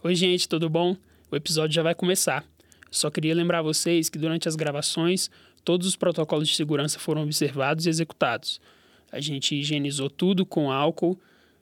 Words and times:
Oi, 0.00 0.14
gente, 0.14 0.48
tudo 0.48 0.70
bom? 0.70 0.96
O 1.28 1.34
episódio 1.34 1.74
já 1.74 1.82
vai 1.82 1.92
começar. 1.92 2.44
Só 2.88 3.10
queria 3.10 3.34
lembrar 3.34 3.62
vocês 3.62 4.08
que 4.08 4.16
durante 4.16 4.48
as 4.48 4.54
gravações, 4.54 5.28
todos 5.64 5.88
os 5.88 5.96
protocolos 5.96 6.46
de 6.46 6.54
segurança 6.54 7.00
foram 7.00 7.24
observados 7.24 7.84
e 7.84 7.88
executados. 7.88 8.60
A 9.10 9.18
gente 9.18 9.56
higienizou 9.56 10.08
tudo 10.08 10.46
com 10.46 10.70
álcool, 10.70 11.18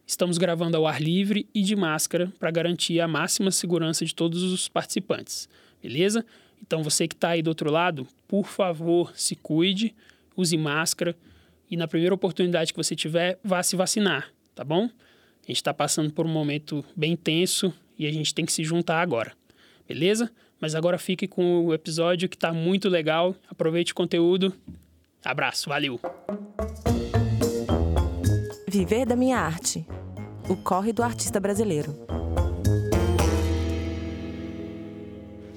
estamos 0.06 0.36
gravando 0.36 0.76
ao 0.76 0.86
ar 0.86 1.00
livre 1.00 1.48
e 1.54 1.62
de 1.62 1.74
máscara 1.74 2.30
para 2.38 2.50
garantir 2.50 3.00
a 3.00 3.08
máxima 3.08 3.50
segurança 3.50 4.04
de 4.04 4.14
todos 4.14 4.42
os 4.42 4.68
participantes, 4.68 5.48
beleza? 5.82 6.22
Então 6.60 6.82
você 6.82 7.08
que 7.08 7.14
está 7.14 7.30
aí 7.30 7.40
do 7.40 7.48
outro 7.48 7.72
lado, 7.72 8.06
por 8.28 8.46
favor, 8.48 9.14
se 9.16 9.34
cuide, 9.34 9.94
use 10.36 10.58
máscara 10.58 11.16
e 11.70 11.76
na 11.76 11.88
primeira 11.88 12.14
oportunidade 12.14 12.74
que 12.74 12.76
você 12.76 12.94
tiver, 12.94 13.38
vá 13.42 13.62
se 13.62 13.76
vacinar, 13.76 14.30
tá 14.54 14.62
bom? 14.62 14.90
A 15.42 15.46
gente 15.46 15.56
está 15.56 15.72
passando 15.72 16.12
por 16.12 16.26
um 16.26 16.30
momento 16.30 16.84
bem 16.94 17.16
tenso 17.16 17.72
e 17.98 18.06
a 18.06 18.12
gente 18.12 18.34
tem 18.34 18.44
que 18.44 18.52
se 18.52 18.64
juntar 18.64 19.00
agora, 19.00 19.32
beleza? 19.88 20.30
Mas 20.60 20.74
agora 20.74 20.98
fique 20.98 21.26
com 21.26 21.66
o 21.66 21.74
episódio 21.74 22.28
que 22.28 22.36
está 22.36 22.52
muito 22.52 22.88
legal. 22.88 23.34
Aproveite 23.48 23.92
o 23.92 23.94
conteúdo. 23.94 24.54
Abraço, 25.24 25.68
valeu! 25.68 26.00
Viver 28.68 29.06
da 29.06 29.16
minha 29.16 29.38
arte. 29.38 29.86
O 30.48 30.56
corre 30.56 30.92
do 30.92 31.02
artista 31.02 31.40
brasileiro. 31.40 31.94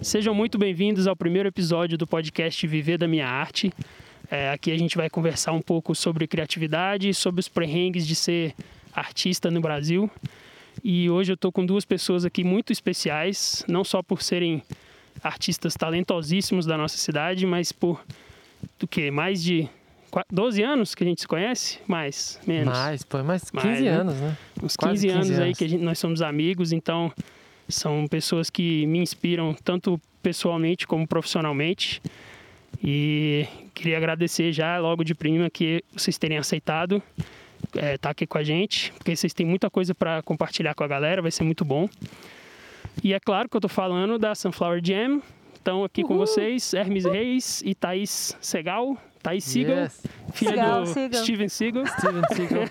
Sejam 0.01 0.33
muito 0.33 0.57
bem-vindos 0.57 1.07
ao 1.07 1.15
primeiro 1.15 1.49
episódio 1.49 1.97
do 1.97 2.07
podcast 2.07 2.65
Viver 2.65 2.97
da 2.97 3.07
Minha 3.07 3.27
Arte. 3.27 3.71
É, 4.31 4.49
aqui 4.51 4.71
a 4.71 4.77
gente 4.77 4.95
vai 4.95 5.09
conversar 5.09 5.51
um 5.51 5.61
pouco 5.61 5.93
sobre 5.93 6.25
criatividade, 6.25 7.13
sobre 7.13 7.39
os 7.39 7.49
perrengues 7.49 8.07
de 8.07 8.15
ser 8.15 8.55
artista 8.93 9.51
no 9.51 9.59
Brasil. 9.59 10.09
E 10.83 11.09
hoje 11.09 11.31
eu 11.31 11.35
estou 11.35 11.51
com 11.51 11.65
duas 11.65 11.85
pessoas 11.85 12.25
aqui 12.25 12.43
muito 12.43 12.71
especiais, 12.71 13.63
não 13.67 13.83
só 13.83 14.01
por 14.01 14.21
serem 14.21 14.61
artistas 15.23 15.73
talentosíssimos 15.73 16.65
da 16.65 16.77
nossa 16.77 16.97
cidade, 16.97 17.45
mas 17.45 17.71
por 17.71 18.01
do 18.79 18.87
que 18.87 19.11
mais 19.11 19.43
de 19.43 19.67
12 20.31 20.63
anos 20.63 20.95
que 20.95 21.03
a 21.03 21.07
gente 21.07 21.21
se 21.21 21.27
conhece? 21.27 21.79
Mais, 21.87 22.39
menos. 22.47 22.73
Mais, 22.77 23.03
pô, 23.03 23.21
mais 23.23 23.49
15 23.49 23.65
Mais, 23.65 23.81
né? 23.81 23.89
anos, 23.89 24.15
né? 24.15 24.37
Uns 24.63 24.75
15, 24.75 24.77
Quase 24.77 25.07
15 25.07 25.15
anos, 25.15 25.29
aí 25.39 25.45
anos. 25.47 25.57
que 25.57 25.63
a 25.63 25.67
gente- 25.67 25.83
nós 25.83 25.99
somos 25.99 26.21
amigos, 26.21 26.71
então 26.71 27.11
são 27.67 28.07
pessoas 28.07 28.49
que 28.49 28.85
me 28.87 28.99
inspiram 28.99 29.53
tanto 29.63 29.99
pessoalmente 30.23 30.87
como 30.87 31.05
profissionalmente. 31.07 32.01
E 32.83 33.45
queria 33.73 33.97
agradecer 33.97 34.51
já 34.53 34.77
logo 34.79 35.03
de 35.03 35.13
prima 35.13 35.49
que 35.49 35.83
vocês 35.95 36.17
terem 36.17 36.37
aceitado 36.37 37.01
estar 37.93 38.09
aqui 38.11 38.25
com 38.27 38.37
a 38.37 38.43
gente, 38.43 38.91
porque 38.93 39.15
vocês 39.15 39.33
têm 39.33 39.45
muita 39.45 39.69
coisa 39.69 39.93
para 39.95 40.21
compartilhar 40.23 40.73
com 40.73 40.83
a 40.83 40.87
galera, 40.87 41.21
vai 41.21 41.31
ser 41.31 41.43
muito 41.43 41.63
bom. 41.65 41.87
E 43.03 43.13
é 43.13 43.19
claro 43.19 43.47
que 43.47 43.55
eu 43.55 43.61
tô 43.61 43.69
falando 43.69 44.17
da 44.17 44.35
Sunflower 44.35 44.81
Jam. 44.83 45.21
Então 45.61 45.83
aqui 45.83 46.03
com 46.03 46.17
vocês, 46.17 46.73
Hermes 46.73 47.05
Reis 47.05 47.61
e 47.65 47.75
Thaís 47.75 48.35
Segal. 48.41 48.97
Thaís 49.21 49.43
Segal, 49.43 49.77
Yes. 49.83 50.01
filha 50.33 50.51
Segal, 50.51 50.81
do 50.83 50.87
Segal. 50.87 51.23
Steven 51.23 51.49
Seagal. 51.49 51.85
Steven 51.87 52.23
Seagal. 52.33 52.65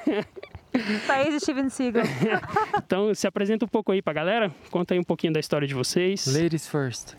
País 1.06 1.34
Steven 1.42 1.68
Seagal. 1.68 2.04
Então, 2.84 3.14
se 3.14 3.26
apresenta 3.26 3.64
um 3.64 3.68
pouco 3.68 3.92
aí 3.92 4.00
pra 4.00 4.12
galera. 4.14 4.50
Conta 4.70 4.94
aí 4.94 5.00
um 5.00 5.04
pouquinho 5.04 5.32
da 5.32 5.40
história 5.40 5.68
de 5.68 5.74
vocês. 5.74 6.26
Ladies 6.26 6.66
first. 6.66 7.14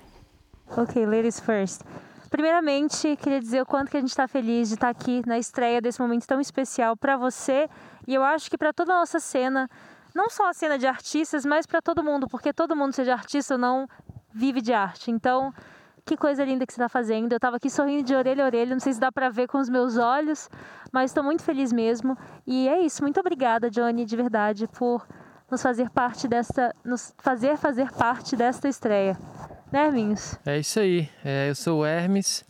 ok, 0.76 1.06
ladies 1.06 1.40
first. 1.40 1.82
Primeiramente, 2.30 3.16
queria 3.18 3.40
dizer 3.40 3.62
o 3.62 3.66
quanto 3.66 3.90
que 3.90 3.98
a 3.98 4.00
gente 4.00 4.10
está 4.10 4.28
feliz 4.28 4.70
de 4.70 4.76
estar 4.76 4.90
aqui 4.90 5.22
na 5.26 5.40
estreia 5.40 5.82
desse 5.82 6.00
momento 6.00 6.28
tão 6.28 6.40
especial 6.40 6.96
para 6.96 7.18
você 7.18 7.68
e 8.08 8.14
eu 8.14 8.24
acho 8.24 8.50
que 8.50 8.58
para 8.58 8.72
toda 8.72 8.94
a 8.94 9.00
nossa 9.00 9.20
cena, 9.20 9.68
não 10.14 10.30
só 10.30 10.50
a 10.50 10.54
cena 10.54 10.78
de 10.78 10.86
artistas, 10.86 11.46
mas 11.46 11.66
para 11.66 11.82
todo 11.82 12.04
mundo, 12.04 12.28
porque 12.28 12.54
todo 12.54 12.76
mundo 12.76 12.94
seja 12.94 13.14
artista 13.14 13.56
ou 13.56 13.58
não 13.60 13.88
vive 14.32 14.62
de 14.62 14.74
arte. 14.74 15.10
Então, 15.10 15.52
que 16.06 16.16
coisa 16.16 16.44
linda 16.44 16.66
que 16.66 16.74
você 16.74 16.80
está 16.80 16.90
fazendo. 16.90 17.34
Eu 17.34 17.38
estava 17.38 17.58
aqui 17.58 17.70
sorrindo 17.70 18.04
de 18.04 18.16
orelha 18.16 18.44
a 18.44 18.48
orelha, 18.48 18.76
não 18.76 18.80
sei 18.80 18.94
se 18.94 19.00
dá 19.00 19.12
para 19.12 19.30
ver 19.30 19.48
com 19.48 19.58
os 19.60 19.70
meus 19.70 19.98
olhos, 19.98 20.50
mas 20.92 21.12
estou 21.12 21.24
muito 21.24 21.44
feliz 21.44 21.72
mesmo. 21.72 22.18
E 22.46 22.68
é 22.68 22.80
isso, 22.82 23.02
muito 23.02 23.20
obrigada, 23.20 23.70
Johnny, 23.70 24.06
de 24.06 24.16
verdade, 24.16 24.68
por 24.68 25.06
nos 25.50 25.62
fazer 25.62 25.90
parte 25.90 26.28
desta, 26.28 26.76
nos 26.84 27.14
fazer 27.18 27.58
fazer 27.58 27.92
parte 27.92 28.36
desta 28.36 28.68
estreia. 28.68 29.18
Né, 29.72 29.86
Herminhos? 29.86 30.36
É 30.46 30.58
isso 30.60 30.80
aí. 30.80 31.08
É, 31.24 31.50
eu 31.50 31.56
sou 31.56 31.82
o 31.82 31.86
Hermes 31.86 32.44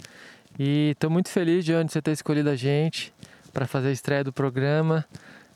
e 0.57 0.91
estou 0.91 1.09
muito 1.09 1.29
feliz 1.29 1.65
de 1.65 1.73
onde 1.73 1.91
você 1.91 2.01
ter 2.01 2.11
escolhido 2.11 2.49
a 2.49 2.55
gente 2.55 3.13
para 3.53 3.67
fazer 3.67 3.89
a 3.89 3.91
estreia 3.91 4.23
do 4.23 4.31
programa. 4.31 5.05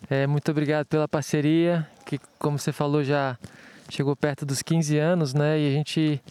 É, 0.09 0.27
muito 0.27 0.49
obrigado 0.51 0.85
pela 0.87 1.07
parceria, 1.07 1.87
que 2.05 2.19
como 2.37 2.59
você 2.59 2.71
falou 2.73 3.03
já 3.03 3.37
chegou 3.89 4.15
perto 4.15 4.45
dos 4.45 4.61
15 4.61 4.97
anos, 4.97 5.33
né? 5.33 5.59
E 5.59 5.67
a 5.67 5.71
gente 5.71 6.21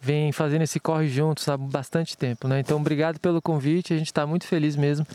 vem 0.00 0.32
fazendo 0.32 0.62
esse 0.62 0.80
corre 0.80 1.08
juntos 1.08 1.46
há 1.48 1.56
bastante 1.56 2.16
tempo, 2.16 2.48
né? 2.48 2.60
Então 2.60 2.78
obrigado 2.78 3.18
pelo 3.20 3.42
convite, 3.42 3.92
a 3.92 3.98
gente 3.98 4.06
está 4.06 4.26
muito 4.26 4.46
feliz 4.46 4.76
mesmo 4.76 5.06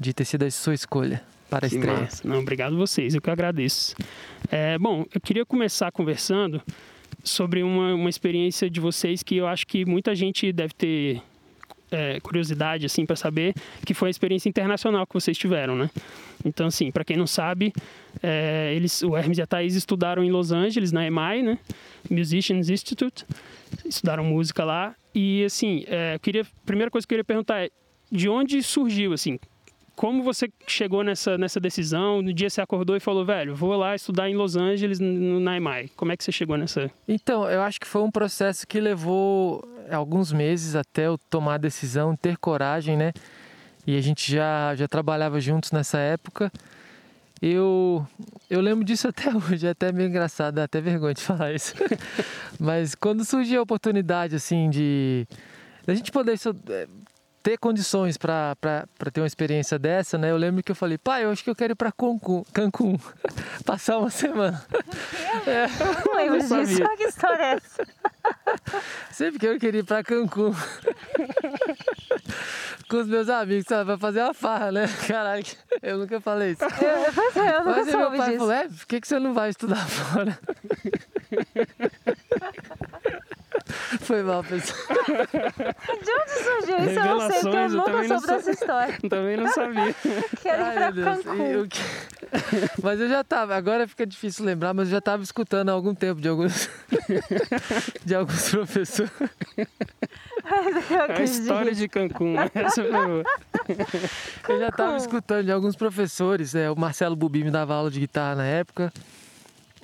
de 0.00 0.12
ter 0.14 0.24
sido 0.24 0.44
a 0.44 0.50
sua 0.50 0.74
escolha 0.74 1.22
para 1.50 1.66
a 1.66 1.68
Que 1.68 1.76
estreia. 1.76 2.00
massa. 2.00 2.26
Não, 2.26 2.38
obrigado 2.40 2.76
vocês, 2.76 3.14
eu 3.14 3.20
que 3.20 3.30
agradeço. 3.30 3.94
É, 4.50 4.78
bom, 4.78 5.04
eu 5.14 5.20
queria 5.20 5.44
começar 5.44 5.90
conversando 5.92 6.62
sobre 7.22 7.62
uma, 7.62 7.94
uma 7.94 8.10
experiência 8.10 8.70
de 8.70 8.80
vocês 8.80 9.22
que 9.22 9.36
eu 9.36 9.46
acho 9.46 9.66
que 9.66 9.84
muita 9.84 10.14
gente 10.14 10.52
deve 10.52 10.74
ter 10.74 11.22
é, 11.90 12.20
curiosidade 12.20 12.86
assim 12.86 13.06
para 13.06 13.16
saber, 13.16 13.54
que 13.84 13.94
foi 13.94 14.08
a 14.08 14.10
experiência 14.10 14.48
internacional 14.48 15.06
que 15.06 15.14
vocês 15.14 15.36
tiveram, 15.36 15.76
né? 15.76 15.90
Então, 16.44 16.66
assim, 16.66 16.90
para 16.90 17.04
quem 17.04 17.16
não 17.16 17.26
sabe, 17.26 17.72
é, 18.22 18.72
eles, 18.74 19.02
o 19.02 19.16
Hermes 19.16 19.38
e 19.38 19.42
a 19.42 19.46
Thaís 19.46 19.74
estudaram 19.74 20.22
em 20.22 20.30
Los 20.30 20.52
Angeles, 20.52 20.92
na 20.92 21.06
EMI, 21.06 21.42
né? 21.42 21.58
Musicians 22.10 22.68
Institute, 22.68 23.24
estudaram 23.84 24.24
música 24.24 24.64
lá. 24.64 24.94
E, 25.14 25.44
assim, 25.44 25.84
é, 25.88 26.14
eu 26.14 26.20
queria, 26.20 26.46
primeira 26.64 26.90
coisa 26.90 27.06
que 27.06 27.12
eu 27.12 27.16
queria 27.16 27.24
perguntar 27.24 27.64
é, 27.64 27.70
de 28.10 28.28
onde 28.28 28.62
surgiu, 28.62 29.12
assim, 29.12 29.38
como 29.98 30.22
você 30.22 30.48
chegou 30.64 31.02
nessa, 31.02 31.36
nessa 31.36 31.58
decisão? 31.58 32.22
No 32.22 32.32
dia 32.32 32.48
você 32.48 32.60
acordou 32.60 32.94
e 32.94 33.00
falou, 33.00 33.24
velho, 33.24 33.52
vou 33.52 33.76
lá 33.76 33.96
estudar 33.96 34.30
em 34.30 34.36
Los 34.36 34.54
Angeles, 34.54 35.00
no, 35.00 35.40
EMI. 35.40 35.90
Como 35.96 36.12
é 36.12 36.16
que 36.16 36.22
você 36.22 36.30
chegou 36.30 36.56
nessa? 36.56 36.88
Então, 37.08 37.50
eu 37.50 37.60
acho 37.62 37.80
que 37.80 37.86
foi 37.86 38.00
um 38.00 38.10
processo 38.10 38.64
que 38.64 38.78
levou 38.78 39.60
alguns 39.90 40.32
meses 40.32 40.76
até 40.76 41.08
eu 41.08 41.18
tomar 41.18 41.54
a 41.54 41.58
decisão, 41.58 42.14
ter 42.14 42.36
coragem, 42.36 42.96
né? 42.96 43.12
E 43.84 43.96
a 43.96 44.00
gente 44.00 44.30
já, 44.30 44.72
já 44.76 44.86
trabalhava 44.86 45.40
juntos 45.40 45.72
nessa 45.72 45.98
época. 45.98 46.52
Eu, 47.42 48.06
eu 48.48 48.60
lembro 48.60 48.84
disso 48.84 49.08
até 49.10 49.30
hoje, 49.34 49.66
é 49.66 49.70
até 49.70 49.90
meio 49.90 50.08
engraçado, 50.08 50.54
dá 50.54 50.64
até 50.64 50.80
vergonha 50.80 51.14
de 51.14 51.22
falar 51.22 51.52
isso. 51.52 51.74
Mas 52.56 52.94
quando 52.94 53.24
surgiu 53.24 53.58
a 53.58 53.62
oportunidade, 53.64 54.36
assim, 54.36 54.70
de 54.70 55.26
a 55.88 55.94
gente 55.94 56.12
poder 56.12 56.38
eh, 56.68 56.86
ter 57.48 57.56
condições 57.56 58.18
para 58.18 58.54
ter 59.10 59.22
uma 59.22 59.26
experiência 59.26 59.78
dessa, 59.78 60.18
né? 60.18 60.30
Eu 60.30 60.36
lembro 60.36 60.62
que 60.62 60.70
eu 60.70 60.76
falei, 60.76 60.98
pai, 60.98 61.24
eu 61.24 61.30
acho 61.30 61.42
que 61.42 61.48
eu 61.48 61.56
quero 61.56 61.72
ir 61.72 61.76
para 61.76 61.90
Cancún, 61.90 62.44
Cancún 62.52 62.98
passar 63.64 63.96
uma 63.98 64.10
semana. 64.10 64.62
Não 66.04 66.12
lembro 66.14 66.46
não 66.46 66.62
disso. 66.62 66.76
sabia. 66.76 66.96
Que 66.98 67.04
história 67.04 67.42
é 67.42 67.52
essa? 67.54 67.86
Sempre 69.10 69.38
que 69.38 69.46
eu 69.46 69.58
queria 69.58 69.80
ir 69.80 69.84
pra 69.84 70.04
Cancún. 70.04 70.52
Com 72.90 72.96
os 72.98 73.06
meus 73.08 73.30
amigos, 73.30 73.64
sabe? 73.66 73.86
Pra 73.86 73.98
fazer 73.98 74.22
uma 74.22 74.34
farra, 74.34 74.70
né? 74.70 74.86
Caralho, 75.06 75.44
eu 75.82 75.96
nunca 75.96 76.20
falei 76.20 76.52
isso. 76.52 76.64
Eu, 76.64 77.12
pois 77.14 77.36
é, 77.36 77.56
eu 77.56 77.64
nunca 77.64 77.70
Mas 77.70 77.88
aí 77.88 77.94
meu 77.96 78.02
soube 78.02 78.16
pai 78.18 78.26
disso. 78.26 78.38
falou, 78.40 78.52
é, 78.52 78.68
por 78.68 78.86
que, 78.86 79.00
que 79.00 79.08
você 79.08 79.18
não 79.18 79.32
vai 79.32 79.48
estudar 79.48 79.88
fora? 79.88 80.38
Foi 84.00 84.22
mal, 84.22 84.42
pessoal. 84.44 84.78
De 85.08 86.10
onde 86.10 86.30
surgiu 86.44 86.78
isso? 86.78 86.98
Eu 86.98 87.04
não 87.04 87.30
sei, 87.30 87.40
porque 87.40 87.56
eu 87.56 87.68
nunca 87.70 87.84
também 87.92 88.08
não 88.08 88.18
soube 88.20 88.26
dessa 88.26 88.50
história. 88.50 88.98
Também 89.08 89.36
não 89.36 89.48
sabia. 89.52 89.94
Quero 90.42 90.62
ir 90.62 90.64
Ai, 90.64 90.74
pra 90.74 90.92
meu 90.92 90.92
Deus. 90.92 91.24
Cancún. 91.24 91.68
Mas 92.82 93.00
eu 93.00 93.08
já 93.08 93.24
tava, 93.24 93.56
agora 93.56 93.88
fica 93.88 94.06
difícil 94.06 94.44
lembrar, 94.44 94.74
mas 94.74 94.88
eu 94.88 94.92
já 94.92 95.00
tava 95.00 95.22
escutando 95.22 95.70
há 95.70 95.72
algum 95.72 95.94
tempo 95.94 96.20
de 96.20 96.28
alguns, 96.28 96.68
de 98.04 98.14
alguns 98.14 98.50
professores. 98.50 99.10
Eu 99.58 99.66
A 101.16 101.22
história 101.22 101.74
de 101.74 101.88
Cancún. 101.88 102.34
Essa 102.54 102.82
foi 102.82 102.90
boa. 102.90 103.24
Eu 104.48 104.58
já 104.58 104.70
tava 104.70 104.92
Cancún. 104.92 104.96
escutando 104.96 105.44
de 105.44 105.52
alguns 105.52 105.76
professores, 105.76 106.54
é, 106.54 106.70
o 106.70 106.76
Marcelo 106.76 107.16
Bubi 107.16 107.44
me 107.44 107.50
dava 107.50 107.74
aula 107.74 107.90
de 107.90 108.00
guitarra 108.00 108.36
na 108.36 108.44
época. 108.44 108.92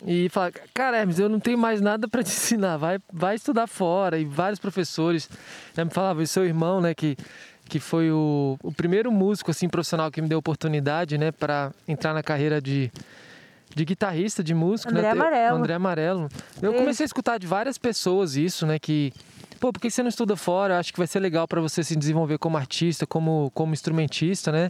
E 0.06 0.28
fala, 0.28 0.52
cara, 0.74 0.98
Hermes, 0.98 1.18
eu 1.18 1.28
não 1.28 1.40
tenho 1.40 1.56
mais 1.56 1.80
nada 1.80 2.06
para 2.06 2.22
te 2.22 2.28
ensinar, 2.28 2.76
vai, 2.76 2.98
vai 3.12 3.34
estudar 3.36 3.66
fora. 3.66 4.18
E 4.18 4.24
vários 4.24 4.58
professores 4.58 5.28
já 5.74 5.84
me 5.84 5.90
falavam, 5.90 6.22
e 6.22 6.26
seu 6.26 6.44
irmão, 6.44 6.80
né, 6.80 6.94
que, 6.94 7.16
que 7.68 7.80
foi 7.80 8.10
o, 8.10 8.58
o 8.62 8.70
primeiro 8.72 9.10
músico 9.10 9.50
assim 9.50 9.68
profissional 9.68 10.10
que 10.10 10.20
me 10.20 10.28
deu 10.28 10.38
oportunidade, 10.38 11.16
né, 11.16 11.32
para 11.32 11.72
entrar 11.88 12.12
na 12.12 12.22
carreira 12.22 12.60
de, 12.60 12.92
de 13.74 13.84
guitarrista, 13.84 14.44
de 14.44 14.52
músico, 14.52 14.90
André 14.90 15.02
né? 15.02 15.10
Amarelo. 15.10 15.56
André 15.56 15.74
Amarelo. 15.74 16.28
Eu 16.60 16.72
Ele- 16.72 16.80
comecei 16.80 17.04
a 17.04 17.06
escutar 17.06 17.38
de 17.38 17.46
várias 17.46 17.78
pessoas 17.78 18.36
isso, 18.36 18.66
né, 18.66 18.78
que 18.78 19.10
pô, 19.58 19.72
por 19.72 19.80
que 19.80 19.90
você 19.90 20.02
não 20.02 20.10
estuda 20.10 20.36
fora? 20.36 20.74
Eu 20.74 20.78
acho 20.80 20.92
que 20.92 20.98
vai 20.98 21.06
ser 21.06 21.20
legal 21.20 21.48
para 21.48 21.62
você 21.62 21.82
se 21.82 21.96
desenvolver 21.96 22.36
como 22.36 22.58
artista, 22.58 23.06
como 23.06 23.50
como 23.54 23.72
instrumentista, 23.72 24.52
né? 24.52 24.68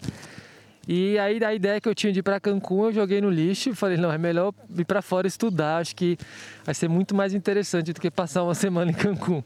E 0.86 1.18
aí 1.18 1.42
a 1.42 1.54
ideia 1.54 1.80
que 1.80 1.88
eu 1.88 1.94
tinha 1.94 2.12
de 2.12 2.20
ir 2.20 2.22
para 2.22 2.38
Cancún, 2.38 2.86
eu 2.86 2.92
joguei 2.92 3.20
no 3.20 3.30
lixo 3.30 3.70
e 3.70 3.74
falei, 3.74 3.96
não, 3.96 4.12
é 4.12 4.18
melhor 4.18 4.52
ir 4.76 4.84
para 4.84 5.00
fora 5.00 5.26
estudar, 5.26 5.78
acho 5.78 5.96
que 5.96 6.18
vai 6.64 6.74
ser 6.74 6.88
muito 6.88 7.14
mais 7.14 7.32
interessante 7.32 7.92
do 7.92 8.00
que 8.00 8.10
passar 8.10 8.42
uma 8.42 8.54
semana 8.54 8.90
em 8.90 8.94
Cancún. 8.94 9.42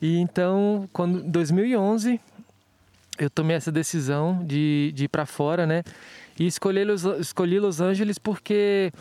E 0.00 0.18
então, 0.18 0.88
quando 0.92 1.22
2011, 1.22 2.20
eu 3.18 3.28
tomei 3.28 3.56
essa 3.56 3.72
decisão 3.72 4.44
de, 4.44 4.92
de 4.94 5.04
ir 5.04 5.08
para 5.08 5.26
fora, 5.26 5.66
né? 5.66 5.82
E 6.38 6.46
escolhi 6.46 6.84
Los, 6.84 7.04
escolhi 7.04 7.58
Los 7.58 7.80
Angeles 7.80 8.16
porque 8.16 8.92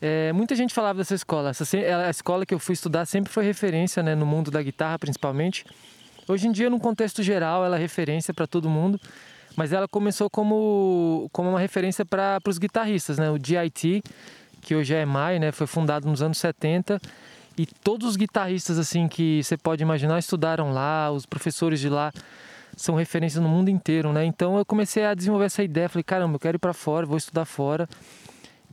é, 0.00 0.32
muita 0.32 0.54
gente 0.54 0.74
falava 0.74 0.98
dessa 0.98 1.14
escola. 1.14 1.50
Essa, 1.50 1.64
a 2.06 2.10
escola 2.10 2.44
que 2.44 2.52
eu 2.52 2.58
fui 2.58 2.74
estudar 2.74 3.06
sempre 3.06 3.32
foi 3.32 3.42
referência, 3.42 4.02
né, 4.02 4.14
no 4.14 4.26
mundo 4.26 4.50
da 4.50 4.62
guitarra, 4.62 4.98
principalmente. 4.98 5.64
Hoje 6.28 6.46
em 6.46 6.52
dia, 6.52 6.68
no 6.68 6.78
contexto 6.78 7.22
geral, 7.22 7.64
ela 7.64 7.76
é 7.76 7.78
referência 7.78 8.34
para 8.34 8.46
todo 8.46 8.68
mundo, 8.68 9.00
mas 9.56 9.72
ela 9.72 9.88
começou 9.88 10.28
como, 10.28 11.28
como 11.32 11.50
uma 11.50 11.60
referência 11.60 12.04
para 12.04 12.40
os 12.46 12.58
guitarristas, 12.58 13.18
né? 13.18 13.30
O 13.30 13.38
DIT, 13.38 14.02
que 14.60 14.74
hoje 14.74 14.94
é 14.94 15.02
EMI, 15.02 15.38
né, 15.38 15.52
foi 15.52 15.66
fundado 15.66 16.08
nos 16.08 16.22
anos 16.22 16.38
70 16.38 17.00
e 17.56 17.66
todos 17.66 18.08
os 18.08 18.16
guitarristas 18.16 18.78
assim 18.78 19.06
que 19.06 19.42
você 19.42 19.56
pode 19.56 19.82
imaginar 19.82 20.18
estudaram 20.18 20.72
lá, 20.72 21.10
os 21.10 21.24
professores 21.24 21.78
de 21.78 21.88
lá 21.88 22.12
são 22.76 22.96
referências 22.96 23.42
no 23.42 23.48
mundo 23.48 23.68
inteiro, 23.68 24.12
né? 24.12 24.24
Então 24.24 24.58
eu 24.58 24.64
comecei 24.64 25.04
a 25.04 25.14
desenvolver 25.14 25.44
essa 25.44 25.62
ideia, 25.62 25.88
falei, 25.88 26.02
caramba, 26.02 26.34
eu 26.34 26.40
quero 26.40 26.56
ir 26.56 26.58
para 26.58 26.72
fora, 26.72 27.06
vou 27.06 27.16
estudar 27.16 27.44
fora. 27.44 27.88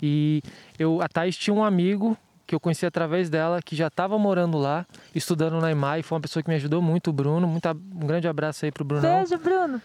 E 0.01 0.41
eu, 0.79 0.99
a 1.01 1.07
Thais 1.07 1.37
tinha 1.37 1.53
um 1.53 1.63
amigo 1.63 2.17
que 2.47 2.55
eu 2.55 2.59
conheci 2.59 2.85
através 2.85 3.29
dela, 3.29 3.61
que 3.61 3.75
já 3.75 3.87
estava 3.87 4.17
morando 4.17 4.57
lá, 4.57 4.85
estudando 5.13 5.61
na 5.61 5.71
EMAI, 5.71 6.01
foi 6.01 6.15
uma 6.17 6.21
pessoa 6.21 6.41
que 6.41 6.49
me 6.49 6.55
ajudou 6.55 6.81
muito, 6.81 7.11
o 7.11 7.13
Bruno. 7.13 7.47
Muito, 7.47 7.69
um 7.69 8.07
grande 8.07 8.27
abraço 8.27 8.65
aí 8.65 8.71
pro 8.71 8.83
Bruno. 8.83 9.03
Beijo, 9.03 9.37
Bruno. 9.37 9.81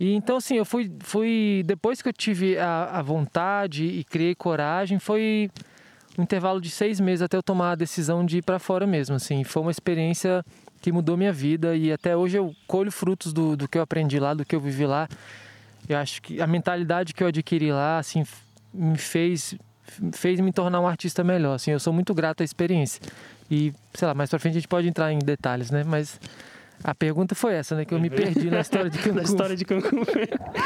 E 0.00 0.14
então, 0.14 0.38
assim, 0.38 0.56
eu 0.56 0.64
fui, 0.64 0.90
fui 1.00 1.62
depois 1.66 2.00
que 2.00 2.08
eu 2.08 2.12
tive 2.12 2.56
a, 2.56 2.84
a 2.84 3.02
vontade 3.02 3.84
e 3.84 4.02
criei 4.02 4.34
coragem, 4.34 4.98
foi 4.98 5.50
um 6.18 6.22
intervalo 6.22 6.58
de 6.58 6.70
seis 6.70 6.98
meses 6.98 7.20
até 7.20 7.36
eu 7.36 7.42
tomar 7.42 7.72
a 7.72 7.74
decisão 7.74 8.24
de 8.24 8.38
ir 8.38 8.42
para 8.42 8.58
fora 8.58 8.86
mesmo, 8.86 9.14
assim. 9.14 9.44
Foi 9.44 9.60
uma 9.60 9.70
experiência 9.70 10.42
que 10.80 10.90
mudou 10.90 11.18
minha 11.18 11.32
vida 11.32 11.76
e 11.76 11.92
até 11.92 12.16
hoje 12.16 12.38
eu 12.38 12.56
colho 12.66 12.90
frutos 12.90 13.30
do, 13.30 13.54
do 13.54 13.68
que 13.68 13.76
eu 13.76 13.82
aprendi 13.82 14.18
lá, 14.18 14.32
do 14.32 14.42
que 14.42 14.56
eu 14.56 14.60
vivi 14.60 14.86
lá. 14.86 15.06
Eu 15.86 15.98
acho 15.98 16.22
que 16.22 16.40
a 16.40 16.46
mentalidade 16.46 17.12
que 17.12 17.22
eu 17.22 17.26
adquiri 17.28 17.70
lá, 17.70 17.98
assim, 17.98 18.24
me 18.72 18.96
fez 18.96 19.54
fez 20.12 20.38
me 20.38 20.52
tornar 20.52 20.80
um 20.80 20.86
artista 20.86 21.24
melhor, 21.24 21.54
assim, 21.54 21.72
eu 21.72 21.80
sou 21.80 21.92
muito 21.92 22.14
grato 22.14 22.42
à 22.42 22.44
experiência. 22.44 23.02
E, 23.50 23.74
sei 23.92 24.06
lá, 24.06 24.14
mais 24.14 24.30
pra 24.30 24.38
frente 24.38 24.52
a 24.52 24.60
gente 24.60 24.68
pode 24.68 24.86
entrar 24.86 25.12
em 25.12 25.18
detalhes, 25.18 25.70
né? 25.70 25.82
Mas 25.84 26.18
a 26.82 26.94
pergunta 26.94 27.34
foi 27.34 27.54
essa, 27.54 27.76
né? 27.76 27.84
Que 27.84 27.92
eu 27.94 28.00
me 28.00 28.08
perdi 28.08 28.50
na 28.50 28.60
história 28.60 28.90
de 28.90 28.96
Cancún. 28.98 29.14
na 29.14 29.22
história 29.22 29.56
de 29.56 29.64
Cancún. 29.64 30.02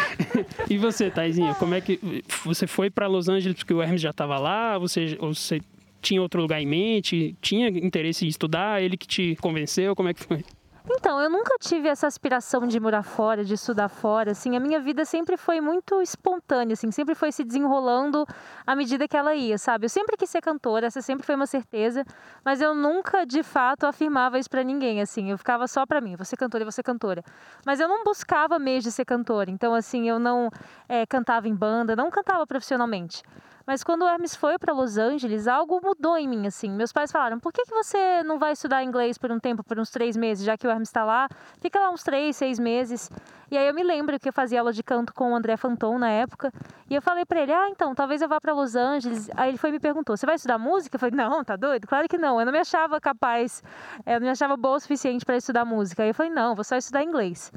e 0.71 0.79
você, 0.79 1.11
Taizinha, 1.11 1.55
como 1.55 1.75
é 1.75 1.81
que 1.81 1.99
você 2.45 2.67
foi 2.67 2.91
para 2.91 3.07
Los 3.07 3.29
Angeles 3.29 3.57
porque 3.57 3.75
o 3.75 3.83
Hermes 3.83 4.01
já 4.01 4.11
estava 4.11 4.39
lá? 4.39 4.79
Você, 4.79 5.17
você 5.21 5.61
tinha 6.01 6.23
outro 6.23 6.41
lugar 6.41 6.61
em 6.61 6.67
mente? 6.67 7.37
Tinha 7.41 7.69
interesse 7.69 8.25
em 8.25 8.29
estudar? 8.29 8.83
Ele 8.83 8.97
que 8.97 9.07
te 9.07 9.37
convenceu? 9.41 9.97
Como 9.97 10.09
é 10.09 10.15
que 10.15 10.23
foi? 10.23 10.45
Então, 10.87 11.19
eu 11.19 11.31
nunca 11.31 11.57
tive 11.59 11.89
essa 11.89 12.07
aspiração 12.07 12.67
de 12.67 12.79
morar 12.79 13.03
fora, 13.03 13.43
de 13.43 13.55
estudar 13.55 13.89
fora, 13.89 14.33
assim, 14.33 14.55
a 14.55 14.61
minha 14.61 14.79
vida 14.79 15.07
sempre 15.07 15.35
foi 15.35 15.59
muito 15.59 16.03
espontânea, 16.03 16.75
assim, 16.75 16.91
sempre 16.91 17.15
foi 17.15 17.33
se 17.33 17.43
desenrolando 17.43 18.27
à 18.67 18.77
medida 18.77 19.09
que 19.09 19.17
ela 19.17 19.35
ia, 19.35 19.57
sabe? 19.57 19.87
Eu 19.87 19.89
sempre 19.89 20.15
quis 20.15 20.29
ser 20.29 20.43
cantora, 20.43 20.87
essa 20.87 21.01
sempre 21.01 21.25
foi 21.25 21.37
uma 21.37 21.47
certeza, 21.47 22.05
mas 22.45 22.61
eu 22.61 22.75
nunca, 22.75 23.25
de 23.25 23.43
fato, 23.43 23.87
afirmava 23.87 24.39
isso 24.39 24.51
para 24.51 24.63
ninguém, 24.63 25.01
assim, 25.01 25.31
eu 25.31 25.39
ficava 25.39 25.67
só 25.67 25.87
para 25.87 26.03
mim, 26.03 26.17
você 26.17 26.37
cantora, 26.37 26.67
você 26.67 26.83
cantora. 26.83 27.25
Mas 27.65 27.81
eu 27.81 27.89
não 27.89 28.05
buscava 28.05 28.59
meios 28.59 28.85
de 28.85 28.93
ser 28.93 29.07
cantora, 29.07 29.51
então, 29.51 29.75
assim, 29.75 30.07
eu 30.07 30.19
não 30.19 30.51
é, 30.87 31.07
cantava 31.07 31.49
em 31.49 31.55
banda, 31.55 31.97
não 31.97 32.11
cantava 32.11 32.47
profissionalmente. 32.47 33.23
Mas 33.67 33.83
quando 33.83 34.03
o 34.03 34.09
Hermes 34.09 34.37
foi 34.37 34.59
para 34.59 34.75
Los 34.75 34.99
Angeles, 34.99 35.49
algo 35.49 35.81
mudou 35.83 36.19
em 36.19 36.29
mim, 36.29 36.47
assim. 36.47 36.71
Meus 36.71 36.93
pais 36.93 37.11
falaram, 37.11 37.41
por 37.41 37.53
que, 37.53 37.65
que 37.65 37.75
você 37.75 38.23
não 38.23 38.39
vai 38.39 38.53
estudar 38.53 38.85
inglês 38.85 39.17
por 39.17 39.33
um 39.33 39.41
tempo, 39.41 39.65
por 39.65 39.79
uns 39.79 39.91
três 39.91 40.17
meses, 40.17 40.45
já 40.45 40.57
que 40.57 40.67
o 40.67 40.71
Hermes 40.71 40.89
está 40.89 41.03
lá? 41.05 41.29
Fica 41.61 41.79
lá 41.79 41.91
uns 41.91 42.03
três, 42.03 42.37
seis 42.37 42.59
meses. 42.59 43.11
E 43.51 43.57
aí 43.57 43.67
eu 43.67 43.73
me 43.73 43.83
lembro 43.83 44.19
que 44.21 44.29
eu 44.29 44.33
fazia 44.33 44.61
aula 44.61 44.73
de 44.73 44.83
canto 44.83 45.15
com 45.15 45.33
o 45.33 45.35
André 45.35 45.57
Fanton 45.57 45.99
na 45.99 46.11
época. 46.11 46.53
E 46.91 46.95
eu 46.95 47.01
falei 47.01 47.25
para 47.25 47.41
ele, 47.41 47.53
ah, 47.53 47.69
então, 47.71 47.95
talvez 47.95 48.21
eu 48.21 48.29
vá 48.29 48.39
para 48.39 48.53
Los 48.53 48.77
Angeles. 48.77 49.31
Aí 49.35 49.51
ele 49.51 49.59
foi 49.59 49.71
e 49.71 49.73
me 49.73 49.81
perguntou, 49.81 50.15
você 50.15 50.27
vai 50.27 50.35
estudar 50.35 50.59
música? 50.59 50.97
Eu 50.97 51.01
falei, 51.01 51.17
não, 51.17 51.43
tá 51.43 51.57
doido? 51.57 51.87
Claro 51.87 52.07
que 52.07 52.19
não. 52.19 52.39
Eu 52.39 52.45
não 52.45 52.53
me 52.53 52.59
achava 52.59 53.01
capaz, 53.01 53.63
eu 54.05 54.15
não 54.15 54.27
me 54.27 54.31
achava 54.31 54.57
boa 54.57 54.77
o 54.77 54.81
suficiente 54.81 55.25
para 55.25 55.37
estudar 55.37 55.65
música. 55.65 56.03
Aí 56.03 56.11
eu 56.11 56.15
falei, 56.15 56.31
não, 56.31 56.55
vou 56.55 56.65
só 56.65 56.77
estudar 56.77 57.03
inglês. 57.03 57.51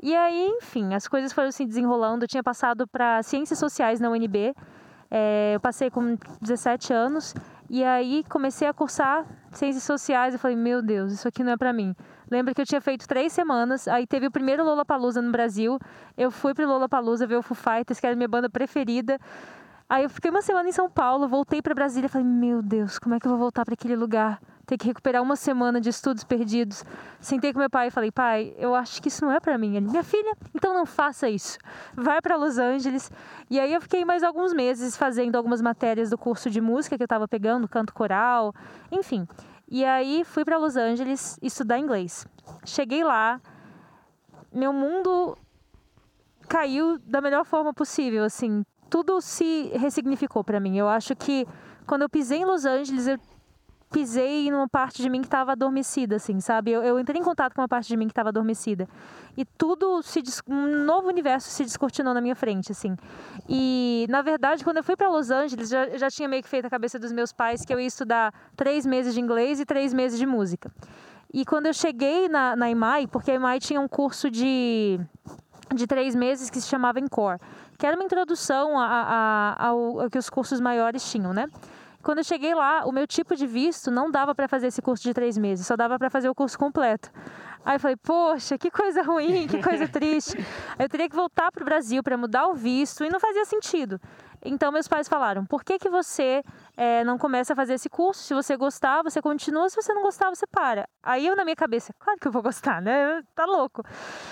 E 0.00 0.14
aí, 0.14 0.46
enfim, 0.58 0.94
as 0.94 1.08
coisas 1.08 1.32
foram 1.32 1.50
se 1.50 1.64
desenrolando. 1.64 2.24
Eu 2.24 2.28
tinha 2.28 2.42
passado 2.42 2.86
para 2.86 3.20
Ciências 3.24 3.58
Sociais 3.58 3.98
na 3.98 4.08
UNB. 4.08 4.54
É, 5.10 5.54
eu 5.54 5.60
passei 5.60 5.90
com 5.90 6.16
17 6.40 6.92
anos 6.92 7.34
e 7.70 7.84
aí 7.84 8.24
comecei 8.28 8.66
a 8.66 8.72
cursar 8.72 9.26
ciências 9.52 9.84
sociais 9.84 10.34
e 10.34 10.38
falei, 10.38 10.56
meu 10.56 10.82
Deus, 10.82 11.12
isso 11.12 11.28
aqui 11.28 11.42
não 11.42 11.52
é 11.52 11.56
para 11.56 11.72
mim. 11.72 11.94
Lembro 12.30 12.54
que 12.54 12.60
eu 12.60 12.66
tinha 12.66 12.80
feito 12.80 13.06
três 13.08 13.32
semanas, 13.32 13.88
aí 13.88 14.06
teve 14.06 14.26
o 14.26 14.30
primeiro 14.30 14.62
Lollapalooza 14.64 15.22
no 15.22 15.32
Brasil. 15.32 15.78
Eu 16.16 16.30
fui 16.30 16.52
pro 16.52 16.66
Lollapalooza 16.66 17.26
ver 17.26 17.36
o 17.36 17.42
Foo 17.42 17.56
Fighters, 17.56 17.98
que 18.00 18.06
era 18.06 18.14
a 18.14 18.16
minha 18.16 18.28
banda 18.28 18.50
preferida. 18.50 19.18
Aí 19.88 20.04
eu 20.04 20.10
fiquei 20.10 20.30
uma 20.30 20.42
semana 20.42 20.68
em 20.68 20.72
São 20.72 20.90
Paulo, 20.90 21.26
voltei 21.26 21.62
para 21.62 21.74
Brasília 21.74 22.08
falei, 22.08 22.26
meu 22.26 22.60
Deus, 22.60 22.98
como 22.98 23.14
é 23.14 23.20
que 23.20 23.26
eu 23.26 23.30
vou 23.30 23.38
voltar 23.38 23.64
para 23.64 23.74
aquele 23.74 23.96
lugar? 23.96 24.38
ter 24.68 24.76
que 24.76 24.86
recuperar 24.86 25.22
uma 25.22 25.34
semana 25.34 25.80
de 25.80 25.88
estudos 25.88 26.22
perdidos. 26.22 26.84
Sentei 27.20 27.52
com 27.54 27.58
meu 27.58 27.70
pai 27.70 27.88
e 27.88 27.90
falei: 27.90 28.12
pai, 28.12 28.54
eu 28.58 28.74
acho 28.74 29.00
que 29.00 29.08
isso 29.08 29.24
não 29.24 29.32
é 29.32 29.40
para 29.40 29.56
mim. 29.56 29.76
Ele, 29.76 29.88
minha 29.88 30.04
filha, 30.04 30.36
então 30.54 30.74
não 30.74 30.84
faça 30.84 31.28
isso. 31.28 31.58
Vai 31.94 32.20
para 32.20 32.36
Los 32.36 32.58
Angeles. 32.58 33.10
E 33.48 33.58
aí 33.58 33.72
eu 33.72 33.80
fiquei 33.80 34.04
mais 34.04 34.22
alguns 34.22 34.52
meses 34.52 34.94
fazendo 34.94 35.36
algumas 35.36 35.62
matérias 35.62 36.10
do 36.10 36.18
curso 36.18 36.50
de 36.50 36.60
música 36.60 36.96
que 36.96 37.02
eu 37.02 37.06
estava 37.06 37.26
pegando, 37.26 37.66
canto 37.66 37.94
coral, 37.94 38.54
enfim. 38.92 39.26
E 39.66 39.84
aí 39.84 40.22
fui 40.24 40.44
para 40.44 40.58
Los 40.58 40.76
Angeles 40.76 41.38
estudar 41.42 41.78
inglês. 41.78 42.26
Cheguei 42.64 43.02
lá, 43.02 43.40
meu 44.52 44.72
mundo 44.72 45.36
caiu 46.46 46.98
da 46.98 47.20
melhor 47.20 47.44
forma 47.44 47.72
possível, 47.72 48.24
assim, 48.24 48.64
tudo 48.88 49.20
se 49.20 49.70
ressignificou 49.74 50.42
para 50.42 50.60
mim. 50.60 50.76
Eu 50.76 50.88
acho 50.88 51.14
que 51.14 51.46
quando 51.86 52.02
eu 52.02 52.08
pisei 52.08 52.38
em 52.38 52.44
Los 52.44 52.64
Angeles, 52.64 53.06
eu 53.06 53.18
pisei 53.90 54.50
numa 54.50 54.68
parte 54.68 55.00
de 55.00 55.08
mim 55.08 55.20
que 55.20 55.26
estava 55.26 55.52
adormecida, 55.52 56.16
assim, 56.16 56.40
sabe? 56.40 56.70
Eu, 56.70 56.82
eu, 56.82 57.00
entrei 57.00 57.20
em 57.20 57.24
contato 57.24 57.54
com 57.54 57.62
uma 57.62 57.68
parte 57.68 57.88
de 57.88 57.96
mim 57.96 58.06
que 58.06 58.12
estava 58.12 58.28
adormecida. 58.28 58.86
E 59.36 59.44
tudo 59.44 60.02
se 60.02 60.22
um 60.46 60.84
novo 60.84 61.08
universo 61.08 61.48
se 61.48 61.64
descortinou 61.64 62.12
na 62.12 62.20
minha 62.20 62.36
frente, 62.36 62.72
assim. 62.72 62.96
E 63.48 64.06
na 64.10 64.20
verdade, 64.20 64.62
quando 64.62 64.78
eu 64.78 64.84
fui 64.84 64.96
para 64.96 65.08
Los 65.08 65.30
Angeles, 65.30 65.68
já, 65.68 65.96
já 65.96 66.10
tinha 66.10 66.28
meio 66.28 66.42
que 66.42 66.48
feito 66.48 66.66
a 66.66 66.70
cabeça 66.70 66.98
dos 66.98 67.12
meus 67.12 67.32
pais 67.32 67.64
que 67.64 67.72
eu 67.72 67.80
ia 67.80 67.86
estudar 67.86 68.32
três 68.56 68.84
meses 68.84 69.14
de 69.14 69.20
inglês 69.20 69.58
e 69.60 69.64
três 69.64 69.94
meses 69.94 70.18
de 70.18 70.26
música. 70.26 70.70
E 71.32 71.44
quando 71.44 71.66
eu 71.66 71.74
cheguei 71.74 72.28
na, 72.28 72.56
na 72.56 72.70
IMAI, 72.70 73.06
porque 73.06 73.30
a 73.30 73.34
IMAI 73.34 73.60
tinha 73.60 73.80
um 73.80 73.88
curso 73.88 74.30
de 74.30 74.98
de 75.74 75.86
três 75.86 76.14
meses 76.14 76.50
que 76.50 76.60
se 76.60 76.68
chamava 76.68 76.98
Encore, 76.98 77.38
que 77.78 77.86
era 77.86 77.96
uma 77.96 78.04
introdução 78.04 78.78
a, 78.78 78.86
a, 78.86 79.66
ao, 79.68 80.00
ao 80.00 80.10
que 80.10 80.18
os 80.18 80.30
cursos 80.30 80.60
maiores 80.60 81.10
tinham, 81.10 81.32
né? 81.32 81.46
Quando 82.02 82.18
eu 82.18 82.24
cheguei 82.24 82.54
lá, 82.54 82.84
o 82.86 82.92
meu 82.92 83.06
tipo 83.06 83.34
de 83.34 83.46
visto 83.46 83.90
não 83.90 84.10
dava 84.10 84.34
para 84.34 84.46
fazer 84.48 84.68
esse 84.68 84.80
curso 84.80 85.02
de 85.02 85.12
três 85.12 85.36
meses, 85.36 85.66
só 85.66 85.76
dava 85.76 85.98
para 85.98 86.08
fazer 86.08 86.28
o 86.28 86.34
curso 86.34 86.58
completo. 86.58 87.10
Aí 87.64 87.76
eu 87.76 87.80
falei, 87.80 87.96
poxa, 87.96 88.56
que 88.56 88.70
coisa 88.70 89.02
ruim, 89.02 89.46
que 89.46 89.62
coisa 89.62 89.86
triste. 89.88 90.36
Eu 90.78 90.88
teria 90.88 91.08
que 91.08 91.16
voltar 91.16 91.50
para 91.50 91.62
o 91.62 91.64
Brasil 91.64 92.02
para 92.02 92.16
mudar 92.16 92.46
o 92.46 92.54
visto 92.54 93.04
e 93.04 93.10
não 93.10 93.18
fazia 93.18 93.44
sentido. 93.44 94.00
Então 94.44 94.70
meus 94.70 94.86
pais 94.86 95.08
falaram, 95.08 95.44
por 95.44 95.64
que, 95.64 95.78
que 95.78 95.90
você 95.90 96.42
é, 96.80 97.02
não 97.02 97.18
começa 97.18 97.54
a 97.54 97.56
fazer 97.56 97.74
esse 97.74 97.88
curso? 97.88 98.22
Se 98.22 98.32
você 98.32 98.56
gostar, 98.56 99.02
você 99.02 99.20
continua, 99.20 99.68
se 99.68 99.74
você 99.74 99.92
não 99.92 100.00
gostar, 100.00 100.30
você 100.30 100.46
para. 100.46 100.88
Aí 101.02 101.26
eu 101.26 101.34
na 101.34 101.44
minha 101.44 101.56
cabeça, 101.56 101.92
claro 101.98 102.20
que 102.20 102.28
eu 102.28 102.30
vou 102.30 102.40
gostar, 102.40 102.80
né? 102.80 103.20
Tá 103.34 103.44
louco. 103.44 103.82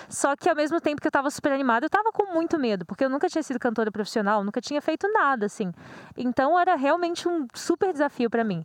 Só 0.08 0.36
que 0.36 0.48
ao 0.48 0.54
mesmo 0.54 0.80
tempo 0.80 1.00
que 1.00 1.08
eu 1.08 1.10
tava 1.10 1.28
super 1.28 1.50
animada, 1.50 1.86
eu 1.86 1.90
tava 1.90 2.12
com 2.12 2.32
muito 2.32 2.56
medo, 2.56 2.86
porque 2.86 3.04
eu 3.04 3.10
nunca 3.10 3.28
tinha 3.28 3.42
sido 3.42 3.58
cantora 3.58 3.90
profissional, 3.90 4.44
nunca 4.44 4.60
tinha 4.60 4.80
feito 4.80 5.08
nada, 5.12 5.46
assim. 5.46 5.72
Então 6.16 6.56
era 6.56 6.76
realmente 6.76 7.28
um 7.28 7.48
super 7.52 7.92
desafio 7.92 8.30
para 8.30 8.44
mim. 8.44 8.64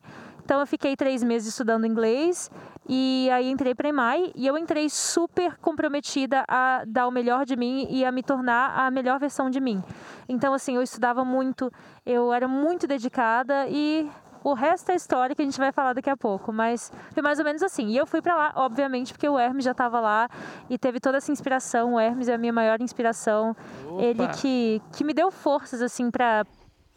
Então 0.51 0.59
eu 0.59 0.67
fiquei 0.67 0.97
três 0.97 1.23
meses 1.23 1.47
estudando 1.47 1.87
inglês 1.87 2.51
e 2.85 3.29
aí 3.31 3.49
entrei 3.49 3.73
para 3.73 3.87
EMAI 3.87 4.33
e 4.35 4.45
eu 4.45 4.57
entrei 4.57 4.89
super 4.89 5.55
comprometida 5.55 6.43
a 6.45 6.83
dar 6.85 7.07
o 7.07 7.11
melhor 7.11 7.45
de 7.45 7.55
mim 7.55 7.87
e 7.89 8.03
a 8.03 8.11
me 8.11 8.21
tornar 8.21 8.77
a 8.77 8.91
melhor 8.91 9.17
versão 9.17 9.49
de 9.49 9.61
mim. 9.61 9.81
Então 10.27 10.53
assim, 10.53 10.75
eu 10.75 10.81
estudava 10.81 11.23
muito, 11.23 11.71
eu 12.05 12.33
era 12.33 12.49
muito 12.49 12.85
dedicada 12.85 13.65
e 13.69 14.11
o 14.43 14.53
resto 14.53 14.91
é 14.91 14.95
história 14.95 15.33
que 15.33 15.41
a 15.41 15.45
gente 15.45 15.57
vai 15.57 15.71
falar 15.71 15.93
daqui 15.93 16.09
a 16.09 16.17
pouco, 16.17 16.51
mas 16.51 16.91
foi 17.13 17.23
mais 17.23 17.39
ou 17.39 17.45
menos 17.45 17.63
assim. 17.63 17.87
E 17.87 17.95
eu 17.95 18.05
fui 18.05 18.21
para 18.21 18.35
lá, 18.35 18.51
obviamente, 18.57 19.13
porque 19.13 19.29
o 19.29 19.39
Hermes 19.39 19.63
já 19.63 19.71
estava 19.71 20.01
lá 20.01 20.27
e 20.69 20.77
teve 20.77 20.99
toda 20.99 21.19
essa 21.19 21.31
inspiração. 21.31 21.93
O 21.93 21.99
Hermes 21.99 22.27
é 22.27 22.33
a 22.33 22.37
minha 22.37 22.51
maior 22.51 22.81
inspiração. 22.81 23.55
Opa. 23.87 24.03
Ele 24.03 24.27
que, 24.27 24.81
que 24.91 25.05
me 25.05 25.13
deu 25.13 25.31
forças 25.31 25.81
assim 25.81 26.11
para 26.11 26.43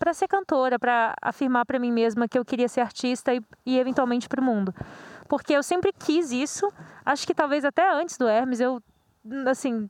para 0.04 0.12
ser 0.12 0.28
cantora, 0.28 0.78
para 0.78 1.14
afirmar 1.22 1.64
para 1.64 1.78
mim 1.78 1.90
mesma 1.90 2.28
que 2.28 2.38
eu 2.38 2.44
queria 2.44 2.68
ser 2.68 2.82
artista 2.82 3.32
e, 3.32 3.40
e 3.64 3.78
eventualmente 3.78 4.28
para 4.28 4.38
o 4.38 4.44
mundo. 4.44 4.74
Porque 5.26 5.54
eu 5.54 5.62
sempre 5.62 5.94
quis 5.94 6.30
isso, 6.30 6.70
acho 7.06 7.26
que 7.26 7.32
talvez 7.32 7.64
até 7.64 7.90
antes 7.90 8.18
do 8.18 8.28
Hermes, 8.28 8.60
eu, 8.60 8.82
assim, 9.46 9.88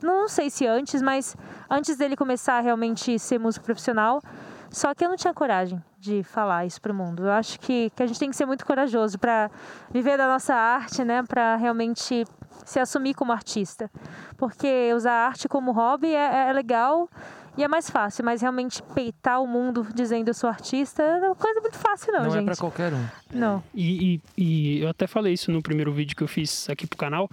não 0.00 0.28
sei 0.28 0.48
se 0.48 0.64
antes, 0.64 1.02
mas 1.02 1.36
antes 1.68 1.96
dele 1.96 2.14
começar 2.14 2.58
a 2.58 2.60
realmente 2.60 3.18
ser 3.18 3.40
músico 3.40 3.64
profissional. 3.64 4.22
Só 4.70 4.94
que 4.94 5.04
eu 5.04 5.08
não 5.08 5.16
tinha 5.16 5.34
coragem 5.34 5.82
de 5.98 6.22
falar 6.22 6.64
isso 6.64 6.80
para 6.80 6.92
o 6.92 6.94
mundo. 6.94 7.24
Eu 7.24 7.32
acho 7.32 7.58
que, 7.58 7.90
que 7.96 8.02
a 8.04 8.06
gente 8.06 8.20
tem 8.20 8.30
que 8.30 8.36
ser 8.36 8.46
muito 8.46 8.64
corajoso 8.64 9.18
para 9.18 9.50
viver 9.90 10.16
da 10.16 10.28
nossa 10.28 10.54
arte, 10.54 11.02
né? 11.02 11.24
Para 11.24 11.56
realmente 11.56 12.24
se 12.64 12.78
assumir 12.78 13.14
como 13.14 13.32
artista. 13.32 13.90
Porque 14.36 14.92
usar 14.94 15.12
a 15.12 15.26
arte 15.26 15.48
como 15.48 15.72
hobby 15.72 16.14
é, 16.14 16.48
é 16.48 16.52
legal 16.52 17.08
e 17.56 17.62
é 17.62 17.68
mais 17.68 17.88
fácil, 17.88 18.24
mas 18.24 18.42
realmente 18.42 18.82
peitar 18.94 19.42
o 19.42 19.46
mundo 19.46 19.86
dizendo 19.94 20.28
eu 20.28 20.34
sou 20.34 20.48
artista 20.48 21.02
é 21.02 21.26
uma 21.26 21.34
coisa 21.34 21.60
muito 21.60 21.78
fácil, 21.78 22.12
não, 22.12 22.24
não 22.24 22.30
gente. 22.30 22.34
Não 22.34 22.42
é 22.42 22.44
para 22.44 22.56
qualquer 22.56 22.92
um. 22.92 23.04
Não. 23.32 23.62
E, 23.74 24.14
e, 24.14 24.20
e, 24.36 24.82
eu 24.82 24.88
até 24.88 25.06
falei 25.06 25.32
isso 25.32 25.50
no 25.50 25.62
primeiro 25.62 25.92
vídeo 25.92 26.16
que 26.16 26.22
eu 26.22 26.28
fiz 26.28 26.68
aqui 26.68 26.86
pro 26.86 26.98
canal, 26.98 27.28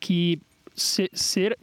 que 0.00 0.40
ser, 0.74 1.10
ser 1.12 1.58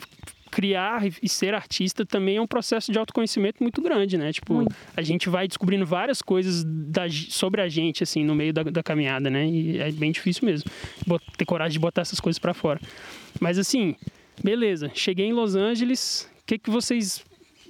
criar 0.53 1.01
e 1.21 1.27
ser 1.27 1.55
artista 1.55 2.05
também 2.05 2.37
é 2.37 2.41
um 2.41 2.45
processo 2.45 2.91
de 2.91 2.99
autoconhecimento 2.99 3.57
muito 3.63 3.81
grande, 3.81 4.19
né? 4.19 4.31
Tipo, 4.31 4.53
muito. 4.53 4.75
a 4.95 5.01
gente 5.01 5.27
vai 5.27 5.47
descobrindo 5.47 5.83
várias 5.83 6.21
coisas 6.21 6.63
da, 6.63 7.09
sobre 7.09 7.59
a 7.59 7.67
gente, 7.67 8.03
assim, 8.03 8.23
no 8.23 8.35
meio 8.35 8.53
da, 8.53 8.61
da, 8.61 8.83
caminhada, 8.83 9.31
né? 9.31 9.47
E 9.47 9.79
é 9.79 9.91
bem 9.91 10.11
difícil 10.11 10.45
mesmo 10.45 10.69
ter 11.35 11.45
coragem 11.45 11.73
de 11.73 11.79
botar 11.79 12.01
essas 12.01 12.19
coisas 12.19 12.37
para 12.37 12.53
fora. 12.53 12.79
Mas, 13.39 13.57
assim, 13.57 13.95
beleza. 14.43 14.91
Cheguei 14.93 15.25
em 15.25 15.33
Los 15.33 15.55
Angeles. 15.55 16.29
O 16.41 16.45
que, 16.45 16.59
que 16.59 16.69
vocês 16.69 17.23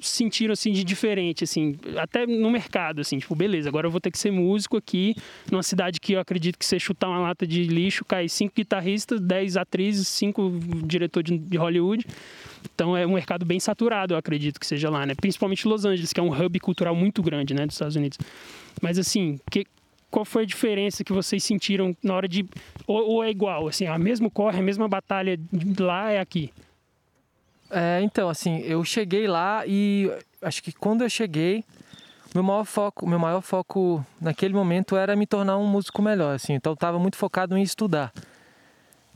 sentiram 0.08 0.54
assim 0.54 0.72
de 0.72 0.84
diferente 0.84 1.44
assim, 1.44 1.76
até 1.98 2.26
no 2.26 2.50
mercado 2.50 3.02
assim, 3.02 3.18
tipo, 3.18 3.36
beleza, 3.36 3.70
agora 3.70 3.88
eu 3.88 3.92
vou 3.92 4.02
ter 4.02 4.12
que 4.12 4.18
ser 4.18 4.32
músico 4.32 4.78
aqui 4.78 5.16
numa 5.52 5.64
cidade 5.64 6.00
que 6.00 6.14
eu 6.14 6.20
acredito 6.20 6.58
que 6.58 6.66
você 6.66 6.80
chutar 6.80 7.10
uma 7.10 7.20
lata 7.20 7.46
de 7.46 7.64
lixo, 7.64 8.06
cai 8.06 8.28
cinco 8.28 8.54
guitarristas, 8.56 9.20
dez 9.22 9.58
atrizes, 9.58 10.08
cinco 10.08 10.52
diretores 10.86 11.40
de 11.40 11.58
Hollywood. 11.58 12.06
Então 12.74 12.96
é 12.96 13.06
um 13.06 13.14
mercado 13.14 13.46
bem 13.46 13.60
saturado, 13.60 14.14
eu 14.14 14.18
acredito 14.18 14.60
que 14.60 14.66
seja 14.66 14.90
lá, 14.90 15.06
né? 15.06 15.14
Principalmente 15.16 15.68
Los 15.68 15.86
Angeles, 15.86 16.14
que 16.14 16.20
é 16.20 16.24
um 16.24 16.32
hub 16.32 16.60
cultural 16.60 16.96
muito 16.96 17.22
grande, 17.22 17.54
né, 17.54 17.66
dos 17.66 17.76
Estados 17.76 17.96
Unidos. 17.96 18.18
Mas 18.82 18.98
assim, 18.98 19.40
que, 19.52 19.66
qual 20.10 20.24
foi 20.24 20.44
a 20.44 20.46
diferença 20.46 21.04
que 21.04 21.12
vocês 21.12 21.44
sentiram 21.44 21.96
na 22.04 22.14
hora 22.16 22.28
de 22.28 22.46
ou, 22.86 23.10
ou 23.10 23.24
é 23.24 23.30
igual, 23.30 23.68
assim, 23.68 23.86
a 23.86 23.98
mesmo 23.98 24.30
corre, 24.30 24.60
a 24.60 24.64
mesma 24.64 24.88
batalha 24.88 25.40
lá 25.80 26.12
é 26.12 26.20
aqui? 26.20 26.52
É, 27.76 28.02
então, 28.04 28.30
assim, 28.30 28.60
eu 28.60 28.84
cheguei 28.84 29.28
lá 29.28 29.64
e 29.66 30.12
acho 30.44 30.62
que 30.62 30.72
quando 30.72 31.02
eu 31.02 31.10
cheguei, 31.10 31.66
meu 32.34 32.44
maior 32.44 32.66
foco, 32.66 33.08
meu 33.08 33.18
maior 33.18 33.42
foco 33.42 34.06
naquele 34.22 34.54
momento 34.54 34.96
era 34.96 35.16
me 35.16 35.26
tornar 35.26 35.58
um 35.58 35.66
músico 35.66 36.00
melhor, 36.00 36.36
assim. 36.36 36.54
Então, 36.54 36.74
eu 36.74 36.76
estava 36.76 37.00
muito 37.00 37.18
focado 37.18 37.58
em 37.58 37.64
estudar. 37.64 38.14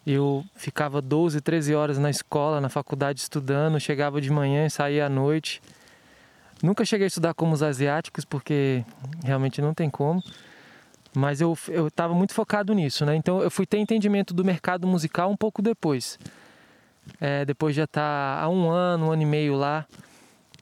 Eu 0.06 0.44
ficava 0.56 1.02
12, 1.02 1.40
13 1.40 1.76
horas 1.76 2.00
na 2.00 2.10
escola, 2.10 2.60
na 2.60 2.70
faculdade 2.70 3.20
estudando, 3.20 3.80
chegava 3.80 4.20
de 4.20 4.32
manhã 4.32 4.66
e 4.66 4.70
saía 4.72 5.06
à 5.06 5.10
noite. 5.10 5.62
Nunca 6.64 6.84
cheguei 6.84 7.06
a 7.06 7.08
estudar 7.08 7.36
como 7.36 7.54
os 7.54 7.62
asiáticos, 7.62 8.26
porque 8.26 8.84
realmente 9.24 9.62
não 9.62 9.74
tem 9.74 9.88
como. 9.88 10.24
Mas 11.16 11.42
eu 11.42 11.56
estava 11.88 12.14
muito 12.14 12.34
focado 12.34 12.74
nisso, 12.74 13.06
né? 13.06 13.16
Então 13.16 13.42
eu 13.42 13.52
fui 13.52 13.66
ter 13.66 13.78
entendimento 13.78 14.34
do 14.34 14.44
mercado 14.44 14.88
musical 14.88 15.30
um 15.30 15.38
pouco 15.38 15.62
depois. 15.62 16.18
É, 17.20 17.46
depois 17.46 17.74
de 17.74 17.82
estar 17.82 18.42
há 18.42 18.48
um 18.50 18.70
ano, 18.70 19.08
um 19.08 19.12
ano 19.12 19.22
e 19.22 19.26
meio 19.26 19.56
lá 19.56 19.86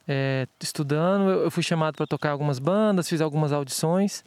é, 0.08 0.48
estudando, 0.62 1.30
eu 1.30 1.52
fui 1.52 1.64
chamado 1.64 1.96
para 1.96 2.06
tocar 2.06 2.32
algumas 2.32 2.60
bandas, 2.60 3.10
fiz 3.10 3.22
algumas 3.22 3.52
audições. 3.52 4.24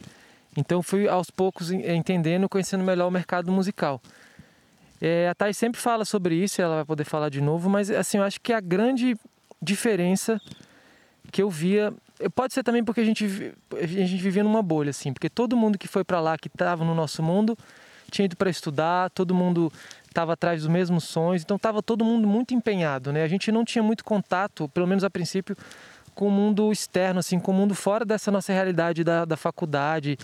Então 0.57 0.81
fui 0.81 1.07
aos 1.07 1.29
poucos 1.29 1.71
entendendo, 1.71 2.49
conhecendo 2.49 2.83
melhor 2.83 3.07
o 3.07 3.11
mercado 3.11 3.51
musical. 3.51 4.01
É, 5.01 5.29
a 5.29 5.35
Thay 5.35 5.53
sempre 5.53 5.79
fala 5.79 6.03
sobre 6.03 6.35
isso, 6.35 6.61
ela 6.61 6.75
vai 6.75 6.85
poder 6.85 7.05
falar 7.05 7.29
de 7.29 7.39
novo, 7.39 7.69
mas 7.69 7.89
assim, 7.89 8.17
eu 8.17 8.23
acho 8.23 8.41
que 8.41 8.51
a 8.51 8.59
grande 8.59 9.15
diferença 9.61 10.41
que 11.31 11.41
eu 11.41 11.49
via, 11.49 11.93
pode 12.35 12.53
ser 12.53 12.63
também 12.63 12.83
porque 12.83 13.01
a 13.01 13.05
gente, 13.05 13.53
a 13.73 13.85
gente 13.85 14.21
vivia 14.21 14.43
numa 14.43 14.61
bolha, 14.61 14.89
assim, 14.89 15.13
porque 15.13 15.29
todo 15.29 15.55
mundo 15.55 15.77
que 15.77 15.87
foi 15.87 16.03
para 16.03 16.19
lá, 16.19 16.37
que 16.37 16.47
estava 16.47 16.83
no 16.83 16.93
nosso 16.93 17.23
mundo, 17.23 17.57
tinha 18.09 18.25
ido 18.25 18.35
para 18.35 18.49
estudar, 18.49 19.09
todo 19.11 19.33
mundo 19.33 19.71
estava 20.09 20.33
atrás 20.33 20.61
dos 20.61 20.69
mesmos 20.69 21.03
sonhos, 21.03 21.43
então 21.43 21.55
estava 21.55 21.81
todo 21.81 22.03
mundo 22.03 22.27
muito 22.27 22.53
empenhado, 22.53 23.13
né? 23.13 23.23
A 23.23 23.27
gente 23.27 23.51
não 23.51 23.63
tinha 23.63 23.83
muito 23.83 24.03
contato, 24.03 24.67
pelo 24.69 24.87
menos 24.87 25.03
a 25.03 25.09
princípio, 25.09 25.55
com 26.13 26.27
o 26.27 26.31
mundo 26.31 26.71
externo, 26.71 27.19
assim, 27.19 27.39
com 27.39 27.51
o 27.51 27.53
mundo 27.53 27.73
fora 27.73 28.03
dessa 28.03 28.29
nossa 28.29 28.51
realidade 28.51 29.03
da, 29.03 29.23
da 29.23 29.37
faculdade, 29.37 30.17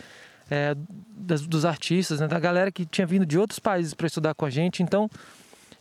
é, 0.49 0.75
das, 1.15 1.47
dos 1.47 1.65
artistas, 1.65 2.19
né, 2.19 2.27
da 2.27 2.39
galera 2.39 2.71
que 2.71 2.85
tinha 2.85 3.07
vindo 3.07 3.25
de 3.25 3.37
outros 3.37 3.59
países 3.59 3.93
para 3.93 4.07
estudar 4.07 4.33
com 4.33 4.45
a 4.45 4.49
gente. 4.49 4.83
Então, 4.83 5.09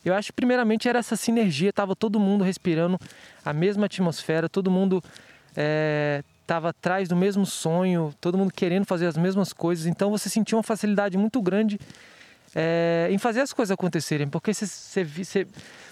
eu 0.04 0.14
acho 0.14 0.28
que 0.28 0.34
primeiramente 0.34 0.88
era 0.88 0.98
essa 0.98 1.16
sinergia, 1.16 1.70
estava 1.70 1.96
todo 1.96 2.20
mundo 2.20 2.44
respirando 2.44 2.98
a 3.44 3.52
mesma 3.52 3.86
atmosfera, 3.86 4.48
todo 4.48 4.70
mundo 4.70 5.02
estava 6.40 6.68
é, 6.68 6.70
atrás 6.70 7.08
do 7.08 7.16
mesmo 7.16 7.46
sonho, 7.46 8.14
todo 8.20 8.36
mundo 8.36 8.52
querendo 8.52 8.84
fazer 8.84 9.06
as 9.06 9.16
mesmas 9.16 9.52
coisas. 9.52 9.86
Então, 9.86 10.10
você 10.10 10.28
sentia 10.28 10.56
uma 10.56 10.62
facilidade 10.62 11.16
muito 11.16 11.40
grande 11.40 11.80
é, 12.54 13.08
em 13.10 13.18
fazer 13.18 13.40
as 13.40 13.52
coisas 13.52 13.72
acontecerem, 13.72 14.28
porque 14.28 14.54
você, 14.54 15.46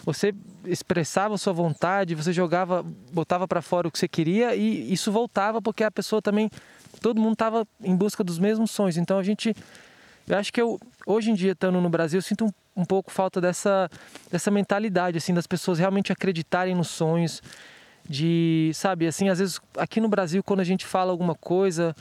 você, 0.04 0.35
expressava 0.64 1.37
sua 1.37 1.52
vontade, 1.52 2.14
você 2.14 2.33
jogava, 2.33 2.85
botava 3.12 3.49
para 3.49 3.61
fora 3.61 3.88
o 3.88 3.90
que 3.90 3.99
você 3.99 4.07
queria 4.07 4.54
e 4.54 4.92
isso 4.92 5.11
voltava 5.11 5.61
porque 5.61 5.83
a 5.83 5.90
pessoa 5.90 6.23
também 6.23 6.49
todo 7.00 7.21
mundo 7.21 7.33
estava 7.33 7.66
em 7.83 7.97
busca 7.97 8.23
dos 8.23 8.38
mesmos 8.38 8.71
sonhos. 8.71 8.97
Então 8.97 9.19
a 9.19 9.23
gente, 9.25 9.57
eu 10.28 10.38
acho 10.38 10.52
que 10.52 10.62
eu 10.62 10.78
hoje 11.04 11.33
em 11.33 11.35
dia 11.35 11.52
estando 11.52 11.81
no 11.81 11.88
Brasil, 11.88 12.19
eu 12.19 12.23
sinto 12.23 12.45
um, 12.45 12.50
um 12.76 12.85
pouco 12.85 13.11
falta 13.11 13.40
dessa 13.40 13.90
dessa 14.31 14.50
mentalidade 14.50 15.19
assim 15.19 15.35
das 15.35 15.49
pessoas 15.49 15.81
realmente 15.81 16.12
acreditarem 16.12 16.76
nos 16.76 16.88
sonhos, 16.88 17.42
de, 18.09 18.71
sabe, 18.75 19.07
assim, 19.07 19.28
às 19.28 19.38
vezes 19.38 19.61
aqui 19.76 20.00
no 20.00 20.09
Brasil 20.09 20.42
quando 20.42 20.61
a 20.61 20.64
gente 20.64 20.87
fala 20.87 21.11
alguma 21.11 21.35
coisa, 21.35 21.95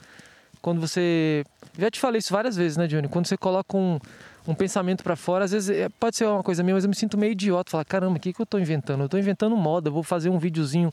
quando 0.62 0.80
você, 0.80 1.44
já 1.77 1.89
te 1.89 2.00
falei 2.00 2.20
isso 2.20 2.32
várias 2.32 2.56
vezes, 2.56 2.77
né, 2.77 2.86
Johnny, 2.86 3.08
quando 3.08 3.25
você 3.25 3.38
coloca 3.38 3.75
um 3.75 4.00
um 4.48 4.55
pensamento 4.55 5.03
para 5.03 5.15
fora, 5.15 5.45
às 5.45 5.51
vezes 5.51 5.69
é, 5.69 5.89
pode 5.89 6.15
ser 6.15 6.25
uma 6.25 6.43
coisa 6.43 6.63
minha, 6.63 6.75
mas 6.75 6.83
eu 6.83 6.89
me 6.89 6.95
sinto 6.95 7.17
meio 7.17 7.31
idiota, 7.31 7.71
falar, 7.71 7.86
caramba, 7.86 8.17
o 8.17 8.19
que, 8.19 8.33
que 8.33 8.41
eu 8.41 8.43
estou 8.43 8.60
inventando? 8.60 9.01
Eu 9.01 9.05
estou 9.05 9.19
inventando 9.19 9.55
moda, 9.55 9.89
vou 9.89 10.03
fazer 10.03 10.29
um 10.29 10.39
videozinho 10.39 10.91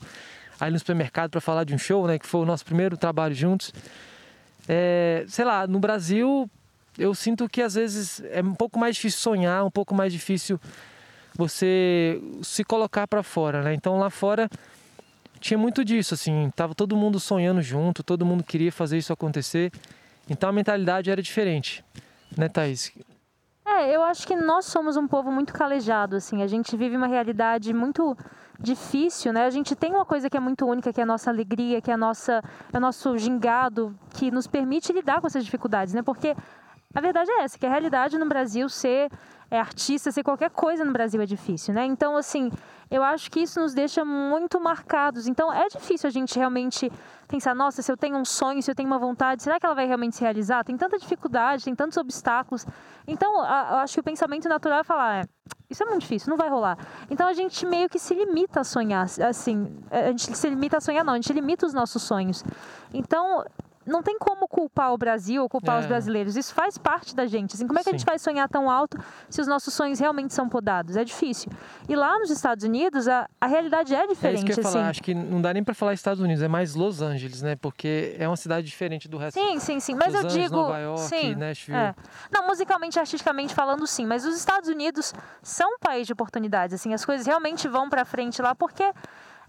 aí 0.59 0.71
no 0.71 0.77
supermercado 0.77 1.31
para 1.31 1.41
falar 1.41 1.63
de 1.63 1.73
um 1.73 1.77
show, 1.77 2.05
né? 2.05 2.19
Que 2.19 2.27
foi 2.27 2.41
o 2.41 2.45
nosso 2.45 2.65
primeiro 2.65 2.97
trabalho 2.97 3.33
juntos. 3.33 3.73
É, 4.67 5.25
sei 5.27 5.45
lá, 5.45 5.65
no 5.65 5.79
Brasil 5.79 6.49
eu 6.97 7.15
sinto 7.15 7.47
que 7.47 7.61
às 7.61 7.75
vezes 7.75 8.21
é 8.29 8.41
um 8.41 8.53
pouco 8.53 8.77
mais 8.77 8.95
difícil 8.95 9.21
sonhar, 9.21 9.65
um 9.65 9.71
pouco 9.71 9.95
mais 9.95 10.11
difícil 10.11 10.59
você 11.35 12.21
se 12.43 12.63
colocar 12.63 13.07
para 13.07 13.23
fora, 13.23 13.63
né? 13.63 13.73
Então 13.73 13.97
lá 13.97 14.09
fora 14.09 14.49
tinha 15.39 15.57
muito 15.57 15.85
disso, 15.85 16.13
assim, 16.13 16.51
tava 16.53 16.75
todo 16.75 16.97
mundo 16.97 17.19
sonhando 17.19 17.61
junto, 17.61 18.03
todo 18.03 18.25
mundo 18.25 18.43
queria 18.43 18.71
fazer 18.71 18.97
isso 18.97 19.13
acontecer. 19.13 19.71
Então 20.29 20.49
a 20.49 20.51
mentalidade 20.51 21.09
era 21.09 21.21
diferente, 21.21 21.83
né, 22.37 22.49
Thaís? 22.49 22.91
É, 23.77 23.95
eu 23.95 24.03
acho 24.03 24.25
que 24.25 24.35
nós 24.35 24.65
somos 24.65 24.97
um 24.97 25.07
povo 25.07 25.31
muito 25.31 25.53
calejado, 25.53 26.15
assim. 26.15 26.41
A 26.41 26.47
gente 26.47 26.75
vive 26.75 26.97
uma 26.97 27.07
realidade 27.07 27.73
muito 27.73 28.17
difícil, 28.59 29.31
né? 29.31 29.45
A 29.45 29.49
gente 29.49 29.75
tem 29.75 29.91
uma 29.91 30.05
coisa 30.05 30.29
que 30.29 30.35
é 30.35 30.39
muito 30.39 30.65
única, 30.65 30.91
que 30.91 30.99
é 30.99 31.03
a 31.03 31.05
nossa 31.05 31.29
alegria, 31.29 31.81
que 31.81 31.91
é, 31.91 31.93
a 31.93 31.97
nossa, 31.97 32.41
é 32.73 32.77
o 32.77 32.79
nosso 32.79 33.17
gingado, 33.17 33.95
que 34.13 34.31
nos 34.31 34.47
permite 34.47 34.91
lidar 34.91 35.21
com 35.21 35.27
essas 35.27 35.45
dificuldades, 35.45 35.93
né? 35.93 36.01
Porque 36.01 36.35
a 36.93 37.01
verdade 37.01 37.29
é 37.29 37.43
essa, 37.43 37.57
que 37.57 37.65
a 37.65 37.69
realidade 37.69 38.17
no 38.17 38.27
Brasil 38.27 38.67
ser 38.67 39.11
é, 39.51 39.59
artista, 39.59 40.11
ser 40.11 40.23
qualquer 40.23 40.49
coisa 40.51 40.85
no 40.85 40.91
Brasil 40.91 41.21
é 41.21 41.25
difícil, 41.25 41.73
né? 41.73 41.85
Então, 41.85 42.15
assim, 42.15 42.51
eu 42.89 43.03
acho 43.03 43.29
que 43.31 43.39
isso 43.41 43.59
nos 43.59 43.73
deixa 43.73 44.05
muito 44.05 44.59
marcados. 44.59 45.27
Então, 45.27 45.51
é 45.51 45.67
difícil 45.67 46.07
a 46.07 46.11
gente 46.11 46.37
realmente 46.37 46.91
pensar, 47.27 47.55
nossa, 47.55 47.81
se 47.81 47.91
eu 47.91 47.97
tenho 47.97 48.17
um 48.17 48.25
sonho, 48.25 48.61
se 48.61 48.69
eu 48.69 48.75
tenho 48.75 48.87
uma 48.87 48.99
vontade, 48.99 49.43
será 49.43 49.59
que 49.59 49.65
ela 49.65 49.75
vai 49.75 49.85
realmente 49.85 50.15
se 50.15 50.21
realizar? 50.21 50.63
Tem 50.63 50.77
tanta 50.77 50.97
dificuldade, 50.97 51.63
tem 51.63 51.75
tantos 51.75 51.97
obstáculos. 51.97 52.65
Então, 53.07 53.37
eu 53.37 53.77
acho 53.77 53.95
que 53.95 53.99
o 53.99 54.03
pensamento 54.03 54.47
natural 54.47 54.79
é 54.79 54.83
falar, 54.83 55.23
é, 55.23 55.23
isso 55.69 55.83
é 55.83 55.85
muito 55.85 56.01
difícil, 56.01 56.29
não 56.29 56.37
vai 56.37 56.49
rolar. 56.49 56.77
Então, 57.09 57.27
a 57.27 57.33
gente 57.33 57.65
meio 57.65 57.89
que 57.89 57.99
se 57.99 58.13
limita 58.13 58.61
a 58.61 58.63
sonhar, 58.63 59.05
assim, 59.27 59.71
a 59.89 60.09
gente 60.09 60.35
se 60.35 60.49
limita 60.49 60.77
a 60.77 60.81
sonhar, 60.81 61.03
não, 61.03 61.13
a 61.13 61.17
gente 61.17 61.31
limita 61.33 61.65
os 61.65 61.73
nossos 61.73 62.01
sonhos. 62.01 62.43
Então, 62.93 63.43
não 63.89 64.03
tem 64.03 64.17
como 64.17 64.47
culpar 64.47 64.93
o 64.93 64.97
Brasil 64.97 65.41
ou 65.41 65.49
culpar 65.49 65.77
é. 65.77 65.79
os 65.81 65.85
brasileiros. 65.85 66.37
Isso 66.37 66.53
faz 66.53 66.77
parte 66.77 67.15
da 67.15 67.25
gente. 67.25 67.55
Assim, 67.55 67.67
como 67.67 67.79
é 67.79 67.83
que 67.83 67.89
Sim. 67.89 67.95
a 67.95 67.97
gente 67.97 68.05
vai 68.05 68.19
sonhar 68.19 68.47
tão 68.47 68.69
alto 68.69 68.97
se 69.29 69.41
os 69.41 69.47
nossos 69.47 69.73
sonhos 69.73 69.99
realmente 69.99 70.33
são 70.33 70.47
podados? 70.47 70.95
É 70.95 71.03
difícil. 71.03 71.51
E 71.87 71.95
lá 71.95 72.17
nos 72.19 72.29
Estados 72.29 72.63
Unidos, 72.63 73.07
a, 73.07 73.27
a 73.41 73.47
realidade 73.47 73.93
é 73.93 74.07
diferente. 74.07 74.23
É 74.23 74.37
isso 74.37 74.45
que 74.45 74.51
eu 74.51 74.55
ia 74.57 74.67
assim. 74.67 74.77
falar. 74.77 74.89
Acho 74.89 75.03
que 75.03 75.13
não 75.13 75.41
dá 75.41 75.53
nem 75.53 75.63
para 75.63 75.73
falar 75.73 75.93
Estados 75.93 76.21
Unidos, 76.21 76.43
é 76.43 76.47
mais 76.47 76.75
Los 76.75 77.01
Angeles, 77.01 77.41
né? 77.41 77.55
Porque 77.55 78.15
é 78.17 78.27
uma 78.27 78.37
cidade 78.37 78.67
diferente 78.67 79.09
do 79.09 79.17
resto. 79.17 79.39
Sim, 79.39 79.59
sim, 79.59 79.79
sim. 79.79 79.95
Mas 79.95 80.13
Los 80.13 80.21
eu 80.21 80.29
Angeles, 80.29 80.49
digo. 80.49 80.55
Nova 80.55 80.77
York, 80.77 81.01
sim, 81.01 81.35
Nashville. 81.35 81.77
É. 81.77 81.95
Não, 82.31 82.47
musicalmente, 82.47 82.99
artisticamente 82.99 83.53
falando, 83.53 83.85
sim. 83.87 84.05
Mas 84.05 84.25
os 84.25 84.35
Estados 84.35 84.69
Unidos 84.69 85.13
são 85.41 85.75
um 85.75 85.79
país 85.79 86.05
de 86.05 86.13
oportunidades. 86.13 86.75
Assim, 86.75 86.93
as 86.93 87.03
coisas 87.03 87.25
realmente 87.25 87.67
vão 87.67 87.89
para 87.89 88.05
frente 88.05 88.41
lá 88.41 88.53
porque 88.53 88.83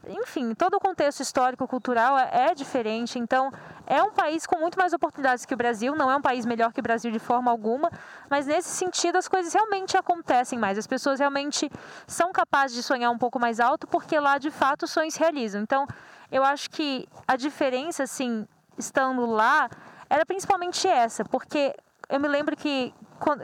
enfim, 0.08 0.54
todo 0.54 0.74
o 0.74 0.80
contexto 0.80 1.20
histórico, 1.20 1.66
cultural 1.68 2.18
é, 2.18 2.50
é, 2.50 2.54
diferente. 2.54 3.18
Então, 3.18 3.52
é 3.86 4.02
um 4.02 4.10
país 4.10 4.46
com 4.46 4.58
muito 4.58 4.78
mais 4.78 4.92
oportunidades 4.92 5.44
que 5.44 5.52
o 5.52 5.56
Brasil. 5.56 5.94
Não 5.94 6.10
é 6.10 6.16
um 6.16 6.22
país 6.22 6.46
melhor 6.46 6.72
que 6.72 6.80
o 6.80 6.82
Brasil 6.82 7.10
de 7.10 7.18
forma 7.18 7.50
alguma, 7.50 7.90
mas 8.28 8.46
nesse 8.46 8.70
sentido 8.70 9.16
as 9.16 9.28
coisas 9.28 9.52
realmente 9.52 9.96
acontecem 9.96 10.58
mais. 10.58 10.78
As 10.78 10.86
pessoas 10.86 11.20
realmente 11.20 11.70
são 12.06 12.32
capazes 12.32 12.76
de 12.76 12.82
sonhar 12.82 13.10
um 13.10 13.18
pouco 13.18 13.38
mais 13.38 13.60
alto, 13.60 13.86
porque 13.86 14.18
lá 14.18 14.38
de 14.38 14.50
fato 14.50 14.84
os 14.84 14.90
sonhos 14.90 15.14
se 15.14 15.20
realizam. 15.20 15.60
Então, 15.60 15.86
eu 16.32 16.42
acho 16.44 16.70
que 16.70 17.06
a 17.28 17.36
diferença, 17.36 18.04
assim, 18.04 18.46
estando 18.78 19.26
lá, 19.26 19.68
era 20.08 20.24
principalmente 20.24 20.88
essa, 20.88 21.24
porque 21.24 21.74
eu 22.08 22.18
me 22.18 22.28
lembro 22.28 22.56
que 22.56 22.92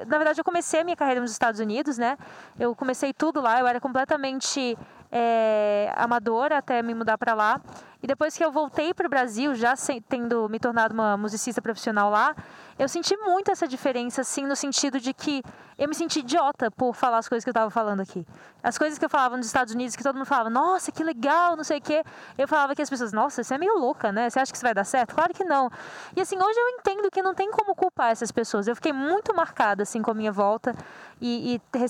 na 0.06 0.16
verdade 0.16 0.40
eu 0.40 0.44
comecei 0.44 0.80
a 0.80 0.84
minha 0.84 0.96
carreira 0.96 1.20
nos 1.20 1.30
Estados 1.30 1.60
Unidos, 1.60 1.98
né? 1.98 2.16
Eu 2.58 2.74
comecei 2.74 3.12
tudo 3.12 3.40
lá, 3.40 3.60
eu 3.60 3.66
era 3.66 3.78
completamente 3.78 4.76
é, 5.10 5.92
amadora 5.96 6.58
até 6.58 6.82
me 6.82 6.94
mudar 6.94 7.18
para 7.18 7.34
lá. 7.34 7.60
E 8.06 8.14
depois 8.14 8.36
que 8.36 8.44
eu 8.44 8.52
voltei 8.52 8.94
para 8.94 9.08
o 9.08 9.10
Brasil, 9.10 9.52
já 9.56 9.74
tendo 10.08 10.48
me 10.48 10.60
tornado 10.60 10.94
uma 10.94 11.16
musicista 11.16 11.60
profissional 11.60 12.08
lá, 12.08 12.36
eu 12.78 12.88
senti 12.88 13.16
muito 13.16 13.50
essa 13.50 13.66
diferença, 13.66 14.20
assim, 14.20 14.46
no 14.46 14.54
sentido 14.54 15.00
de 15.00 15.12
que 15.12 15.42
eu 15.76 15.88
me 15.88 15.94
senti 15.94 16.20
idiota 16.20 16.70
por 16.70 16.94
falar 16.94 17.18
as 17.18 17.28
coisas 17.28 17.42
que 17.42 17.48
eu 17.48 17.52
estava 17.52 17.68
falando 17.68 18.00
aqui. 18.00 18.24
As 18.62 18.78
coisas 18.78 18.98
que 18.98 19.04
eu 19.04 19.08
falava 19.08 19.36
nos 19.36 19.46
Estados 19.46 19.74
Unidos, 19.74 19.96
que 19.96 20.02
todo 20.02 20.14
mundo 20.14 20.26
falava, 20.26 20.48
nossa, 20.48 20.92
que 20.92 21.02
legal, 21.02 21.56
não 21.56 21.64
sei 21.64 21.78
o 21.78 21.82
quê. 21.82 22.04
Eu 22.38 22.46
falava 22.46 22.74
que 22.74 22.82
as 22.82 22.88
pessoas, 22.88 23.12
nossa, 23.12 23.42
você 23.42 23.54
é 23.54 23.58
meio 23.58 23.76
louca, 23.78 24.12
né? 24.12 24.30
Você 24.30 24.38
acha 24.38 24.52
que 24.52 24.56
isso 24.56 24.64
vai 24.64 24.72
dar 24.72 24.84
certo? 24.84 25.14
Claro 25.14 25.34
que 25.34 25.44
não. 25.44 25.70
E 26.14 26.20
assim, 26.20 26.36
hoje 26.36 26.58
eu 26.58 26.68
entendo 26.78 27.10
que 27.10 27.22
não 27.22 27.34
tem 27.34 27.50
como 27.50 27.74
culpar 27.74 28.10
essas 28.10 28.30
pessoas. 28.30 28.68
Eu 28.68 28.76
fiquei 28.76 28.92
muito 28.92 29.34
marcada, 29.34 29.82
assim, 29.82 30.00
com 30.00 30.10
a 30.10 30.14
minha 30.14 30.32
volta 30.32 30.74
e, 31.20 31.54
e 31.54 31.58
ter, 31.70 31.88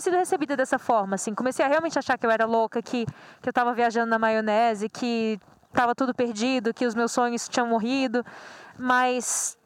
sido 0.00 0.16
recebida 0.16 0.56
dessa 0.56 0.78
forma, 0.78 1.14
assim. 1.14 1.34
Comecei 1.34 1.64
a 1.64 1.68
realmente 1.68 1.98
achar 1.98 2.18
que 2.18 2.26
eu 2.26 2.30
era 2.30 2.44
louca, 2.44 2.82
que, 2.82 3.06
que 3.06 3.48
eu 3.48 3.50
estava 3.50 3.72
viajando 3.72 4.10
na 4.10 4.18
maionese, 4.18 4.88
que 4.88 5.40
estava 5.74 5.94
tudo 5.94 6.14
perdido, 6.14 6.72
que 6.72 6.86
os 6.86 6.94
meus 6.94 7.12
sonhos 7.12 7.48
tinham 7.48 7.66
morrido. 7.66 8.24
Mas 8.78 9.58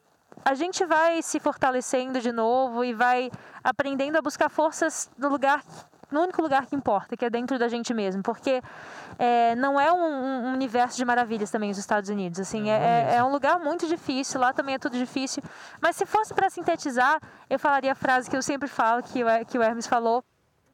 a 0.44 0.54
gente 0.54 0.84
vai 0.84 1.22
se 1.22 1.38
fortalecendo 1.38 2.20
de 2.20 2.32
novo 2.32 2.84
e 2.84 2.92
vai 2.92 3.30
aprendendo 3.62 4.16
a 4.16 4.22
buscar 4.22 4.48
forças 4.48 5.10
no 5.16 5.28
lugar 5.28 5.62
no 6.10 6.22
único 6.22 6.40
lugar 6.40 6.64
que 6.66 6.74
importa, 6.74 7.16
que 7.16 7.24
é 7.24 7.28
dentro 7.28 7.58
da 7.58 7.68
gente 7.68 7.92
mesmo, 7.92 8.22
porque 8.22 8.62
é, 9.18 9.54
não 9.56 9.78
é 9.78 9.92
um, 9.92 10.46
um, 10.46 10.52
universo 10.54 10.96
de 10.96 11.04
maravilhas 11.04 11.50
também 11.50 11.70
os 11.70 11.76
Estados 11.76 12.08
Unidos, 12.08 12.40
assim, 12.40 12.70
é, 12.70 13.12
é, 13.12 13.16
é, 13.16 13.24
um 13.24 13.30
lugar 13.30 13.58
muito 13.58 13.86
difícil, 13.86 14.40
lá 14.40 14.52
também 14.52 14.74
é 14.74 14.78
tudo 14.78 14.96
difícil, 14.96 15.42
mas 15.82 15.96
se 15.96 16.06
fosse 16.06 16.32
para 16.32 16.48
sintetizar, 16.48 17.20
eu 17.50 17.58
falaria 17.58 17.92
a 17.92 17.94
frase 17.94 18.30
que 18.30 18.34
eu 18.34 18.40
sempre 18.40 18.68
falo, 18.68 19.02
que 19.02 19.22
o, 19.22 19.26
que 19.46 19.58
o 19.58 19.62
Hermes 19.62 19.86
falou, 19.86 20.24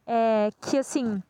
é, 0.07 0.51
que 0.61 0.77
assim, 0.77 1.21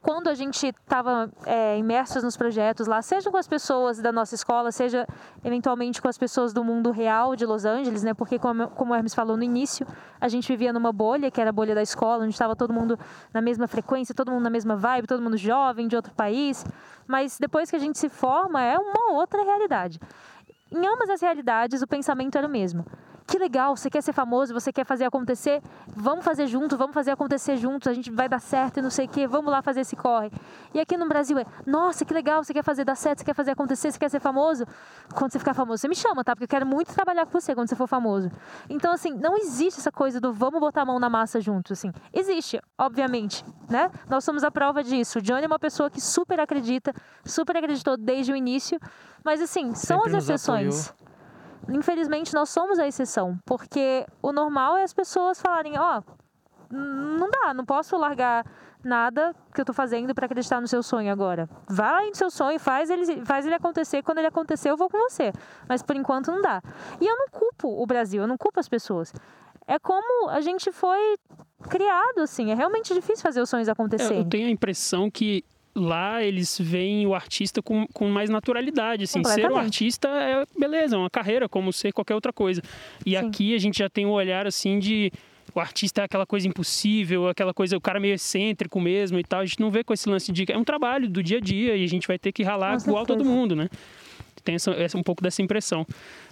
quando 0.00 0.28
a 0.28 0.34
gente 0.34 0.68
estava 0.68 1.30
é, 1.44 1.76
imersos 1.76 2.22
nos 2.22 2.36
projetos 2.36 2.86
lá, 2.86 3.02
seja 3.02 3.30
com 3.30 3.36
as 3.36 3.48
pessoas 3.48 3.98
da 3.98 4.12
nossa 4.12 4.34
escola, 4.34 4.70
seja 4.70 5.06
eventualmente 5.44 6.00
com 6.00 6.08
as 6.08 6.16
pessoas 6.16 6.52
do 6.52 6.62
mundo 6.62 6.90
real 6.90 7.34
de 7.34 7.44
Los 7.44 7.64
Angeles, 7.64 8.04
né? 8.04 8.14
Porque 8.14 8.38
como, 8.38 8.68
como 8.68 8.92
o 8.92 8.94
Hermes 8.94 9.14
falou 9.14 9.36
no 9.36 9.42
início, 9.42 9.86
a 10.20 10.28
gente 10.28 10.46
vivia 10.48 10.72
numa 10.72 10.92
bolha, 10.92 11.30
que 11.30 11.40
era 11.40 11.50
a 11.50 11.52
bolha 11.52 11.74
da 11.74 11.82
escola, 11.82 12.24
onde 12.24 12.32
estava 12.32 12.54
todo 12.54 12.72
mundo 12.72 12.98
na 13.34 13.40
mesma 13.40 13.66
frequência, 13.66 14.14
todo 14.14 14.30
mundo 14.30 14.42
na 14.42 14.50
mesma 14.50 14.76
vibe, 14.76 15.08
todo 15.08 15.20
mundo 15.20 15.36
jovem 15.36 15.88
de 15.88 15.96
outro 15.96 16.14
país. 16.14 16.64
Mas 17.06 17.38
depois 17.38 17.68
que 17.68 17.76
a 17.76 17.80
gente 17.80 17.98
se 17.98 18.08
forma, 18.08 18.62
é 18.62 18.78
uma 18.78 19.12
outra 19.12 19.42
realidade. 19.42 20.00
Em 20.70 20.86
ambas 20.86 21.10
as 21.10 21.20
realidades, 21.20 21.82
o 21.82 21.86
pensamento 21.86 22.38
era 22.38 22.46
o 22.46 22.50
mesmo 22.50 22.84
que 23.28 23.38
legal, 23.38 23.76
você 23.76 23.90
quer 23.90 24.02
ser 24.02 24.14
famoso, 24.14 24.54
você 24.54 24.72
quer 24.72 24.86
fazer 24.86 25.04
acontecer, 25.04 25.62
vamos 25.94 26.24
fazer 26.24 26.46
junto, 26.46 26.78
vamos 26.78 26.94
fazer 26.94 27.10
acontecer 27.10 27.58
juntos, 27.58 27.86
a 27.86 27.92
gente 27.92 28.10
vai 28.10 28.26
dar 28.26 28.40
certo 28.40 28.78
e 28.78 28.82
não 28.82 28.88
sei 28.88 29.04
o 29.04 29.08
quê, 29.08 29.26
vamos 29.26 29.52
lá 29.52 29.60
fazer 29.60 29.82
esse 29.82 29.94
corre. 29.94 30.32
E 30.72 30.80
aqui 30.80 30.96
no 30.96 31.06
Brasil 31.06 31.38
é, 31.38 31.44
nossa, 31.66 32.06
que 32.06 32.14
legal, 32.14 32.42
você 32.42 32.54
quer 32.54 32.62
fazer 32.64 32.86
dar 32.86 32.94
certo, 32.94 33.18
você 33.18 33.26
quer 33.26 33.34
fazer 33.34 33.50
acontecer, 33.50 33.92
você 33.92 33.98
quer 33.98 34.08
ser 34.08 34.18
famoso. 34.18 34.64
Quando 35.14 35.30
você 35.30 35.38
ficar 35.38 35.52
famoso, 35.52 35.82
você 35.82 35.88
me 35.88 35.94
chama, 35.94 36.24
tá? 36.24 36.34
Porque 36.34 36.44
eu 36.44 36.48
quero 36.48 36.64
muito 36.64 36.94
trabalhar 36.94 37.26
com 37.26 37.38
você 37.38 37.54
quando 37.54 37.68
você 37.68 37.76
for 37.76 37.86
famoso. 37.86 38.30
Então, 38.66 38.92
assim, 38.92 39.12
não 39.12 39.36
existe 39.36 39.78
essa 39.78 39.92
coisa 39.92 40.18
do 40.18 40.32
vamos 40.32 40.58
botar 40.58 40.82
a 40.82 40.86
mão 40.86 40.98
na 40.98 41.10
massa 41.10 41.38
juntos, 41.38 41.72
assim. 41.72 41.92
Existe, 42.14 42.58
obviamente, 42.78 43.44
né? 43.68 43.90
Nós 44.08 44.24
somos 44.24 44.42
a 44.42 44.50
prova 44.50 44.82
disso. 44.82 45.18
O 45.18 45.22
Johnny 45.22 45.44
é 45.44 45.46
uma 45.46 45.58
pessoa 45.58 45.90
que 45.90 46.00
super 46.00 46.40
acredita, 46.40 46.94
super 47.26 47.58
acreditou 47.58 47.98
desde 47.98 48.32
o 48.32 48.36
início, 48.36 48.80
mas 49.22 49.42
assim, 49.42 49.74
são 49.74 49.98
Sempre 49.98 50.16
as 50.16 50.24
exceções. 50.24 50.88
Apoiou 50.88 51.07
infelizmente 51.68 52.34
nós 52.34 52.48
somos 52.48 52.78
a 52.78 52.86
exceção, 52.86 53.38
porque 53.44 54.06
o 54.22 54.32
normal 54.32 54.76
é 54.76 54.82
as 54.82 54.92
pessoas 54.92 55.40
falarem, 55.40 55.78
ó, 55.78 56.00
oh, 56.00 56.74
não 56.74 57.30
dá, 57.30 57.54
não 57.54 57.64
posso 57.64 57.96
largar 57.96 58.44
nada 58.82 59.34
que 59.52 59.60
eu 59.60 59.64
tô 59.64 59.72
fazendo 59.72 60.14
para 60.14 60.26
acreditar 60.26 60.60
no 60.60 60.68
seu 60.68 60.82
sonho 60.82 61.10
agora. 61.10 61.48
Vai 61.68 62.08
no 62.08 62.14
seu 62.14 62.30
sonho, 62.30 62.58
faz 62.58 62.90
ele, 62.90 63.24
faz 63.24 63.44
ele 63.46 63.54
acontecer, 63.54 64.02
quando 64.02 64.18
ele 64.18 64.28
acontecer 64.28 64.70
eu 64.70 64.76
vou 64.76 64.88
com 64.88 64.98
você. 64.98 65.32
Mas 65.68 65.82
por 65.82 65.96
enquanto 65.96 66.30
não 66.30 66.40
dá. 66.40 66.62
E 67.00 67.06
eu 67.06 67.16
não 67.16 67.28
culpo 67.28 67.68
o 67.82 67.86
Brasil, 67.86 68.22
eu 68.22 68.28
não 68.28 68.36
culpo 68.36 68.60
as 68.60 68.68
pessoas. 68.68 69.12
É 69.66 69.78
como 69.78 70.30
a 70.30 70.40
gente 70.40 70.72
foi 70.72 71.18
criado, 71.68 72.20
assim. 72.20 72.50
É 72.50 72.54
realmente 72.54 72.94
difícil 72.94 73.22
fazer 73.22 73.40
os 73.40 73.50
sonhos 73.50 73.68
acontecerem. 73.68 74.18
É, 74.18 74.20
eu 74.20 74.28
tenho 74.28 74.48
a 74.48 74.50
impressão 74.50 75.10
que 75.10 75.44
lá 75.78 76.22
eles 76.22 76.58
veem 76.60 77.06
o 77.06 77.14
artista 77.14 77.62
com, 77.62 77.86
com 77.92 78.08
mais 78.08 78.28
naturalidade. 78.28 79.04
Assim, 79.04 79.22
ser 79.24 79.50
um 79.50 79.56
artista 79.56 80.08
é 80.08 80.44
beleza, 80.58 80.96
é 80.96 80.98
uma 80.98 81.10
carreira, 81.10 81.48
como 81.48 81.72
ser 81.72 81.92
qualquer 81.92 82.14
outra 82.14 82.32
coisa. 82.32 82.62
E 83.06 83.10
Sim. 83.10 83.16
aqui 83.16 83.54
a 83.54 83.58
gente 83.58 83.78
já 83.78 83.88
tem 83.88 84.04
um 84.04 84.10
olhar 84.10 84.46
assim 84.46 84.78
de 84.78 85.12
o 85.54 85.60
artista 85.60 86.02
é 86.02 86.04
aquela 86.04 86.26
coisa 86.26 86.46
impossível, 86.46 87.28
aquela 87.28 87.54
coisa, 87.54 87.76
o 87.76 87.80
cara 87.80 87.98
meio 87.98 88.14
excêntrico 88.14 88.80
mesmo 88.80 89.18
e 89.18 89.24
tal. 89.24 89.40
A 89.40 89.46
gente 89.46 89.60
não 89.60 89.70
vê 89.70 89.82
com 89.82 89.92
esse 89.92 90.08
lance 90.08 90.30
de. 90.30 90.44
É 90.50 90.58
um 90.58 90.64
trabalho 90.64 91.08
do 91.08 91.22
dia 91.22 91.38
a 91.38 91.40
dia 91.40 91.76
e 91.76 91.84
a 91.84 91.88
gente 91.88 92.06
vai 92.06 92.18
ter 92.18 92.32
que 92.32 92.42
ralar 92.42 92.76
igual 92.76 93.06
todo 93.06 93.24
mundo, 93.24 93.56
né? 93.56 93.68
Tem 94.44 94.54
essa, 94.54 94.70
essa, 94.72 94.96
um 94.96 95.02
pouco 95.02 95.22
dessa 95.22 95.42
impressão. 95.42 95.86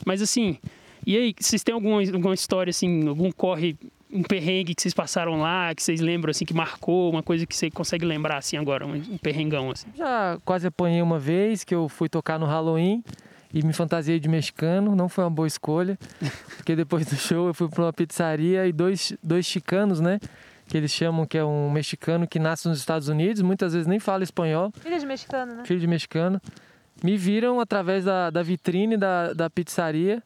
Mas 0.05 0.23
assim, 0.23 0.59
e 1.07 1.17
aí, 1.17 1.35
vocês 1.39 1.63
têm 1.63 1.75
alguma, 1.75 2.01
alguma 2.01 2.35
história, 2.35 2.71
assim, 2.71 3.07
algum 3.09 3.31
corre 3.31 3.77
um 4.13 4.23
perrengue 4.23 4.75
que 4.75 4.83
vocês 4.83 4.95
passaram 4.95 5.41
lá, 5.41 5.75
que 5.75 5.83
vocês 5.83 6.01
lembram 6.01 6.31
assim 6.31 6.45
que 6.45 6.55
marcou, 6.55 7.11
uma 7.11 7.23
coisa 7.23 7.47
que 7.47 7.57
você 7.57 7.71
consegue 7.71 8.05
lembrar 8.05 8.39
assim 8.39 8.57
agora, 8.57 8.87
um 8.87 9.19
perrengão 9.19 9.71
assim? 9.71 9.89
Já 9.97 10.39
quase 10.45 10.67
apanhei 10.67 11.03
uma 11.03 11.19
vez 11.19 11.65
que 11.65 11.75
eu 11.75 11.89
fui 11.89 12.09
tocar 12.09 12.39
no 12.39 12.47
Halloween 12.47 13.03
e 13.53 13.65
me 13.65 13.73
fantasiei 13.73 14.21
de 14.21 14.29
mexicano, 14.29 14.95
não 14.95 15.09
foi 15.09 15.25
uma 15.25 15.31
boa 15.31 15.47
escolha, 15.47 15.99
porque 16.57 16.77
depois 16.77 17.07
do 17.07 17.17
show 17.17 17.49
eu 17.49 17.55
fui 17.55 17.69
para 17.69 17.85
uma 17.85 17.93
pizzaria 17.93 18.67
e 18.67 18.73
dois, 18.73 19.13
dois 19.23 19.47
chicanos, 19.47 20.01
né? 20.01 20.21
Que 20.69 20.77
eles 20.77 20.91
chamam 20.91 21.25
que 21.27 21.39
é 21.39 21.45
um 21.45 21.71
mexicano 21.71 22.27
que 22.27 22.39
nasce 22.39 22.69
nos 22.69 22.79
Estados 22.79 23.09
Unidos, 23.09 23.41
muitas 23.43 23.73
vezes 23.73 23.87
nem 23.87 24.01
fala 24.01 24.25
espanhol. 24.25 24.73
Filho 24.81 24.99
de 24.99 25.07
mexicano, 25.07 25.55
né? 25.55 25.65
Filho 25.65 25.81
de 25.81 25.87
mexicano. 25.87 26.41
Me 27.05 27.17
viram 27.17 27.61
através 27.61 28.05
da, 28.05 28.31
da 28.31 28.43
vitrine 28.43 28.97
da, 28.97 29.33
da 29.33 29.51
pizzaria 29.51 30.23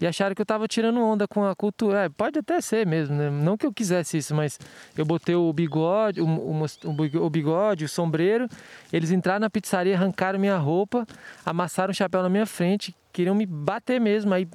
e 0.00 0.06
acharam 0.06 0.34
que 0.34 0.40
eu 0.40 0.44
estava 0.44 0.68
tirando 0.68 1.00
onda 1.00 1.26
com 1.26 1.44
a 1.44 1.54
cultura. 1.54 2.04
É, 2.04 2.08
pode 2.08 2.38
até 2.38 2.60
ser 2.60 2.86
mesmo, 2.86 3.14
né? 3.14 3.30
não 3.30 3.56
que 3.56 3.66
eu 3.66 3.72
quisesse 3.72 4.18
isso, 4.18 4.34
mas 4.34 4.58
eu 4.96 5.04
botei 5.04 5.34
o 5.34 5.52
bigode, 5.52 6.20
o, 6.20 6.26
o, 6.26 6.64
o 7.24 7.30
bigode, 7.30 7.84
o 7.84 7.88
sombreiro. 7.88 8.48
Eles 8.92 9.10
entraram 9.10 9.40
na 9.40 9.50
pizzaria, 9.50 9.94
arrancaram 9.94 10.38
minha 10.38 10.56
roupa, 10.56 11.06
amassaram 11.44 11.90
o 11.90 11.94
chapéu 11.94 12.22
na 12.22 12.28
minha 12.28 12.46
frente, 12.46 12.94
queriam 13.16 13.34
me 13.34 13.46
bater 13.46 13.98
mesmo. 13.98 14.34
Aí 14.34 14.46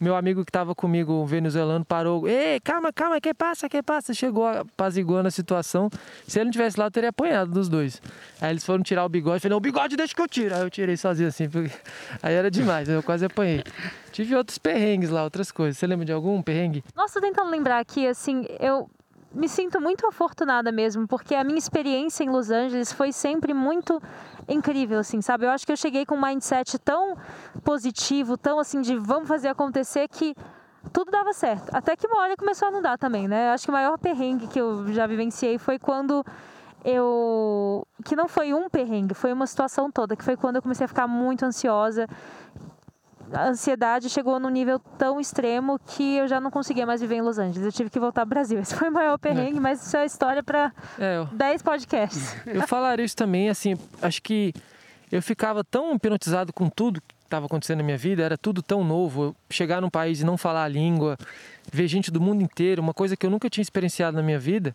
meu 0.00 0.16
amigo 0.16 0.44
que 0.44 0.50
estava 0.50 0.74
comigo, 0.74 1.12
o 1.12 1.26
venezuelano, 1.26 1.84
parou. 1.84 2.28
Ei, 2.28 2.58
calma, 2.58 2.92
calma, 2.92 3.20
que 3.20 3.32
passa, 3.32 3.68
que 3.68 3.80
passa? 3.80 4.12
Chegou 4.12 4.44
apaziguando 4.44 5.28
a 5.28 5.30
situação. 5.30 5.88
Se 6.26 6.38
ele 6.38 6.46
não 6.46 6.50
tivesse 6.50 6.78
lá, 6.78 6.86
eu 6.86 6.90
teria 6.90 7.10
apanhado 7.10 7.52
dos 7.52 7.68
dois. 7.68 8.02
Aí 8.40 8.50
eles 8.50 8.64
foram 8.64 8.82
tirar 8.82 9.04
o 9.04 9.08
bigode. 9.08 9.40
Falei, 9.40 9.50
não, 9.50 9.58
o 9.58 9.60
bigode 9.60 9.96
deixa 9.96 10.12
que 10.12 10.20
eu 10.20 10.26
tiro. 10.26 10.52
Aí 10.52 10.62
eu 10.62 10.70
tirei 10.70 10.96
sozinho 10.96 11.28
assim, 11.28 11.48
porque 11.48 11.70
aí 12.20 12.34
era 12.34 12.50
demais, 12.50 12.88
eu 12.88 13.02
quase 13.04 13.24
apanhei. 13.24 13.62
Tive 14.10 14.34
outros 14.34 14.58
perrengues 14.58 15.10
lá, 15.10 15.22
outras 15.22 15.52
coisas. 15.52 15.78
Você 15.78 15.86
lembra 15.86 16.04
de 16.04 16.12
algum 16.12 16.42
perrengue? 16.42 16.82
Nossa, 16.96 17.20
tentando 17.20 17.50
lembrar 17.50 17.78
aqui, 17.78 18.04
assim, 18.06 18.44
eu 18.58 18.90
me 19.32 19.48
sinto 19.48 19.80
muito 19.80 20.06
afortunada 20.06 20.72
mesmo, 20.72 21.06
porque 21.06 21.34
a 21.34 21.44
minha 21.44 21.58
experiência 21.58 22.24
em 22.24 22.30
Los 22.30 22.50
Angeles 22.50 22.92
foi 22.92 23.12
sempre 23.12 23.52
muito 23.52 24.00
incrível, 24.48 24.98
assim, 24.98 25.20
sabe? 25.20 25.44
Eu 25.44 25.50
acho 25.50 25.66
que 25.66 25.72
eu 25.72 25.76
cheguei 25.76 26.06
com 26.06 26.14
um 26.14 26.20
mindset 26.20 26.78
tão 26.78 27.16
positivo, 27.62 28.36
tão 28.36 28.58
assim, 28.58 28.80
de 28.80 28.96
vamos 28.96 29.28
fazer 29.28 29.48
acontecer, 29.48 30.08
que 30.08 30.34
tudo 30.92 31.10
dava 31.10 31.32
certo. 31.32 31.74
Até 31.74 31.94
que 31.94 32.06
uma 32.06 32.22
hora 32.22 32.36
começou 32.36 32.68
a 32.68 32.70
não 32.70 32.80
dar 32.80 32.96
também, 32.96 33.28
né? 33.28 33.48
Eu 33.48 33.52
acho 33.52 33.64
que 33.64 33.70
o 33.70 33.74
maior 33.74 33.98
perrengue 33.98 34.46
que 34.46 34.58
eu 34.58 34.90
já 34.92 35.06
vivenciei 35.06 35.58
foi 35.58 35.78
quando 35.78 36.24
eu. 36.84 37.86
que 38.04 38.16
não 38.16 38.28
foi 38.28 38.54
um 38.54 38.68
perrengue, 38.70 39.14
foi 39.14 39.32
uma 39.32 39.46
situação 39.46 39.90
toda, 39.90 40.16
que 40.16 40.24
foi 40.24 40.36
quando 40.36 40.56
eu 40.56 40.62
comecei 40.62 40.84
a 40.84 40.88
ficar 40.88 41.06
muito 41.06 41.44
ansiosa 41.44 42.06
a 43.32 43.48
ansiedade 43.48 44.08
chegou 44.08 44.38
num 44.38 44.48
nível 44.48 44.78
tão 44.98 45.20
extremo 45.20 45.78
que 45.78 46.16
eu 46.16 46.28
já 46.28 46.40
não 46.40 46.50
conseguia 46.50 46.86
mais 46.86 47.00
viver 47.00 47.16
em 47.16 47.22
Los 47.22 47.38
Angeles. 47.38 47.64
Eu 47.64 47.72
tive 47.72 47.90
que 47.90 47.98
voltar 47.98 48.22
ao 48.22 48.26
Brasil. 48.26 48.58
Esse 48.60 48.74
foi 48.74 48.88
o 48.88 48.92
maior 48.92 49.18
perrengue, 49.18 49.58
é. 49.58 49.60
mas 49.60 49.86
isso 49.86 49.96
é 49.96 50.04
história 50.04 50.42
para 50.42 50.72
é, 50.98 51.18
eu... 51.18 51.26
10 51.26 51.62
podcasts. 51.62 52.36
Eu 52.46 52.66
falaria 52.66 53.04
isso 53.04 53.16
também, 53.16 53.48
assim, 53.48 53.76
acho 54.00 54.22
que 54.22 54.52
eu 55.10 55.22
ficava 55.22 55.64
tão 55.64 55.94
hipnotizado 55.94 56.52
com 56.52 56.68
tudo 56.68 57.00
que 57.00 57.14
estava 57.24 57.46
acontecendo 57.46 57.78
na 57.78 57.84
minha 57.84 57.96
vida, 57.96 58.22
era 58.22 58.36
tudo 58.36 58.62
tão 58.62 58.84
novo. 58.84 59.34
Chegar 59.50 59.80
num 59.80 59.88
país 59.88 60.20
e 60.20 60.24
não 60.24 60.36
falar 60.36 60.64
a 60.64 60.68
língua, 60.68 61.16
ver 61.72 61.88
gente 61.88 62.10
do 62.10 62.20
mundo 62.20 62.42
inteiro, 62.42 62.82
uma 62.82 62.92
coisa 62.92 63.16
que 63.16 63.24
eu 63.24 63.30
nunca 63.30 63.48
tinha 63.48 63.62
experienciado 63.62 64.16
na 64.16 64.22
minha 64.22 64.38
vida. 64.38 64.74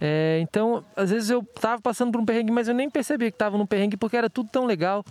É, 0.00 0.40
então, 0.42 0.84
às 0.96 1.10
vezes 1.10 1.30
eu 1.30 1.42
tava 1.60 1.80
passando 1.80 2.12
por 2.12 2.20
um 2.20 2.24
perrengue, 2.24 2.50
mas 2.50 2.68
eu 2.68 2.74
nem 2.74 2.90
percebia 2.90 3.30
que 3.30 3.36
tava 3.36 3.56
num 3.56 3.66
perrengue 3.66 3.96
porque 3.96 4.16
era 4.16 4.28
tudo 4.28 4.48
tão 4.50 4.66
legal. 4.66 5.04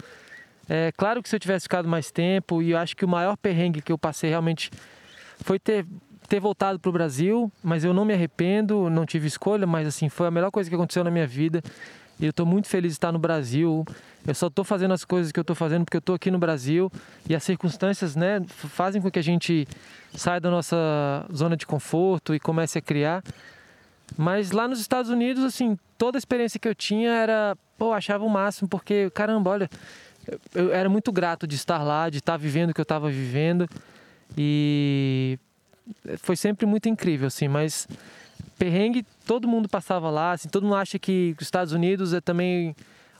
É 0.73 0.89
claro 0.93 1.21
que 1.21 1.27
se 1.27 1.35
eu 1.35 1.39
tivesse 1.39 1.63
ficado 1.63 1.85
mais 1.85 2.11
tempo, 2.11 2.61
e 2.61 2.71
eu 2.71 2.77
acho 2.77 2.95
que 2.95 3.03
o 3.03 3.07
maior 3.07 3.35
perrengue 3.35 3.81
que 3.81 3.91
eu 3.91 3.97
passei 3.97 4.29
realmente 4.29 4.71
foi 5.41 5.59
ter, 5.59 5.85
ter 6.29 6.39
voltado 6.39 6.79
para 6.79 6.87
o 6.87 6.93
Brasil, 6.93 7.51
mas 7.61 7.83
eu 7.83 7.93
não 7.93 8.05
me 8.05 8.13
arrependo, 8.13 8.89
não 8.89 9.05
tive 9.05 9.27
escolha, 9.27 9.67
mas 9.67 9.85
assim, 9.85 10.07
foi 10.07 10.27
a 10.27 10.31
melhor 10.31 10.49
coisa 10.49 10.69
que 10.69 10.75
aconteceu 10.75 11.03
na 11.03 11.11
minha 11.11 11.27
vida. 11.27 11.61
E 12.17 12.23
eu 12.23 12.29
estou 12.29 12.45
muito 12.45 12.69
feliz 12.69 12.93
de 12.93 12.95
estar 12.95 13.11
no 13.11 13.19
Brasil. 13.19 13.83
Eu 14.25 14.33
só 14.33 14.47
estou 14.47 14.63
fazendo 14.63 14.93
as 14.93 15.03
coisas 15.03 15.29
que 15.33 15.37
eu 15.37 15.41
estou 15.41 15.57
fazendo 15.57 15.83
porque 15.83 15.97
eu 15.97 15.99
estou 15.99 16.15
aqui 16.15 16.31
no 16.31 16.39
Brasil 16.39 16.89
e 17.27 17.35
as 17.35 17.43
circunstâncias, 17.43 18.15
né, 18.15 18.41
fazem 18.47 19.01
com 19.01 19.11
que 19.11 19.19
a 19.19 19.23
gente 19.23 19.67
saia 20.15 20.39
da 20.39 20.49
nossa 20.49 20.77
zona 21.35 21.57
de 21.57 21.67
conforto 21.67 22.33
e 22.33 22.39
comece 22.39 22.77
a 22.77 22.81
criar. 22.81 23.21
Mas 24.17 24.51
lá 24.51 24.69
nos 24.69 24.79
Estados 24.79 25.11
Unidos, 25.11 25.43
assim, 25.43 25.77
toda 25.97 26.17
a 26.17 26.19
experiência 26.19 26.57
que 26.57 26.67
eu 26.67 26.75
tinha 26.75 27.11
era, 27.11 27.57
pô, 27.77 27.91
achava 27.91 28.23
o 28.23 28.29
máximo 28.29 28.69
porque, 28.69 29.09
caramba, 29.09 29.49
olha, 29.49 29.69
eu 30.53 30.73
era 30.73 30.89
muito 30.89 31.11
grato 31.11 31.47
de 31.47 31.55
estar 31.55 31.83
lá, 31.83 32.09
de 32.09 32.19
estar 32.19 32.37
vivendo 32.37 32.71
o 32.71 32.73
que 32.73 32.81
eu 32.81 32.83
estava 32.83 33.09
vivendo 33.09 33.67
e 34.37 35.37
foi 36.17 36.35
sempre 36.35 36.65
muito 36.65 36.87
incrível, 36.87 37.27
assim, 37.27 37.47
mas 37.47 37.87
perrengue 38.57 39.05
todo 39.25 39.47
mundo 39.47 39.67
passava 39.67 40.09
lá, 40.09 40.33
assim, 40.33 40.47
todo 40.47 40.63
mundo 40.63 40.75
acha 40.75 40.99
que 40.99 41.35
os 41.39 41.47
Estados 41.47 41.73
Unidos 41.73 42.13
é 42.13 42.21
também 42.21 42.75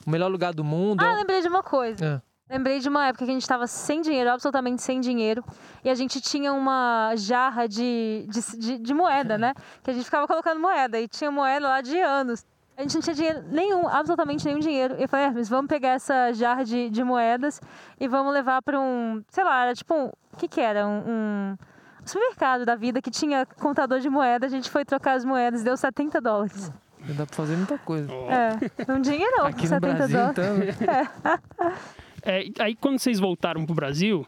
o 0.05 0.09
melhor 0.09 0.29
lugar 0.29 0.53
do 0.53 0.63
mundo. 0.63 1.01
Ah, 1.01 1.15
lembrei 1.15 1.41
de 1.41 1.47
uma 1.47 1.63
coisa. 1.63 2.21
É. 2.27 2.31
Lembrei 2.53 2.79
de 2.79 2.89
uma 2.89 3.07
época 3.07 3.23
que 3.23 3.31
a 3.31 3.33
gente 3.33 3.43
estava 3.43 3.65
sem 3.65 4.01
dinheiro, 4.01 4.29
absolutamente 4.29 4.81
sem 4.81 4.99
dinheiro, 4.99 5.41
e 5.85 5.89
a 5.89 5.95
gente 5.95 6.19
tinha 6.19 6.51
uma 6.51 7.13
jarra 7.15 7.65
de, 7.65 8.27
de, 8.27 8.57
de, 8.57 8.77
de 8.77 8.93
moeda, 8.93 9.37
né? 9.37 9.53
Que 9.81 9.91
a 9.91 9.93
gente 9.93 10.03
ficava 10.03 10.27
colocando 10.27 10.59
moeda, 10.59 10.99
e 10.99 11.07
tinha 11.07 11.31
moeda 11.31 11.67
lá 11.67 11.81
de 11.81 11.97
anos. 11.97 12.45
A 12.81 12.83
gente 12.83 12.95
não 12.95 13.01
tinha 13.01 13.15
dinheiro 13.15 13.43
nenhum, 13.51 13.87
absolutamente 13.87 14.43
nenhum 14.43 14.57
dinheiro. 14.57 14.95
E 14.97 15.03
eu 15.03 15.07
falei, 15.07 15.27
Hermes, 15.27 15.47
vamos 15.47 15.69
pegar 15.69 15.89
essa 15.89 16.33
jarra 16.33 16.65
de, 16.65 16.89
de 16.89 17.03
moedas 17.03 17.61
e 17.99 18.07
vamos 18.07 18.33
levar 18.33 18.59
para 18.63 18.79
um, 18.79 19.21
sei 19.29 19.43
lá, 19.43 19.65
era 19.65 19.75
tipo 19.75 19.93
um, 19.93 20.05
o 20.07 20.37
que 20.37 20.47
que 20.47 20.59
era? 20.59 20.87
Um, 20.87 21.03
um, 21.07 21.57
supermercado 22.03 22.65
da 22.65 22.75
vida 22.75 22.99
que 22.99 23.11
tinha 23.11 23.45
contador 23.45 23.99
de 23.99 24.09
moedas. 24.09 24.51
A 24.51 24.55
gente 24.55 24.67
foi 24.67 24.83
trocar 24.83 25.13
as 25.13 25.23
moedas, 25.23 25.61
deu 25.61 25.77
70 25.77 26.19
dólares. 26.19 26.71
Dá 27.01 27.27
pra 27.27 27.35
fazer 27.35 27.55
muita 27.55 27.77
coisa. 27.77 28.11
É, 28.11 28.91
um 28.91 28.99
dinheiro 28.99 29.45
Aqui 29.45 29.67
70 29.67 29.87
no 29.87 29.93
Brasil, 29.93 30.33
dólares. 30.33 30.75
então. 30.81 31.71
É, 32.23 32.43
aí 32.59 32.75
quando 32.75 32.99
vocês 32.99 33.19
voltaram 33.19 33.65
pro 33.65 33.73
Brasil, 33.73 34.23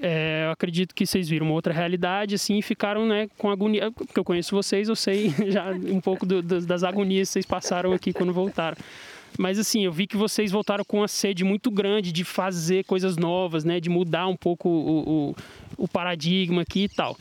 é, 0.00 0.44
eu 0.46 0.50
acredito 0.50 0.94
que 0.94 1.04
vocês 1.06 1.28
viram 1.28 1.46
uma 1.46 1.54
outra 1.54 1.72
realidade, 1.72 2.34
assim, 2.34 2.58
e 2.58 2.62
ficaram, 2.62 3.06
né, 3.06 3.28
com 3.36 3.50
agonia. 3.50 3.90
Porque 3.90 4.18
eu 4.18 4.24
conheço 4.24 4.54
vocês, 4.54 4.88
eu 4.88 4.96
sei 4.96 5.30
já 5.50 5.70
um 5.70 6.00
pouco 6.00 6.24
do, 6.24 6.42
das, 6.42 6.64
das 6.64 6.84
agonias 6.84 7.28
que 7.28 7.32
vocês 7.32 7.46
passaram 7.46 7.92
aqui 7.92 8.12
quando 8.12 8.32
voltaram. 8.32 8.76
Mas 9.36 9.58
assim, 9.58 9.84
eu 9.84 9.92
vi 9.92 10.06
que 10.06 10.16
vocês 10.16 10.50
voltaram 10.50 10.84
com 10.84 10.98
uma 10.98 11.08
sede 11.08 11.44
muito 11.44 11.70
grande 11.70 12.12
de 12.12 12.24
fazer 12.24 12.84
coisas 12.84 13.16
novas, 13.16 13.64
né? 13.64 13.78
De 13.78 13.90
mudar 13.90 14.26
um 14.26 14.36
pouco 14.36 14.68
o, 14.68 15.30
o, 15.30 15.36
o 15.76 15.88
paradigma 15.88 16.62
aqui 16.62 16.84
e 16.84 16.88
tal. 16.88 17.16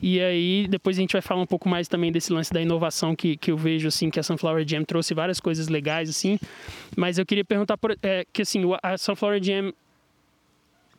E 0.00 0.20
aí, 0.20 0.66
depois 0.68 0.96
a 0.96 1.00
gente 1.00 1.12
vai 1.12 1.22
falar 1.22 1.40
um 1.40 1.46
pouco 1.46 1.68
mais 1.68 1.88
também 1.88 2.12
desse 2.12 2.32
lance 2.32 2.52
da 2.52 2.60
inovação 2.60 3.14
que, 3.14 3.36
que 3.36 3.50
eu 3.50 3.56
vejo, 3.56 3.88
assim, 3.88 4.10
que 4.10 4.20
a 4.20 4.22
Sunflower 4.22 4.66
Jam 4.66 4.84
trouxe 4.84 5.14
várias 5.14 5.40
coisas 5.40 5.68
legais, 5.68 6.10
assim. 6.10 6.38
Mas 6.96 7.18
eu 7.18 7.24
queria 7.24 7.44
perguntar, 7.44 7.76
por, 7.76 7.96
é, 8.02 8.24
que 8.32 8.42
assim, 8.42 8.62
a 8.82 8.96
Sunflower 8.98 9.42
Jam 9.42 9.72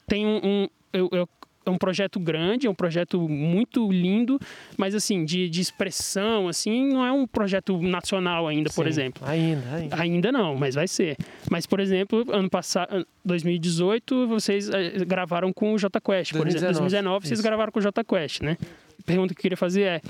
tem 0.08 0.26
um... 0.26 0.40
um 0.44 0.68
eu, 0.94 1.10
eu 1.12 1.30
é 1.68 1.72
um 1.72 1.78
projeto 1.78 2.20
grande, 2.20 2.66
é 2.66 2.70
um 2.70 2.76
projeto 2.76 3.28
muito 3.28 3.92
lindo, 3.92 4.40
mas 4.78 4.96
assim, 4.96 5.26
de, 5.26 5.50
de 5.50 5.62
expressão, 5.62 6.48
assim, 6.48 6.94
não 6.94 7.06
é 7.06 7.12
um 7.12 7.28
projeto 7.28 7.78
nacional 7.82 8.48
ainda, 8.48 8.70
Sim, 8.70 8.76
por 8.76 8.88
exemplo. 8.88 9.28
Ainda, 9.28 9.76
ainda. 9.76 10.02
Ainda 10.02 10.32
não, 10.32 10.56
mas 10.56 10.76
vai 10.76 10.88
ser. 10.88 11.18
Mas, 11.52 11.66
por 11.66 11.80
exemplo, 11.80 12.26
ano 12.32 12.50
passado, 12.50 13.06
2018, 13.26 14.28
vocês 14.28 14.70
eh, 14.70 15.04
gravaram 15.06 15.52
com 15.52 15.74
o 15.74 15.78
J 15.78 16.00
Quest, 16.00 16.32
por 16.32 16.48
exemplo. 16.48 16.68
2019, 16.68 16.80
2019, 16.80 17.28
vocês 17.28 17.42
gravaram 17.42 17.72
com 17.72 17.80
o 17.80 17.82
J 17.82 18.04
Quest, 18.04 18.42
né? 18.42 18.58
A 19.00 19.04
pergunta 19.04 19.34
que 19.34 19.40
eu 19.40 19.44
queria 19.44 19.58
fazer 19.58 19.82
é: 19.82 20.02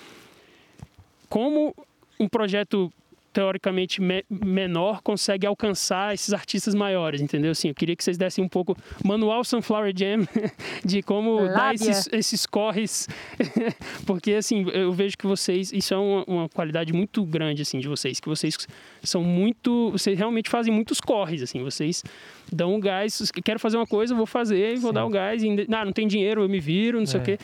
como 1.28 1.76
um 2.20 2.28
projeto 2.28 2.92
teoricamente 3.38 4.02
me 4.02 4.24
menor 4.32 5.00
consegue 5.04 5.46
alcançar 5.46 6.12
esses 6.12 6.34
artistas 6.34 6.74
maiores, 6.74 7.22
entendeu? 7.22 7.52
Assim, 7.52 7.68
eu 7.68 7.76
queria 7.76 7.96
que 7.96 8.04
vocês 8.04 8.18
dessem 8.18 8.44
um 8.44 8.50
pouco 8.50 8.76
manual 9.06 9.44
Sunflower 9.44 9.94
Jam 9.96 10.28
de 10.84 11.04
como 11.04 11.36
Lábia. 11.42 11.54
dar 11.54 11.76
esses, 11.76 12.10
esses 12.12 12.46
corres, 12.48 13.08
porque 14.08 14.34
assim 14.34 14.66
eu 14.74 14.92
vejo 14.92 15.16
que 15.16 15.28
vocês 15.28 15.72
isso 15.72 15.94
é 15.94 15.98
uma, 15.98 16.24
uma 16.28 16.50
qualidade 16.50 16.92
muito 16.94 17.24
grande 17.24 17.62
assim 17.62 17.78
de 17.78 17.88
vocês, 17.88 18.20
que 18.20 18.28
vocês 18.28 18.58
são 19.04 19.24
muito, 19.24 19.92
vocês 19.92 20.18
realmente 20.18 20.50
fazem 20.50 20.74
muitos 20.74 21.00
corres 21.00 21.44
assim, 21.44 21.62
vocês 21.64 22.04
dão 22.52 22.74
um 22.74 22.80
gás, 22.80 23.32
quero 23.46 23.60
fazer 23.60 23.78
uma 23.78 23.86
coisa, 23.86 24.16
vou 24.16 24.26
fazer 24.26 24.74
e 24.74 24.78
vou 24.78 24.90
Sim. 24.90 24.96
dar 24.96 25.06
o 25.06 25.10
gás, 25.10 25.44
e, 25.44 25.48
ainda- 25.50 25.66
ah, 25.78 25.86
não 25.86 25.92
tem 25.94 26.08
dinheiro, 26.08 26.42
eu 26.42 26.50
me 26.50 26.60
viro, 26.60 26.98
não 26.98 27.06
sei 27.06 27.20
o 27.20 27.22
É. 27.22 27.26
quê. 27.26 27.40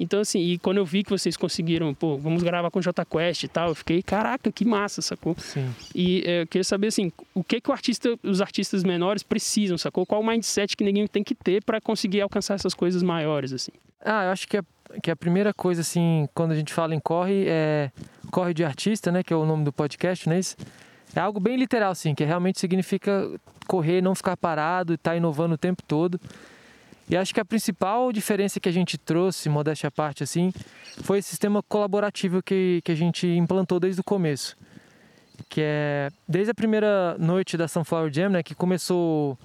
Então, 0.00 0.20
assim, 0.20 0.38
e 0.38 0.58
quando 0.58 0.78
eu 0.78 0.84
vi 0.84 1.02
que 1.02 1.10
vocês 1.10 1.36
conseguiram, 1.36 1.92
pô, 1.92 2.16
vamos 2.16 2.42
gravar 2.42 2.70
com 2.70 2.78
o 2.78 2.82
J 2.82 3.04
Quest 3.04 3.42
e 3.42 3.48
tal, 3.48 3.70
eu 3.70 3.74
fiquei, 3.74 4.02
caraca, 4.02 4.50
que 4.52 4.64
massa, 4.64 5.02
sacou? 5.02 5.34
Sim. 5.38 5.68
E 5.94 6.22
eh, 6.24 6.42
eu 6.42 6.46
queria 6.46 6.64
saber, 6.64 6.88
assim, 6.88 7.12
o 7.34 7.42
que 7.42 7.60
que 7.60 7.70
o 7.70 7.72
artista, 7.72 8.18
os 8.22 8.40
artistas 8.40 8.84
menores 8.84 9.22
precisam, 9.22 9.76
sacou? 9.76 10.06
Qual 10.06 10.20
o 10.20 10.26
mindset 10.26 10.76
que 10.76 10.84
ninguém 10.84 11.06
tem 11.06 11.24
que 11.24 11.34
ter 11.34 11.64
para 11.64 11.80
conseguir 11.80 12.20
alcançar 12.20 12.54
essas 12.54 12.74
coisas 12.74 13.02
maiores, 13.02 13.52
assim? 13.52 13.72
Ah, 14.04 14.24
eu 14.24 14.30
acho 14.30 14.46
que 14.46 14.56
a, 14.56 14.64
que 15.02 15.10
a 15.10 15.16
primeira 15.16 15.52
coisa, 15.52 15.80
assim, 15.80 16.28
quando 16.34 16.52
a 16.52 16.54
gente 16.54 16.72
fala 16.72 16.94
em 16.94 17.00
corre, 17.00 17.46
é 17.48 17.90
corre 18.30 18.54
de 18.54 18.64
artista, 18.64 19.10
né? 19.10 19.22
Que 19.22 19.32
é 19.32 19.36
o 19.36 19.44
nome 19.44 19.64
do 19.64 19.72
podcast, 19.72 20.28
não 20.28 20.36
é 20.36 20.38
isso? 20.38 20.56
É 21.14 21.20
algo 21.20 21.40
bem 21.40 21.56
literal, 21.56 21.90
assim, 21.90 22.14
que 22.14 22.24
realmente 22.24 22.60
significa 22.60 23.28
correr, 23.66 24.00
não 24.00 24.14
ficar 24.14 24.36
parado, 24.36 24.94
estar 24.94 25.16
inovando 25.16 25.54
o 25.54 25.58
tempo 25.58 25.82
todo. 25.82 26.20
E 27.10 27.16
acho 27.16 27.32
que 27.32 27.40
a 27.40 27.44
principal 27.44 28.12
diferença 28.12 28.60
que 28.60 28.68
a 28.68 28.72
gente 28.72 28.98
trouxe, 28.98 29.48
modéstia 29.48 29.88
à 29.88 29.90
parte, 29.90 30.22
assim, 30.22 30.52
foi 31.02 31.18
esse 31.18 31.30
sistema 31.30 31.62
colaborativo 31.62 32.42
que, 32.42 32.82
que 32.84 32.92
a 32.92 32.94
gente 32.94 33.26
implantou 33.26 33.80
desde 33.80 34.00
o 34.00 34.04
começo. 34.04 34.56
Que 35.48 35.62
é 35.62 36.10
desde 36.28 36.50
a 36.50 36.54
primeira 36.54 37.16
noite 37.18 37.56
da 37.56 37.66
Sunflower 37.66 38.12
Jam, 38.12 38.28
né? 38.28 38.42
Que 38.42 38.54
começou 38.54 39.38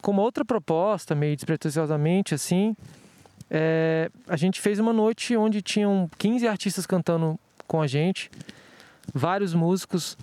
com 0.00 0.12
uma 0.12 0.22
outra 0.22 0.44
proposta, 0.44 1.14
meio 1.14 1.34
despretensiosamente, 1.34 2.34
assim. 2.34 2.76
É, 3.50 4.08
a 4.28 4.36
gente 4.36 4.60
fez 4.60 4.78
uma 4.78 4.92
noite 4.92 5.36
onde 5.36 5.60
tinham 5.60 6.08
15 6.18 6.46
artistas 6.46 6.86
cantando 6.86 7.38
com 7.66 7.82
a 7.82 7.86
gente, 7.88 8.30
vários 9.12 9.54
músicos. 9.54 10.16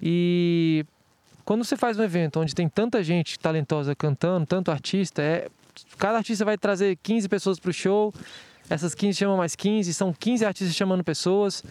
E 0.00 0.86
quando 1.44 1.64
você 1.64 1.76
faz 1.76 1.98
um 1.98 2.04
evento 2.04 2.38
onde 2.38 2.54
tem 2.54 2.68
tanta 2.68 3.02
gente 3.02 3.38
talentosa 3.38 3.96
cantando, 3.96 4.46
tanto 4.46 4.70
artista, 4.70 5.22
é, 5.22 5.48
cada 5.96 6.18
artista 6.18 6.44
vai 6.44 6.56
trazer 6.56 6.96
15 7.02 7.28
pessoas 7.28 7.58
para 7.58 7.70
o 7.70 7.72
show, 7.72 8.12
essas 8.70 8.94
15 8.94 9.18
chamam 9.18 9.36
mais 9.36 9.56
15, 9.56 9.92
são 9.94 10.12
15 10.12 10.44
artistas 10.44 10.76
chamando 10.76 11.02
pessoas. 11.02 11.62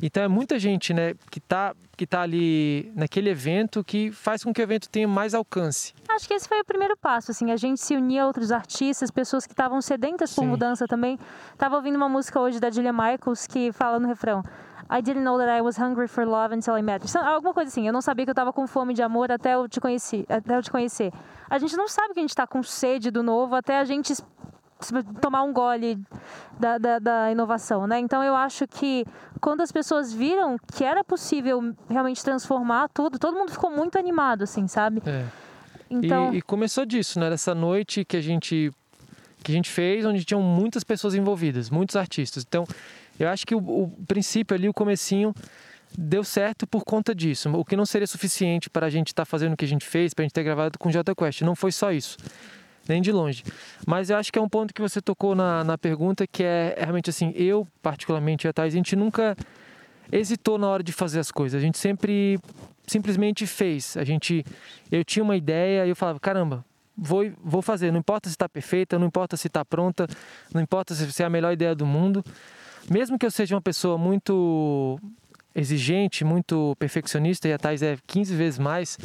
Então 0.00 0.22
é 0.22 0.28
muita 0.28 0.58
gente 0.58 0.92
né, 0.92 1.14
que 1.30 1.38
está 1.38 1.74
que 1.96 2.06
tá 2.06 2.20
ali 2.20 2.92
naquele 2.94 3.30
evento 3.30 3.82
que 3.82 4.12
faz 4.12 4.44
com 4.44 4.52
que 4.52 4.60
o 4.60 4.62
evento 4.62 4.86
tenha 4.90 5.08
mais 5.08 5.32
alcance. 5.32 5.94
Acho 6.10 6.28
que 6.28 6.34
esse 6.34 6.46
foi 6.46 6.60
o 6.60 6.64
primeiro 6.64 6.94
passo, 6.94 7.30
assim, 7.30 7.50
a 7.50 7.56
gente 7.56 7.80
se 7.80 7.96
unir 7.96 8.18
a 8.18 8.26
outros 8.26 8.52
artistas, 8.52 9.10
pessoas 9.10 9.46
que 9.46 9.54
estavam 9.54 9.80
sedentas 9.80 10.34
por 10.34 10.42
Sim. 10.42 10.48
mudança 10.48 10.86
também. 10.86 11.18
Tava 11.56 11.76
ouvindo 11.76 11.96
uma 11.96 12.08
música 12.08 12.38
hoje 12.38 12.60
da 12.60 12.70
Julia 12.70 12.92
Michaels 12.92 13.46
que 13.46 13.72
fala 13.72 13.98
no 13.98 14.06
refrão 14.06 14.44
I 14.90 15.00
didn't 15.02 15.24
know 15.24 15.38
that 15.38 15.48
I 15.48 15.60
was 15.60 15.76
hungry 15.78 16.08
for 16.08 16.24
love 16.24 16.54
until 16.54 16.74
I 16.74 16.82
met 16.82 17.02
you. 17.02 17.08
Então, 17.08 17.26
Alguma 17.26 17.52
coisa 17.52 17.68
assim, 17.68 17.86
eu 17.86 17.92
não 17.92 18.00
sabia 18.00 18.24
que 18.24 18.30
eu 18.30 18.34
tava 18.34 18.52
com 18.52 18.66
fome 18.66 18.94
de 18.94 19.02
amor 19.02 19.30
até 19.32 19.54
eu 19.54 19.68
te 19.68 19.80
conheci, 19.80 20.24
até 20.28 20.56
eu 20.56 20.62
te 20.62 20.70
conhecer. 20.70 21.12
A 21.50 21.58
gente 21.58 21.76
não 21.76 21.88
sabe 21.88 22.14
que 22.14 22.20
a 22.20 22.22
gente 22.22 22.34
tá 22.34 22.46
com 22.46 22.62
sede 22.62 23.10
do 23.10 23.22
novo 23.22 23.54
até 23.54 23.78
a 23.78 23.84
gente 23.84 24.14
tomar 25.20 25.42
um 25.42 25.52
gole 25.52 25.98
da, 26.58 26.78
da, 26.78 26.98
da 26.98 27.32
inovação, 27.32 27.86
né? 27.86 27.98
Então 27.98 28.22
eu 28.22 28.34
acho 28.34 28.66
que 28.66 29.04
quando 29.40 29.62
as 29.62 29.72
pessoas 29.72 30.12
viram 30.12 30.56
que 30.74 30.84
era 30.84 31.02
possível 31.02 31.74
realmente 31.88 32.22
transformar 32.22 32.88
tudo, 32.88 33.18
todo 33.18 33.36
mundo 33.36 33.50
ficou 33.50 33.70
muito 33.70 33.98
animado, 33.98 34.42
assim, 34.42 34.68
sabe? 34.68 35.02
É. 35.06 35.24
Então, 35.88 36.32
E, 36.34 36.38
e 36.38 36.42
começou 36.42 36.84
disso, 36.84 37.18
né? 37.18 37.30
Dessa 37.30 37.54
noite 37.54 38.04
que 38.04 38.16
a 38.16 38.20
gente 38.20 38.72
que 39.42 39.52
a 39.52 39.54
gente 39.54 39.70
fez, 39.70 40.04
onde 40.04 40.24
tinham 40.24 40.42
muitas 40.42 40.82
pessoas 40.82 41.14
envolvidas, 41.14 41.70
muitos 41.70 41.94
artistas. 41.94 42.44
Então, 42.46 42.66
eu 43.18 43.28
acho 43.28 43.46
que 43.46 43.54
o, 43.54 43.58
o 43.58 43.90
princípio 44.06 44.54
ali, 44.54 44.68
o 44.68 44.74
comecinho, 44.74 45.34
deu 45.96 46.22
certo 46.24 46.66
por 46.66 46.84
conta 46.84 47.14
disso. 47.14 47.50
O 47.50 47.64
que 47.64 47.76
não 47.76 47.86
seria 47.86 48.06
suficiente 48.06 48.68
para 48.68 48.86
a 48.86 48.90
gente 48.90 49.08
estar 49.08 49.24
fazendo 49.24 49.54
o 49.54 49.56
que 49.56 49.64
a 49.64 49.68
gente 49.68 49.84
fez, 49.84 50.12
para 50.12 50.22
a 50.22 50.24
gente 50.24 50.34
ter 50.34 50.42
gravado 50.42 50.78
com 50.78 50.88
o 50.88 50.92
Jota 50.92 51.14
Quest. 51.14 51.42
Não 51.42 51.54
foi 51.54 51.72
só 51.72 51.92
isso, 51.92 52.16
nem 52.88 53.00
de 53.00 53.12
longe. 53.12 53.42
Mas 53.86 54.10
eu 54.10 54.16
acho 54.16 54.32
que 54.32 54.38
é 54.38 54.42
um 54.42 54.48
ponto 54.48 54.74
que 54.74 54.82
você 54.82 55.00
tocou 55.00 55.34
na, 55.34 55.64
na 55.64 55.78
pergunta, 55.78 56.26
que 56.26 56.42
é 56.42 56.74
realmente 56.78 57.10
assim, 57.10 57.32
eu, 57.34 57.66
particularmente, 57.82 58.46
e 58.46 58.48
a 58.48 58.52
Thais, 58.52 58.74
a 58.74 58.76
gente 58.76 58.94
nunca 58.94 59.36
hesitou 60.12 60.58
na 60.58 60.68
hora 60.68 60.82
de 60.82 60.92
fazer 60.92 61.18
as 61.18 61.30
coisas. 61.30 61.58
A 61.58 61.64
gente 61.64 61.78
sempre 61.78 62.38
simplesmente 62.86 63.46
fez. 63.46 63.96
A 63.96 64.04
gente, 64.04 64.44
eu 64.90 65.04
tinha 65.04 65.22
uma 65.22 65.36
ideia 65.36 65.86
e 65.86 65.88
eu 65.88 65.96
falava, 65.96 66.20
caramba, 66.20 66.64
vou, 66.96 67.30
vou 67.42 67.62
fazer. 67.62 67.90
Não 67.90 67.98
importa 67.98 68.28
se 68.28 68.34
está 68.34 68.48
perfeita, 68.48 68.98
não 68.98 69.06
importa 69.06 69.36
se 69.36 69.48
está 69.48 69.64
pronta, 69.64 70.06
não 70.54 70.62
importa 70.62 70.94
se 70.94 71.22
é 71.22 71.26
a 71.26 71.30
melhor 71.30 71.52
ideia 71.52 71.74
do 71.74 71.86
mundo. 71.86 72.24
Mesmo 72.90 73.18
que 73.18 73.26
eu 73.26 73.30
seja 73.30 73.54
uma 73.54 73.62
pessoa 73.62 73.98
muito 73.98 74.98
exigente, 75.54 76.24
muito 76.24 76.76
perfeccionista, 76.78 77.48
e 77.48 77.52
a 77.52 77.58
Thais 77.58 77.82
é 77.82 77.96
15 78.06 78.34
vezes 78.34 78.58
mais. 78.58 78.98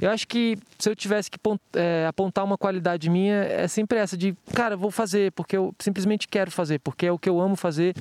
Eu 0.00 0.10
acho 0.10 0.28
que 0.28 0.56
se 0.78 0.88
eu 0.88 0.94
tivesse 0.94 1.28
que 1.28 1.38
é, 1.74 2.06
apontar 2.06 2.44
uma 2.44 2.56
qualidade 2.56 3.10
minha, 3.10 3.34
é 3.34 3.66
sempre 3.66 3.98
essa 3.98 4.16
de, 4.16 4.34
cara, 4.54 4.76
vou 4.76 4.92
fazer 4.92 5.32
porque 5.32 5.56
eu 5.56 5.74
simplesmente 5.78 6.28
quero 6.28 6.50
fazer, 6.52 6.78
porque 6.78 7.06
é 7.06 7.12
o 7.12 7.18
que 7.18 7.28
eu 7.28 7.40
amo 7.40 7.56
fazer, 7.56 7.96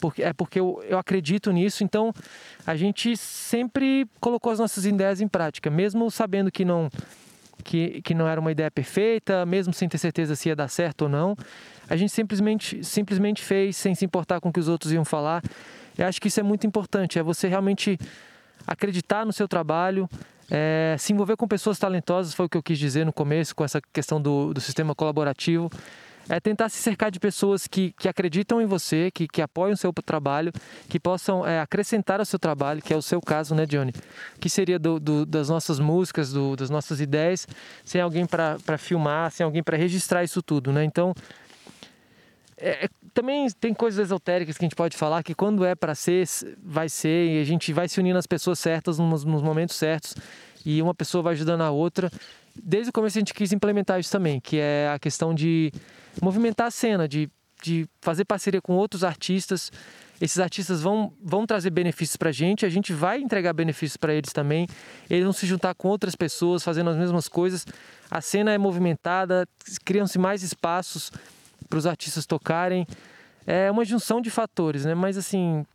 porque 0.00 0.22
é 0.22 0.32
porque 0.32 0.58
eu, 0.58 0.82
eu 0.88 0.98
acredito 0.98 1.52
nisso. 1.52 1.84
Então, 1.84 2.14
a 2.66 2.74
gente 2.74 3.14
sempre 3.16 4.06
colocou 4.20 4.52
as 4.52 4.58
nossas 4.58 4.86
ideias 4.86 5.20
em 5.20 5.28
prática, 5.28 5.70
mesmo 5.70 6.10
sabendo 6.10 6.50
que 6.50 6.64
não 6.64 6.90
que, 7.62 8.00
que 8.02 8.14
não 8.14 8.26
era 8.26 8.40
uma 8.40 8.50
ideia 8.50 8.70
perfeita, 8.70 9.44
mesmo 9.46 9.72
sem 9.72 9.88
ter 9.88 9.98
certeza 9.98 10.34
se 10.34 10.48
ia 10.48 10.56
dar 10.56 10.68
certo 10.68 11.02
ou 11.02 11.08
não. 11.08 11.36
A 11.88 11.96
gente 11.96 12.12
simplesmente 12.12 12.82
simplesmente 12.82 13.42
fez 13.42 13.76
sem 13.76 13.94
se 13.94 14.04
importar 14.04 14.40
com 14.40 14.48
o 14.48 14.52
que 14.52 14.60
os 14.60 14.68
outros 14.68 14.92
iam 14.92 15.04
falar. 15.04 15.42
Eu 15.96 16.06
acho 16.06 16.20
que 16.20 16.28
isso 16.28 16.40
é 16.40 16.42
muito 16.42 16.66
importante, 16.66 17.18
é 17.18 17.22
você 17.22 17.46
realmente 17.46 17.98
acreditar 18.66 19.24
no 19.24 19.32
seu 19.32 19.46
trabalho, 19.46 20.08
é, 20.50 20.96
se 20.98 21.12
envolver 21.12 21.36
com 21.36 21.46
pessoas 21.46 21.78
talentosas, 21.78 22.34
foi 22.34 22.46
o 22.46 22.48
que 22.48 22.56
eu 22.56 22.62
quis 22.62 22.78
dizer 22.78 23.04
no 23.04 23.12
começo, 23.12 23.54
com 23.54 23.64
essa 23.64 23.80
questão 23.92 24.20
do, 24.20 24.52
do 24.52 24.60
sistema 24.60 24.94
colaborativo. 24.94 25.70
É 26.28 26.40
tentar 26.40 26.68
se 26.68 26.78
cercar 26.78 27.10
de 27.10 27.20
pessoas 27.20 27.66
que, 27.66 27.92
que 27.92 28.08
acreditam 28.08 28.60
em 28.60 28.66
você, 28.66 29.10
que, 29.10 29.28
que 29.28 29.42
apoiam 29.42 29.74
o 29.74 29.76
seu 29.76 29.92
trabalho, 29.92 30.52
que 30.88 30.98
possam 30.98 31.46
é, 31.46 31.60
acrescentar 31.60 32.18
ao 32.20 32.26
seu 32.26 32.38
trabalho, 32.38 32.80
que 32.80 32.92
é 32.92 32.96
o 32.96 33.02
seu 33.02 33.20
caso, 33.20 33.54
né, 33.54 33.66
Johnny? 33.66 33.92
Que 34.40 34.48
seria 34.48 34.78
do, 34.78 34.98
do 34.98 35.26
das 35.26 35.48
nossas 35.48 35.78
músicas, 35.78 36.32
do, 36.32 36.56
das 36.56 36.70
nossas 36.70 37.00
ideias, 37.00 37.46
sem 37.84 38.00
alguém 38.00 38.26
para 38.26 38.78
filmar, 38.78 39.30
sem 39.30 39.44
alguém 39.44 39.62
para 39.62 39.76
registrar 39.76 40.24
isso 40.24 40.42
tudo, 40.42 40.72
né? 40.72 40.84
Então, 40.84 41.14
é, 42.56 42.86
é, 42.86 42.88
também 43.12 43.48
tem 43.60 43.74
coisas 43.74 44.06
esotéricas 44.06 44.56
que 44.56 44.64
a 44.64 44.66
gente 44.66 44.76
pode 44.76 44.96
falar 44.96 45.22
que 45.22 45.34
quando 45.34 45.64
é 45.64 45.74
para 45.74 45.94
ser, 45.94 46.26
vai 46.62 46.88
ser, 46.88 47.26
e 47.32 47.40
a 47.40 47.44
gente 47.44 47.72
vai 47.72 47.88
se 47.88 48.00
unindo 48.00 48.18
às 48.18 48.26
pessoas 48.26 48.58
certas 48.58 48.98
nos, 48.98 49.24
nos, 49.24 49.42
momentos 49.42 49.76
certos, 49.76 50.14
e 50.64 50.80
uma 50.80 50.94
pessoa 50.94 51.22
vai 51.22 51.34
ajudando 51.34 51.62
a 51.62 51.70
outra. 51.70 52.10
Desde 52.54 52.90
o 52.90 52.92
começo 52.92 53.18
a 53.18 53.20
gente 53.20 53.34
quis 53.34 53.52
implementar 53.52 53.98
isso 53.98 54.10
também, 54.10 54.40
que 54.40 54.58
é 54.58 54.90
a 54.94 54.98
questão 54.98 55.34
de 55.34 55.72
movimentar 56.20 56.68
a 56.68 56.70
cena, 56.70 57.08
de, 57.08 57.30
de 57.62 57.88
fazer 58.00 58.24
parceria 58.24 58.60
com 58.60 58.74
outros 58.74 59.04
artistas. 59.04 59.70
Esses 60.20 60.38
artistas 60.38 60.80
vão, 60.80 61.12
vão 61.22 61.44
trazer 61.44 61.70
benefícios 61.70 62.16
para 62.16 62.30
a 62.30 62.32
gente, 62.32 62.64
a 62.64 62.68
gente 62.68 62.92
vai 62.92 63.20
entregar 63.20 63.52
benefícios 63.52 63.96
para 63.96 64.14
eles 64.14 64.32
também. 64.32 64.66
Eles 65.10 65.24
vão 65.24 65.32
se 65.32 65.46
juntar 65.46 65.74
com 65.74 65.88
outras 65.88 66.14
pessoas 66.14 66.62
fazendo 66.62 66.90
as 66.90 66.96
mesmas 66.96 67.28
coisas. 67.28 67.66
A 68.10 68.20
cena 68.20 68.52
é 68.52 68.58
movimentada, 68.58 69.46
criam-se 69.84 70.18
mais 70.18 70.42
espaços 70.42 71.10
para 71.68 71.78
os 71.78 71.86
artistas 71.86 72.26
tocarem. 72.26 72.86
É 73.46 73.70
uma 73.70 73.84
junção 73.84 74.20
de 74.20 74.30
fatores, 74.30 74.84
né? 74.84 74.94
Mas 74.94 75.18
assim. 75.18 75.66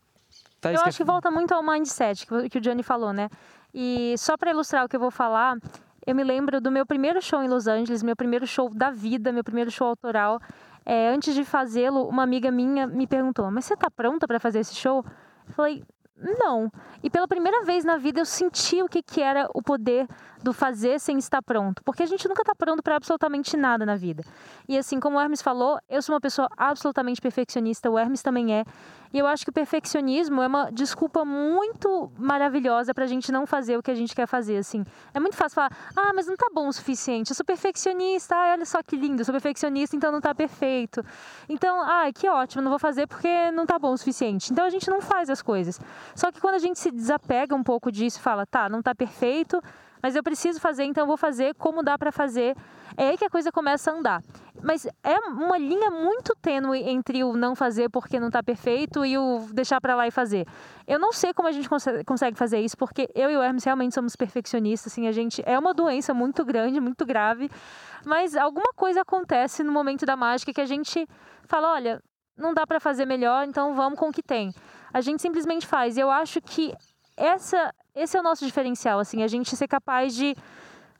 Tá 0.62 0.74
eu 0.74 0.82
acho 0.82 0.98
que 0.98 1.04
volta 1.04 1.32
muito 1.32 1.54
ao 1.54 1.64
mindset 1.64 2.26
que 2.50 2.58
o 2.58 2.62
Johnny 2.62 2.84
falou, 2.84 3.14
né? 3.14 3.30
E 3.74 4.16
só 4.18 4.36
para 4.36 4.52
ilustrar 4.52 4.86
o 4.86 4.90
que 4.90 4.96
eu 4.96 5.00
vou 5.00 5.12
falar, 5.12 5.58
eu 6.06 6.16
me 6.16 6.24
lembro 6.24 6.60
do 6.62 6.72
meu 6.72 6.86
primeiro 6.86 7.22
show 7.22 7.42
em 7.42 7.48
Los 7.48 7.68
Angeles, 7.68 8.04
meu 8.04 8.16
primeiro 8.16 8.48
show 8.48 8.70
da 8.70 8.90
vida, 8.90 9.32
meu 9.32 9.44
primeiro 9.44 9.72
show 9.72 9.88
autoral. 9.88 10.40
É, 10.86 11.10
antes 11.10 11.34
de 11.34 11.44
fazê-lo, 11.44 12.08
uma 12.08 12.24
amiga 12.24 12.52
minha 12.52 12.88
me 12.88 13.06
perguntou: 13.06 13.50
Mas 13.52 13.66
você 13.66 13.74
está 13.74 13.90
pronta 13.92 14.28
para 14.28 14.40
fazer 14.40 14.60
esse 14.60 14.76
show? 14.76 15.06
Eu 15.48 15.54
falei: 15.54 15.84
Não. 16.16 16.72
E 17.04 17.10
pela 17.10 17.28
primeira 17.28 17.64
vez 17.64 17.84
na 17.86 17.98
vida 17.98 18.22
eu 18.22 18.26
senti 18.26 18.82
o 18.82 18.88
que, 18.88 19.02
que 19.04 19.22
era 19.22 19.50
o 19.54 19.62
poder 19.62 20.08
do 20.42 20.54
fazer 20.54 21.00
sem 21.00 21.18
estar 21.18 21.42
pronto, 21.42 21.84
porque 21.84 22.04
a 22.04 22.06
gente 22.06 22.28
nunca 22.28 22.42
está 22.42 22.56
pronto 22.56 22.82
para 22.82 22.96
absolutamente 22.96 23.58
nada 23.58 23.86
na 23.86 23.96
vida. 23.96 24.24
E 24.68 24.78
assim 24.78 25.00
como 25.00 25.18
o 25.18 25.22
Hermes 25.22 25.42
falou, 25.42 25.80
eu 25.90 26.02
sou 26.02 26.16
uma 26.16 26.22
pessoa 26.22 26.48
absolutamente 26.58 27.22
perfeccionista, 27.22 27.90
o 27.90 28.00
Hermes 28.00 28.22
também 28.22 28.54
é. 28.54 28.64
E 29.12 29.18
eu 29.18 29.26
acho 29.26 29.44
que 29.44 29.50
o 29.50 29.54
perfeccionismo 29.54 30.42
é 30.42 30.48
uma 30.48 30.72
desculpa 30.72 31.26
muito 31.26 32.12
maravilhosa 32.18 32.94
para 32.94 33.06
a 33.06 33.08
gente 33.08 33.32
não 33.32 33.46
fazer 33.46 33.78
o 33.78 33.82
que 33.82 33.90
a 33.90 33.96
gente 33.96 34.16
quer 34.16 34.28
fazer, 34.28 34.58
assim. 34.58 34.84
É 35.14 35.20
muito 35.20 35.36
fácil 35.36 35.56
falar, 35.56 35.72
ah, 35.96 36.12
mas 36.14 36.28
não 36.28 36.36
tá 36.36 36.48
bom 36.54 36.68
o 36.68 36.74
suficiente, 36.74 37.32
eu 37.32 37.36
sou 37.36 37.46
perfeccionista, 37.46 38.36
ah, 38.36 38.52
olha 38.52 38.66
só 38.66 38.84
que 38.84 38.96
lindo, 38.96 39.22
eu 39.22 39.26
sou 39.26 39.34
perfeccionista, 39.34 39.96
então 39.96 40.12
não 40.12 40.22
tá 40.22 40.36
perfeito. 40.36 41.04
Então, 41.48 41.82
ah, 41.82 42.12
que 42.14 42.30
ótimo, 42.30 42.62
não 42.62 42.70
vou 42.70 42.80
fazer 42.80 43.08
porque 43.08 43.52
não 43.52 43.66
tá 43.66 43.80
bom 43.80 43.94
o 43.94 43.98
suficiente. 43.98 44.52
Então 44.52 44.64
a 44.66 44.70
gente 44.70 44.90
não 44.90 45.02
faz 45.02 45.30
as 45.30 45.42
coisas. 45.42 45.80
Só 46.16 46.32
que 46.32 46.40
quando 46.40 46.56
a 46.56 46.60
gente 46.60 46.78
se 46.78 46.92
desapega 46.92 47.56
um 47.56 47.64
pouco 47.64 47.92
disso 47.92 48.20
e 48.20 48.22
fala, 48.22 48.46
tá, 48.46 48.70
não 48.70 48.82
tá 48.82 48.94
perfeito, 48.94 49.62
mas 50.02 50.16
eu 50.16 50.24
preciso 50.24 50.60
fazer, 50.60 50.84
então 50.84 51.04
eu 51.04 51.08
vou 51.08 51.18
fazer 51.18 51.54
como 51.56 51.84
dá 51.84 51.98
para 51.98 52.12
fazer. 52.12 52.56
É 52.98 53.10
aí 53.10 53.18
que 53.18 53.26
a 53.26 53.30
coisa 53.30 53.52
começa 53.52 53.92
a 53.92 53.94
andar. 53.94 54.22
Mas 54.62 54.86
é 55.04 55.18
uma 55.30 55.58
linha 55.58 55.90
muito 55.90 56.36
tênue 56.42 56.82
entre 56.82 57.24
o 57.24 57.34
não 57.34 57.56
fazer 57.56 57.90
porque 57.90 58.20
não 58.20 58.28
está 58.28 58.44
perfeito 58.44 59.06
e 59.06 59.18
o 59.18 59.48
deixar 59.54 59.80
para 59.80 59.96
lá 59.96 60.08
e 60.08 60.12
fazer. 60.12 60.46
Eu 60.86 61.00
não 61.00 61.14
sei 61.14 61.34
como 61.34 61.48
a 61.48 61.52
gente 61.52 61.70
consegue 62.06 62.38
fazer 62.38 62.60
isso, 62.60 62.78
porque 62.78 63.10
eu 63.16 63.30
e 63.32 63.38
o 63.38 63.42
Hermes 63.42 63.64
realmente 63.64 63.96
somos 63.96 64.16
perfeccionistas, 64.16 64.92
assim, 64.92 65.08
a 65.08 65.12
gente 65.12 65.42
é 65.46 65.58
uma 65.58 65.74
doença 65.74 66.14
muito 66.14 66.44
grande, 66.44 66.82
muito 66.82 67.06
grave, 67.06 67.50
mas 68.06 68.36
alguma 68.36 68.74
coisa 68.76 69.02
acontece 69.02 69.64
no 69.64 69.72
momento 69.72 70.06
da 70.06 70.18
mágica 70.18 70.52
que 70.52 70.62
a 70.62 70.66
gente 70.66 71.08
fala, 71.46 71.72
olha, 71.72 72.02
não 72.38 72.54
dá 72.54 72.66
para 72.66 72.80
fazer 72.80 73.06
melhor, 73.06 73.48
então 73.48 73.76
vamos 73.76 74.00
com 74.00 74.10
o 74.10 74.12
que 74.12 74.24
tem. 74.24 74.54
A 74.94 75.02
gente 75.02 75.22
simplesmente 75.22 75.68
faz. 75.68 75.98
E 75.98 76.00
eu 76.00 76.10
acho 76.10 76.42
que 76.42 76.74
essa, 77.16 77.74
esse 77.96 78.16
é 78.16 78.20
o 78.20 78.24
nosso 78.24 78.46
diferencial, 78.46 79.00
assim, 79.00 79.24
a 79.24 79.28
gente 79.28 79.56
ser 79.56 79.68
capaz 79.68 80.16
de, 80.16 80.36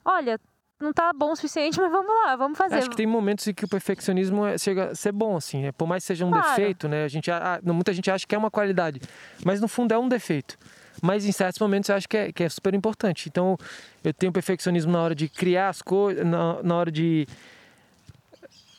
olha, 0.04 0.40
não 0.80 0.94
tá 0.94 1.12
bom 1.14 1.32
o 1.32 1.36
suficiente, 1.36 1.80
mas 1.80 1.92
vamos 1.92 2.12
lá, 2.24 2.36
vamos 2.36 2.58
fazer. 2.58 2.76
Acho 2.76 2.90
que 2.90 2.96
tem 2.96 3.06
momentos 3.06 3.46
em 3.48 3.54
que 3.54 3.66
o 3.66 3.68
perfeccionismo 3.68 4.46
é, 4.46 4.58
chega 4.58 4.92
a 4.92 4.96
ser 4.96 5.12
bom, 5.12 5.36
assim, 5.36 5.62
né? 5.62 5.72
Por 5.74 5.88
mais 5.88 6.04
que 6.04 6.08
seja 6.08 6.26
um 6.26 6.32
claro. 6.32 6.48
defeito, 6.48 6.88
né? 6.88 7.04
A 7.04 7.08
gente, 7.08 7.30
a, 7.30 7.60
muita 7.64 7.94
gente 7.94 8.10
acha 8.10 8.26
que 8.26 8.34
é 8.34 8.38
uma 8.38 8.50
qualidade, 8.50 9.02
mas 9.44 9.60
no 9.60 9.68
fundo 9.68 9.94
é 9.94 10.00
um 10.00 10.08
defeito. 10.08 10.58
Mas 11.02 11.26
em 11.26 11.32
certos 11.32 11.60
momentos 11.60 11.90
eu 11.90 11.96
acho 11.96 12.08
que 12.08 12.18
é, 12.18 12.32
que 12.32 12.44
é 12.44 12.50
super 12.50 12.74
importante. 12.74 13.28
Então 13.30 13.58
eu 14.04 14.14
tenho 14.14 14.32
perfeccionismo 14.32 14.92
na 14.92 15.02
hora 15.02 15.16
de 15.16 15.28
criar 15.28 15.70
as 15.70 15.82
coisas, 15.82 16.26
na, 16.26 16.62
na 16.64 16.76
hora 16.76 16.92
de 16.92 17.28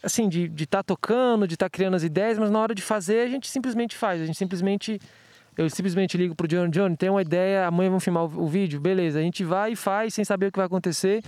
assim, 0.02 0.28
de 0.28 0.44
estar 0.44 0.54
de 0.54 0.66
tá 0.66 0.82
tocando, 0.82 1.46
de 1.46 1.54
estar 1.54 1.66
tá 1.66 1.70
criando 1.70 1.94
as 1.94 2.02
ideias, 2.02 2.38
mas 2.38 2.50
na 2.50 2.58
hora 2.58 2.74
de 2.74 2.82
fazer 2.82 3.20
a 3.20 3.28
gente 3.28 3.48
simplesmente 3.48 3.94
faz, 3.96 4.22
a 4.22 4.24
gente 4.24 4.38
simplesmente 4.38 4.98
eu 5.56 5.68
simplesmente 5.68 6.16
ligo 6.16 6.34
pro 6.34 6.48
Johnny, 6.48 6.70
Johnny, 6.70 6.96
tem 6.96 7.10
uma 7.10 7.22
ideia, 7.22 7.66
amanhã 7.66 7.90
vamos 7.90 8.04
filmar 8.04 8.24
o, 8.24 8.44
o 8.44 8.46
vídeo, 8.46 8.80
beleza. 8.80 9.18
A 9.18 9.22
gente 9.22 9.44
vai 9.44 9.72
e 9.72 9.76
faz 9.76 10.14
sem 10.14 10.24
saber 10.24 10.46
o 10.46 10.52
que 10.52 10.58
vai 10.58 10.66
acontecer. 10.66 11.22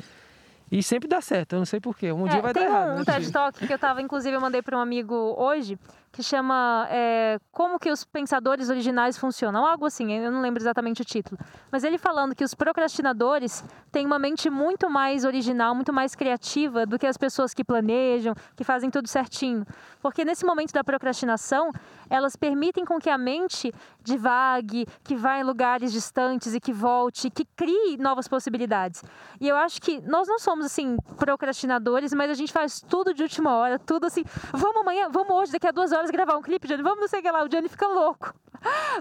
E 0.71 0.83
sempre 0.83 1.07
dá 1.07 1.21
certo, 1.21 1.53
eu 1.53 1.59
não 1.59 1.67
sei 1.67 1.81
porquê. 1.81 2.11
Um 2.13 2.27
é, 2.27 2.31
dia 2.31 2.41
vai 2.41 2.55
dar 2.55 2.63
errado. 2.63 2.89
Tem 2.89 2.97
um, 2.97 3.01
um 3.01 3.05
TED 3.05 3.31
Talk 3.31 3.67
que 3.67 3.73
eu 3.73 3.79
tava, 3.79 4.01
inclusive, 4.01 4.35
eu 4.35 4.41
mandei 4.41 4.63
para 4.63 4.77
um 4.77 4.81
amigo 4.81 5.15
hoje, 5.37 5.79
que 6.13 6.23
chama 6.23 6.87
é, 6.91 7.39
Como 7.51 7.79
que 7.79 7.91
os 7.91 8.05
pensadores 8.05 8.69
originais 8.69 9.17
funcionam, 9.17 9.67
algo 9.67 9.87
assim, 9.87 10.13
eu 10.13 10.31
não 10.31 10.43
lembro 10.43 10.63
exatamente 10.63 11.01
o 11.01 11.05
título. 11.05 11.41
Mas 11.71 11.85
ele 11.85 11.97
falando 11.97 12.35
que 12.35 12.45
os 12.45 12.55
procrastinadores 12.55 13.65
têm 13.91 14.05
uma 14.05 14.19
mente 14.19 14.51
muito 14.51 14.91
mais 14.91 15.25
original, 15.25 15.75
muito 15.75 15.93
mais 15.93 16.15
criativa 16.15 16.85
do 16.85 16.99
que 16.99 17.07
as 17.07 17.17
pessoas 17.17 17.55
que 17.55 17.65
planejam, 17.65 18.35
que 18.55 18.63
fazem 18.63 18.91
tudo 18.91 19.09
certinho. 19.09 19.67
Porque 20.03 20.25
nesse 20.25 20.45
momento 20.45 20.73
da 20.73 20.85
procrastinação, 20.85 21.73
elas 22.11 22.37
permitem 22.37 22.85
com 22.85 22.99
que 22.99 23.09
a 23.09 23.17
mente 23.17 23.73
divague, 24.03 24.87
que 25.03 25.17
vá 25.17 25.39
em 25.39 25.45
lugares 25.45 25.93
distantes 25.93 26.55
e 26.55 26.61
que 26.61 26.73
volte, 26.73 27.31
que 27.31 27.47
crie 27.57 27.97
novas 27.97 28.29
possibilidades. 28.29 29.03
E 29.41 29.49
eu 29.49 29.57
acho 29.57 29.81
que 29.81 30.01
nós 30.03 30.29
não 30.29 30.39
somos 30.39 30.67
assim 30.67 30.97
procrastinadores, 31.17 32.13
mas 32.13 32.31
a 32.31 32.35
gente 32.35 32.53
faz 32.53 32.81
tudo 32.81 33.15
de 33.15 33.23
última 33.23 33.55
hora, 33.57 33.79
tudo 33.79 34.07
assim, 34.07 34.25
vamos 34.53 34.83
amanhã, 34.83 35.09
vamos 35.09 35.33
hoje, 35.35 35.53
daqui 35.53 35.67
a 35.67 35.71
duas 35.71 35.93
horas 35.93 36.02
horas 36.03 36.11
gravar 36.11 36.37
um 36.37 36.43
clipe, 36.43 36.67
Johnny, 36.67 36.83
vamos 36.83 37.01
não 37.01 37.09
sei 37.09 37.21
o 37.21 37.23
que 37.23 37.31
lá. 37.31 37.45
O 37.45 37.49
Johnny 37.49 37.69
fica 37.69 37.87
louco. 37.87 38.35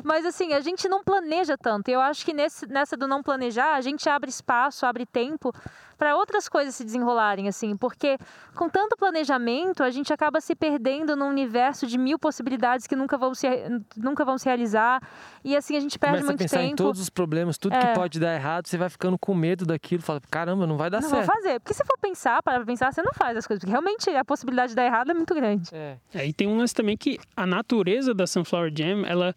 Mas 0.03 0.25
assim, 0.25 0.53
a 0.53 0.59
gente 0.59 0.87
não 0.87 1.03
planeja 1.03 1.57
tanto. 1.57 1.89
Eu 1.89 1.99
acho 1.99 2.25
que 2.25 2.33
nesse, 2.33 2.65
nessa 2.67 2.95
do 2.95 3.07
não 3.07 3.21
planejar, 3.21 3.73
a 3.73 3.81
gente 3.81 4.07
abre 4.09 4.29
espaço, 4.29 4.85
abre 4.85 5.05
tempo 5.05 5.53
para 6.01 6.15
outras 6.15 6.49
coisas 6.49 6.73
se 6.73 6.83
desenrolarem, 6.83 7.47
assim, 7.47 7.77
porque 7.77 8.17
com 8.55 8.67
tanto 8.67 8.97
planejamento 8.97 9.83
a 9.83 9.91
gente 9.91 10.11
acaba 10.11 10.41
se 10.41 10.55
perdendo 10.55 11.15
num 11.15 11.27
universo 11.27 11.85
de 11.85 11.95
mil 11.95 12.17
possibilidades 12.17 12.87
que 12.87 12.95
nunca 12.95 13.19
vão 13.19 13.35
se, 13.35 13.47
nunca 13.95 14.25
vão 14.25 14.35
se 14.35 14.45
realizar 14.45 14.99
e 15.43 15.55
assim 15.55 15.77
a 15.77 15.79
gente 15.79 15.99
perde 15.99 16.15
Começa 16.15 16.31
muito 16.31 16.41
a 16.41 16.43
pensar 16.43 16.57
tempo. 16.57 16.71
em 16.71 16.75
todos 16.75 16.99
os 16.99 17.09
problemas, 17.11 17.55
tudo 17.59 17.75
é. 17.75 17.79
que 17.79 17.93
pode 17.93 18.19
dar 18.19 18.33
errado, 18.33 18.65
você 18.65 18.79
vai 18.79 18.89
ficando 18.89 19.15
com 19.15 19.35
medo 19.35 19.63
daquilo, 19.63 20.01
fala, 20.01 20.19
caramba, 20.31 20.65
não 20.65 20.75
vai 20.75 20.89
dar 20.89 21.01
não 21.01 21.07
certo. 21.07 21.19
Não 21.19 21.35
vou 21.35 21.35
fazer, 21.35 21.59
porque 21.59 21.75
se 21.75 21.85
for 21.85 21.99
pensar, 21.99 22.41
para 22.41 22.65
pensar, 22.65 22.91
você 22.91 23.03
não 23.03 23.13
faz 23.13 23.37
as 23.37 23.45
coisas, 23.45 23.59
porque 23.59 23.71
realmente 23.71 24.09
a 24.09 24.25
possibilidade 24.25 24.69
de 24.69 24.77
dar 24.77 24.85
errado 24.85 25.11
é 25.11 25.13
muito 25.13 25.35
grande. 25.35 25.69
É. 25.71 25.97
é 26.15 26.25
e 26.25 26.33
tem 26.33 26.47
um 26.47 26.57
lance 26.57 26.73
também 26.73 26.90
que 26.97 27.19
a 27.35 27.45
natureza 27.45 28.13
da 28.13 28.27
Sunflower 28.27 28.71
Jam, 28.75 29.05
ela 29.05 29.33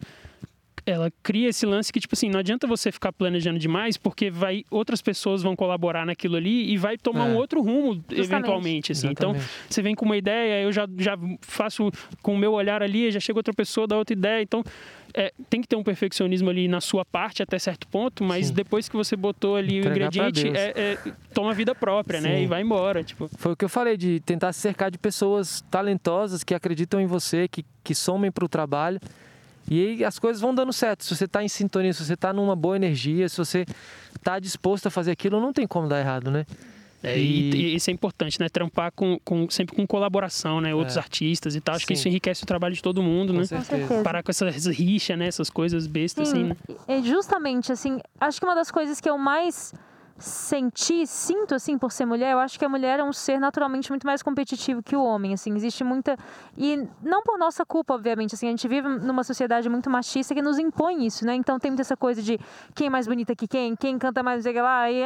ela 0.85 1.11
cria 1.23 1.49
esse 1.49 1.65
lance 1.65 1.91
que, 1.91 1.99
tipo 1.99 2.13
assim, 2.13 2.29
não 2.29 2.39
adianta 2.39 2.67
você 2.67 2.91
ficar 2.91 3.11
planejando 3.11 3.57
demais, 3.57 3.97
porque 3.97 4.29
vai 4.29 4.63
outras 4.69 5.01
pessoas 5.01 5.41
vão 5.41 5.55
colaborar 5.55 6.05
naquilo 6.05 6.35
ali 6.35 6.71
e 6.71 6.77
vai 6.77 6.97
tomar 6.97 7.27
é. 7.27 7.31
um 7.31 7.35
outro 7.35 7.61
rumo, 7.61 7.95
Justamente. 7.95 8.19
eventualmente, 8.19 8.91
assim. 8.91 9.07
Então, 9.07 9.35
você 9.67 9.81
vem 9.81 9.95
com 9.95 10.05
uma 10.05 10.15
ideia, 10.15 10.61
eu 10.61 10.71
já, 10.71 10.87
já 10.97 11.17
faço 11.41 11.91
com 12.21 12.35
o 12.35 12.37
meu 12.37 12.53
olhar 12.53 12.83
ali, 12.83 13.11
já 13.11 13.19
chega 13.19 13.39
outra 13.39 13.53
pessoa, 13.53 13.87
dá 13.87 13.97
outra 13.97 14.13
ideia. 14.13 14.43
Então, 14.43 14.63
é, 15.11 15.33
tem 15.49 15.59
que 15.59 15.67
ter 15.67 15.75
um 15.75 15.83
perfeccionismo 15.83 16.49
ali 16.51 16.67
na 16.67 16.79
sua 16.79 17.03
parte 17.03 17.41
até 17.41 17.57
certo 17.57 17.87
ponto, 17.87 18.23
mas 18.23 18.47
Sim. 18.47 18.53
depois 18.53 18.87
que 18.87 18.95
você 18.95 19.15
botou 19.15 19.55
ali 19.55 19.79
Entregar 19.79 20.11
o 20.11 20.15
ingrediente, 20.15 20.55
é, 20.55 20.73
é, 20.75 20.97
toma 21.33 21.51
vida 21.53 21.73
própria, 21.73 22.21
Sim. 22.21 22.27
né? 22.27 22.43
E 22.43 22.45
vai 22.45 22.61
embora, 22.61 23.03
tipo. 23.03 23.27
Foi 23.37 23.53
o 23.53 23.55
que 23.55 23.65
eu 23.65 23.69
falei, 23.69 23.97
de 23.97 24.19
tentar 24.19 24.53
se 24.53 24.59
cercar 24.59 24.91
de 24.91 24.99
pessoas 24.99 25.61
talentosas 25.71 26.43
que 26.43 26.53
acreditam 26.53 27.01
em 27.01 27.07
você, 27.07 27.47
que, 27.47 27.65
que 27.83 27.95
somem 27.95 28.31
para 28.31 28.45
o 28.45 28.47
trabalho 28.47 28.99
E 29.69 29.87
aí 29.87 30.03
as 30.03 30.19
coisas 30.19 30.41
vão 30.41 30.53
dando 30.53 30.71
certo. 30.71 31.03
Se 31.03 31.15
você 31.15 31.25
está 31.25 31.43
em 31.43 31.47
sintonia, 31.47 31.93
se 31.93 32.05
você 32.05 32.13
está 32.13 32.31
numa 32.31 32.55
boa 32.55 32.75
energia, 32.75 33.27
se 33.27 33.37
você 33.37 33.65
está 34.15 34.39
disposto 34.39 34.87
a 34.87 34.91
fazer 34.91 35.11
aquilo, 35.11 35.39
não 35.39 35.51
tem 35.51 35.65
como 35.65 35.87
dar 35.87 35.99
errado, 35.99 36.29
né? 36.29 36.45
É, 37.03 37.19
e... 37.19 37.51
e, 37.51 37.75
isso 37.75 37.89
é 37.91 37.93
importante, 37.93 38.39
né? 38.39 38.49
Trampar 38.49 38.91
com, 38.91 39.19
com, 39.23 39.47
sempre 39.49 39.75
com 39.75 39.85
colaboração, 39.85 40.59
né? 40.59 40.73
Outros 40.73 40.97
é. 40.97 40.99
artistas 40.99 41.55
e 41.55 41.61
tal. 41.61 41.75
Acho 41.75 41.83
Sim. 41.83 41.87
que 41.87 41.93
isso 41.93 42.07
enriquece 42.07 42.43
o 42.43 42.47
trabalho 42.47 42.73
de 42.73 42.81
todo 42.81 43.01
mundo, 43.03 43.31
com 43.31 43.39
né? 43.39 43.45
Certeza. 43.45 44.01
Parar 44.01 44.23
com 44.23 44.31
essas 44.31 44.65
rixas, 44.65 45.17
né? 45.17 45.27
Essas 45.27 45.49
coisas 45.49 45.85
bestas, 45.85 46.29
Sim. 46.29 46.51
assim, 46.51 46.73
né? 46.73 46.77
É 46.87 47.01
justamente, 47.03 47.71
assim, 47.71 47.99
acho 48.19 48.39
que 48.39 48.45
uma 48.45 48.55
das 48.55 48.71
coisas 48.71 48.99
que 48.99 49.09
eu 49.09 49.17
mais 49.17 49.73
senti, 50.17 51.05
sinto 51.05 51.55
assim 51.55 51.77
por 51.77 51.91
ser 51.91 52.05
mulher, 52.05 52.31
eu 52.31 52.39
acho 52.39 52.57
que 52.57 52.63
a 52.63 52.69
mulher 52.69 52.99
é 52.99 53.03
um 53.03 53.11
ser 53.11 53.37
naturalmente 53.39 53.89
muito 53.89 54.07
mais 54.07 54.23
competitivo 54.23 54.81
que 54.81 54.95
o 54.95 55.03
homem, 55.03 55.33
assim, 55.33 55.53
existe 55.55 55.83
muita 55.83 56.17
e 56.57 56.87
não 57.01 57.21
por 57.21 57.37
nossa 57.37 57.65
culpa, 57.65 57.93
obviamente, 57.93 58.33
assim, 58.33 58.47
a 58.47 58.51
gente 58.51 58.67
vive 58.67 58.87
numa 58.87 59.23
sociedade 59.23 59.67
muito 59.67 59.89
machista 59.89 60.33
que 60.33 60.41
nos 60.41 60.57
impõe 60.57 61.05
isso, 61.05 61.25
né? 61.25 61.35
Então 61.35 61.59
tem 61.59 61.71
muita 61.71 61.81
essa 61.81 61.97
coisa 61.97 62.21
de 62.21 62.39
quem 62.73 62.87
é 62.87 62.89
mais 62.89 63.07
bonita 63.07 63.35
que 63.35 63.47
quem, 63.47 63.75
quem 63.75 63.99
canta 63.99 64.23
mais, 64.23 64.43
sei 64.43 64.61
lá, 64.61 64.89
e, 64.89 65.03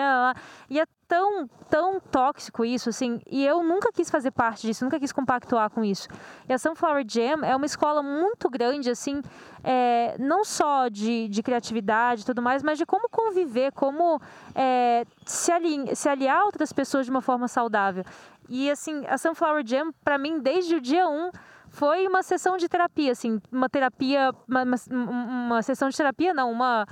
e 0.70 0.80
é 0.80 0.86
tão, 1.08 1.48
tão 1.68 2.00
tóxico 2.00 2.64
isso, 2.64 2.90
assim, 2.90 3.20
e 3.28 3.44
eu 3.44 3.64
nunca 3.64 3.92
quis 3.92 4.12
fazer 4.12 4.30
parte 4.30 4.68
disso, 4.68 4.86
nunca 4.86 5.00
quis 5.00 5.12
compactuar 5.12 5.72
com 5.72 5.84
isso. 5.84 6.08
E 6.48 6.54
a 6.54 6.58
Sunflower 6.60 7.04
Jam 7.08 7.44
é 7.44 7.56
uma 7.56 7.66
escola 7.66 8.04
muito 8.04 8.48
grande, 8.48 8.92
assim, 8.92 9.22
é, 9.64 10.16
não 10.20 10.44
só 10.44 10.88
de, 10.88 11.28
de 11.28 11.44
criatividade 11.44 12.22
e 12.22 12.26
tudo 12.26 12.42
mais, 12.42 12.64
mas 12.64 12.78
de 12.78 12.86
como 12.86 13.10
conviver, 13.10 13.72
como 13.72 14.22
é, 14.56 15.06
se, 15.26 15.52
ali, 15.52 15.96
se 15.96 16.08
aliar 16.10 16.42
a 16.42 16.46
outras 16.46 16.72
pessoas 16.72 17.06
de 17.06 17.12
uma 17.12 17.22
forma 17.22 17.48
saudável. 17.48 18.04
E, 18.48 18.70
assim, 18.70 19.06
a 19.08 19.18
Sunflower 19.18 19.64
Jam, 19.66 19.92
para 20.04 20.18
mim, 20.18 20.40
desde 20.40 20.76
o 20.76 20.82
dia 20.82 21.08
1, 21.08 21.12
um, 21.12 21.32
foi 21.70 22.08
uma 22.08 22.24
sessão 22.24 22.58
de 22.58 22.68
terapia, 22.68 23.12
assim, 23.12 23.40
uma 23.52 23.70
terapia, 23.70 24.32
uma, 24.48 24.64
uma, 24.64 24.78
uma 25.12 25.62
sessão 25.62 25.88
de 25.88 25.96
terapia, 25.96 26.34
não, 26.34 26.52
uma 26.52 26.88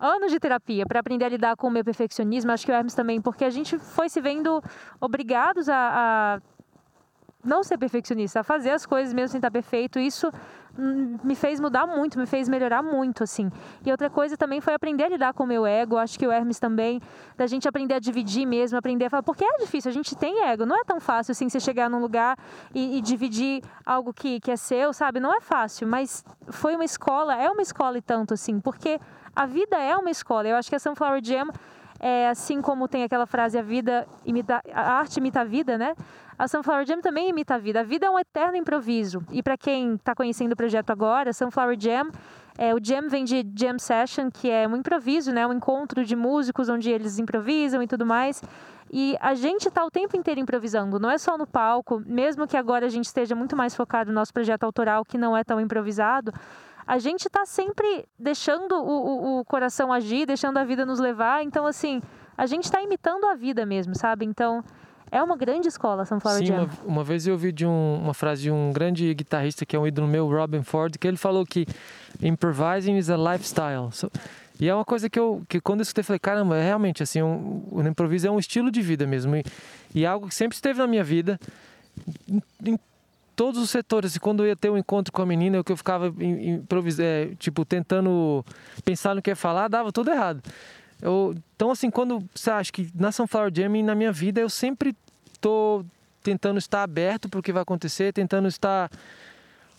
anos 0.00 0.32
de 0.32 0.40
terapia 0.40 0.84
para 0.86 1.00
aprender 1.00 1.24
a 1.24 1.28
lidar 1.28 1.56
com 1.56 1.68
o 1.68 1.70
meu 1.70 1.84
perfeccionismo, 1.84 2.50
acho 2.50 2.66
que 2.66 2.72
o 2.72 2.74
Hermes 2.74 2.94
também, 2.94 3.20
porque 3.20 3.44
a 3.44 3.50
gente 3.50 3.78
foi 3.78 4.08
se 4.08 4.20
vendo 4.20 4.62
obrigados 5.00 5.68
a, 5.68 5.76
a 5.76 6.40
não 7.44 7.62
ser 7.62 7.78
perfeccionista, 7.78 8.40
a 8.40 8.42
fazer 8.42 8.70
as 8.70 8.86
coisas 8.86 9.12
mesmo 9.12 9.28
sem 9.28 9.38
estar 9.38 9.50
perfeito. 9.50 9.98
Isso 9.98 10.32
me 10.76 11.34
fez 11.34 11.60
mudar 11.60 11.86
muito, 11.86 12.18
me 12.18 12.26
fez 12.26 12.48
melhorar 12.48 12.82
muito, 12.82 13.22
assim. 13.22 13.50
E 13.84 13.90
outra 13.90 14.10
coisa 14.10 14.36
também 14.36 14.60
foi 14.60 14.74
aprender 14.74 15.04
a 15.04 15.08
lidar 15.08 15.32
com 15.32 15.44
o 15.44 15.46
meu 15.46 15.64
ego. 15.64 15.96
Acho 15.96 16.18
que 16.18 16.26
o 16.26 16.32
Hermes 16.32 16.58
também, 16.58 17.00
da 17.36 17.46
gente 17.46 17.68
aprender 17.68 17.94
a 17.94 17.98
dividir 17.98 18.44
mesmo, 18.44 18.76
aprender 18.76 19.04
a 19.04 19.10
falar. 19.10 19.22
Porque 19.22 19.44
é 19.44 19.58
difícil, 19.58 19.90
a 19.90 19.94
gente 19.94 20.16
tem 20.16 20.46
ego. 20.48 20.66
Não 20.66 20.76
é 20.76 20.84
tão 20.84 20.98
fácil, 20.98 21.32
assim, 21.32 21.48
você 21.48 21.60
chegar 21.60 21.88
num 21.88 22.00
lugar 22.00 22.36
e, 22.74 22.98
e 22.98 23.00
dividir 23.00 23.62
algo 23.86 24.12
que, 24.12 24.40
que 24.40 24.50
é 24.50 24.56
seu, 24.56 24.92
sabe? 24.92 25.20
Não 25.20 25.34
é 25.34 25.40
fácil, 25.40 25.86
mas 25.86 26.24
foi 26.48 26.74
uma 26.74 26.84
escola, 26.84 27.36
é 27.36 27.48
uma 27.48 27.62
escola 27.62 27.98
e 27.98 28.02
tanto, 28.02 28.34
assim. 28.34 28.58
Porque 28.58 28.98
a 29.34 29.46
vida 29.46 29.76
é 29.76 29.96
uma 29.96 30.10
escola. 30.10 30.48
Eu 30.48 30.56
acho 30.56 30.68
que 30.68 30.76
a 30.76 30.80
Sunflower 30.80 31.20
Jam, 31.22 31.48
é, 32.04 32.28
assim 32.28 32.60
como 32.60 32.86
tem 32.86 33.02
aquela 33.02 33.24
frase, 33.24 33.58
a 33.58 33.62
vida 33.62 34.06
imita, 34.26 34.60
a 34.70 34.92
arte 34.92 35.16
imita 35.16 35.40
a 35.40 35.44
vida, 35.44 35.78
né? 35.78 35.94
A 36.38 36.46
Sunflower 36.46 36.84
Jam 36.84 37.00
também 37.00 37.30
imita 37.30 37.54
a 37.54 37.58
vida. 37.58 37.80
A 37.80 37.82
vida 37.82 38.04
é 38.04 38.10
um 38.10 38.18
eterno 38.18 38.58
improviso. 38.58 39.24
E 39.32 39.42
para 39.42 39.56
quem 39.56 39.94
está 39.94 40.14
conhecendo 40.14 40.52
o 40.52 40.56
projeto 40.56 40.90
agora, 40.90 41.32
Sunflower 41.32 41.80
Jam, 41.80 42.10
é, 42.58 42.74
o 42.74 42.78
jam 42.78 43.08
vem 43.08 43.24
de 43.24 43.42
jam 43.56 43.78
session, 43.78 44.30
que 44.30 44.50
é 44.50 44.68
um 44.68 44.76
improviso, 44.76 45.32
né? 45.32 45.46
Um 45.46 45.54
encontro 45.54 46.04
de 46.04 46.14
músicos 46.14 46.68
onde 46.68 46.90
eles 46.90 47.18
improvisam 47.18 47.82
e 47.82 47.86
tudo 47.86 48.04
mais. 48.04 48.42
E 48.92 49.16
a 49.18 49.32
gente 49.34 49.68
está 49.68 49.82
o 49.82 49.90
tempo 49.90 50.14
inteiro 50.14 50.38
improvisando, 50.38 51.00
não 51.00 51.10
é 51.10 51.16
só 51.16 51.38
no 51.38 51.46
palco, 51.46 52.02
mesmo 52.04 52.46
que 52.46 52.56
agora 52.56 52.84
a 52.84 52.90
gente 52.90 53.06
esteja 53.06 53.34
muito 53.34 53.56
mais 53.56 53.74
focado 53.74 54.10
no 54.10 54.14
nosso 54.14 54.32
projeto 54.32 54.64
autoral, 54.64 55.06
que 55.06 55.16
não 55.16 55.34
é 55.34 55.42
tão 55.42 55.58
improvisado, 55.58 56.32
a 56.86 56.98
gente 56.98 57.26
está 57.26 57.44
sempre 57.46 58.06
deixando 58.18 58.74
o, 58.74 58.88
o, 58.88 59.40
o, 59.40 59.44
coração 59.44 59.92
agir, 59.92 60.26
deixando 60.26 60.58
a 60.58 60.64
vida 60.64 60.84
nos 60.84 60.98
levar. 60.98 61.42
Então, 61.42 61.66
assim, 61.66 62.02
a 62.36 62.46
gente 62.46 62.64
está 62.64 62.82
imitando 62.82 63.26
a 63.26 63.34
vida 63.34 63.64
mesmo, 63.64 63.94
sabe? 63.94 64.24
Então, 64.24 64.62
é 65.10 65.22
uma 65.22 65.36
grande 65.36 65.68
escola, 65.68 66.04
Sunflower 66.04 66.44
Sim. 66.44 66.52
Uma, 66.52 66.68
uma 66.84 67.04
vez 67.04 67.26
eu 67.26 67.34
ouvi 67.34 67.52
de 67.52 67.64
um, 67.64 68.00
uma 68.02 68.14
frase 68.14 68.42
de 68.42 68.50
um 68.50 68.72
grande 68.72 69.14
guitarrista 69.14 69.64
que 69.64 69.76
é 69.76 69.78
um 69.78 69.86
ídolo 69.86 70.08
meu, 70.08 70.28
Robin 70.28 70.62
Ford, 70.62 70.96
que 70.98 71.06
ele 71.06 71.16
falou 71.16 71.46
que 71.46 71.66
improvising 72.20 72.96
is 72.96 73.08
a 73.08 73.16
lifestyle. 73.16 73.90
So, 73.92 74.10
e 74.58 74.68
é 74.68 74.74
uma 74.74 74.84
coisa 74.84 75.08
que 75.08 75.18
eu, 75.18 75.42
que 75.48 75.60
quando 75.60 75.80
eu 75.80 75.82
escutei, 75.82 76.04
falei, 76.04 76.18
caramba, 76.18 76.56
é 76.56 76.62
realmente 76.62 77.02
assim, 77.02 77.22
um, 77.22 77.66
o 77.70 77.82
improviso 77.82 78.26
é 78.26 78.30
um 78.30 78.38
estilo 78.38 78.70
de 78.70 78.82
vida 78.82 79.06
mesmo. 79.06 79.34
E, 79.36 79.44
e 79.94 80.04
é 80.04 80.06
algo 80.06 80.28
que 80.28 80.34
sempre 80.34 80.54
esteve 80.54 80.78
na 80.78 80.86
minha 80.86 81.04
vida. 81.04 81.38
Em, 82.28 82.42
em 82.64 82.78
todos 83.34 83.60
os 83.60 83.70
setores. 83.70 84.16
E 84.16 84.20
quando 84.20 84.42
eu 84.42 84.48
ia 84.48 84.56
ter 84.56 84.70
um 84.70 84.78
encontro 84.78 85.12
com 85.12 85.22
a 85.22 85.26
menina, 85.26 85.56
eu 85.56 85.64
que 85.64 85.72
eu 85.72 85.76
ficava 85.76 86.12
improvisando, 86.18 87.08
é, 87.08 87.34
tipo, 87.38 87.64
tentando 87.64 88.44
pensar 88.84 89.14
no 89.14 89.22
que 89.22 89.30
ia 89.30 89.36
falar, 89.36 89.68
dava 89.68 89.92
tudo 89.92 90.10
errado. 90.10 90.42
Eu, 91.00 91.34
então, 91.54 91.70
assim, 91.70 91.90
quando 91.90 92.24
você 92.34 92.50
acha 92.50 92.72
que 92.72 92.88
na 92.94 93.12
Sunflower 93.12 93.52
Jam, 93.54 93.82
na 93.82 93.94
minha 93.94 94.12
vida, 94.12 94.40
eu 94.40 94.48
sempre 94.48 94.96
tô 95.40 95.84
tentando 96.22 96.58
estar 96.58 96.82
aberto 96.82 97.28
para 97.28 97.40
o 97.40 97.42
que 97.42 97.52
vai 97.52 97.62
acontecer, 97.62 98.12
tentando 98.12 98.48
estar 98.48 98.90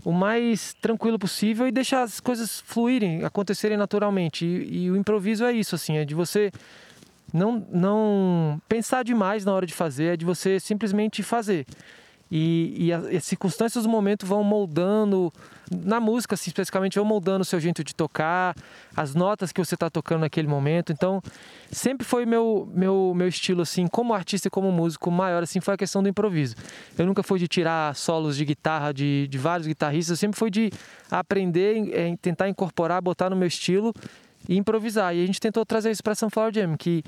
o 0.03 0.11
mais 0.11 0.75
tranquilo 0.75 1.17
possível 1.17 1.67
e 1.67 1.71
deixar 1.71 2.03
as 2.03 2.19
coisas 2.19 2.59
fluírem, 2.59 3.23
acontecerem 3.23 3.75
naturalmente. 3.75 4.45
E, 4.45 4.83
e 4.83 4.91
o 4.91 4.95
improviso 4.95 5.43
é 5.43 5.51
isso, 5.51 5.73
assim, 5.73 5.97
é 5.97 6.05
de 6.05 6.13
você 6.13 6.51
não, 7.33 7.65
não 7.71 8.61
pensar 8.69 9.03
demais 9.03 9.43
na 9.43 9.51
hora 9.51 9.65
de 9.65 9.73
fazer, 9.73 10.13
é 10.13 10.17
de 10.17 10.23
você 10.23 10.59
simplesmente 10.59 11.23
fazer. 11.23 11.65
E, 12.37 12.87
e, 12.87 12.91
as 12.91 13.23
circunstâncias 13.23 13.85
do 13.85 13.89
momento 13.89 14.25
vão 14.25 14.43
moldando, 14.43 15.31
na 15.71 16.01
música 16.01 16.35
assim, 16.35 16.49
especificamente, 16.49 16.97
vão 16.97 17.05
moldando 17.05 17.43
o 17.43 17.45
seu 17.45 17.61
jeito 17.61 17.81
de 17.81 17.95
tocar, 17.95 18.53
as 18.93 19.15
notas 19.15 19.53
que 19.53 19.63
você 19.63 19.73
está 19.73 19.89
tocando 19.89 20.19
naquele 20.19 20.45
momento. 20.45 20.91
Então, 20.91 21.21
sempre 21.71 22.05
foi 22.05 22.25
meu, 22.25 22.69
meu, 22.73 23.13
meu 23.15 23.29
estilo, 23.29 23.61
assim, 23.61 23.87
como 23.87 24.13
artista 24.13 24.49
e 24.49 24.51
como 24.51 24.69
músico, 24.69 25.09
maior, 25.09 25.43
assim, 25.43 25.61
foi 25.61 25.75
a 25.75 25.77
questão 25.77 26.03
do 26.03 26.09
improviso. 26.09 26.57
Eu 26.97 27.05
nunca 27.05 27.23
fui 27.23 27.39
de 27.39 27.47
tirar 27.47 27.95
solos 27.95 28.35
de 28.35 28.43
guitarra 28.43 28.93
de, 28.93 29.29
de 29.29 29.37
vários 29.37 29.65
guitarristas, 29.65 30.09
eu 30.09 30.17
sempre 30.17 30.37
fui 30.37 30.51
de 30.51 30.69
aprender, 31.09 31.89
é, 31.93 32.17
tentar 32.17 32.49
incorporar, 32.49 33.01
botar 33.01 33.29
no 33.29 33.37
meu 33.37 33.47
estilo 33.47 33.93
e 34.49 34.57
improvisar. 34.57 35.15
E 35.15 35.23
a 35.23 35.25
gente 35.25 35.39
tentou 35.39 35.65
trazer 35.65 35.89
isso 35.89 36.03
para 36.03 36.13
Sunflower 36.13 36.53
Jam, 36.53 36.75
que 36.75 37.01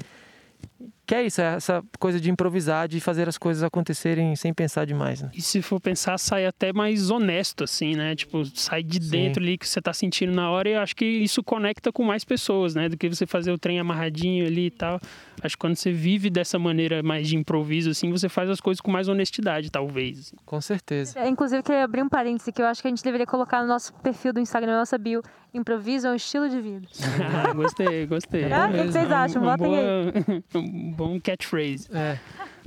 que 1.08 1.16
é 1.16 1.26
isso, 1.26 1.40
é 1.40 1.56
essa 1.56 1.82
coisa 1.98 2.20
de 2.20 2.30
improvisar, 2.30 2.86
de 2.86 3.00
fazer 3.00 3.30
as 3.30 3.38
coisas 3.38 3.64
acontecerem 3.64 4.36
sem 4.36 4.54
pensar 4.54 4.86
demais. 4.86 5.22
Né? 5.22 5.32
E 5.34 5.42
se 5.42 5.62
for 5.62 5.80
pensar, 5.80 6.18
sai 6.18 6.46
até 6.46 6.74
mais 6.74 7.10
honesto, 7.10 7.64
assim, 7.64 7.96
né? 7.96 8.14
Tipo, 8.14 8.44
sai 8.54 8.84
de 8.84 9.02
Sim. 9.02 9.10
dentro 9.10 9.42
ali 9.42 9.58
que 9.58 9.66
você 9.66 9.82
tá 9.82 9.94
sentindo 9.94 10.34
na 10.34 10.52
hora 10.52 10.68
e 10.68 10.74
eu 10.74 10.82
acho 10.82 10.94
que 10.94 11.06
isso 11.06 11.42
conecta 11.42 11.94
com 11.94 12.04
mais 12.04 12.26
pessoas, 12.26 12.76
né? 12.76 12.90
Do 12.90 12.98
que 12.98 13.08
você 13.08 13.26
fazer 13.26 13.54
o 13.54 13.58
trem 13.58 13.80
amarradinho 13.80 14.46
ali 14.46 14.66
e 14.66 14.72
tal. 14.72 15.00
Acho 15.42 15.56
que 15.56 15.62
quando 15.62 15.78
você 15.78 15.94
vive 15.94 16.30
dessa 16.30 16.60
maneira 16.60 17.02
mais 17.02 17.30
de 17.30 17.38
improviso, 17.38 17.92
assim, 17.92 18.12
você 18.12 18.28
faz 18.28 18.50
as 18.50 18.60
coisas 18.60 18.82
com 18.82 18.92
mais 18.92 19.08
honestidade, 19.08 19.72
talvez. 19.72 20.20
Assim. 20.20 20.36
Com 20.46 20.60
certeza. 20.60 21.18
É, 21.20 21.30
inclusive, 21.30 21.64
queria 21.64 21.86
abrir 21.86 22.04
um 22.04 22.10
parêntese 22.10 22.52
que 22.52 22.62
eu 22.62 22.66
acho 22.66 22.82
que 22.82 22.88
a 22.88 22.92
gente 22.92 23.04
deveria 23.04 23.26
colocar 23.26 23.62
no 23.62 23.68
nosso 23.68 23.94
perfil 23.96 24.34
do 24.34 24.42
Instagram, 24.42 24.74
na 24.74 24.80
nossa 24.80 24.98
bio. 24.98 25.22
Improviso 25.54 26.08
é 26.08 26.12
um 26.12 26.16
estilo 26.16 26.50
de 26.50 26.60
vida. 26.60 26.88
ah, 27.50 27.54
gostei, 27.54 28.06
gostei. 28.06 28.52
Ah, 28.52 28.68
o 28.68 28.72
que 28.74 28.92
vocês 28.92 29.12
acham? 29.12 29.42
Um, 29.42 29.46
um 29.46 29.50
Botem 29.50 29.76
aí. 29.78 30.44
Bom 30.98 31.20
catchphrase. 31.22 31.88
É. 31.94 32.18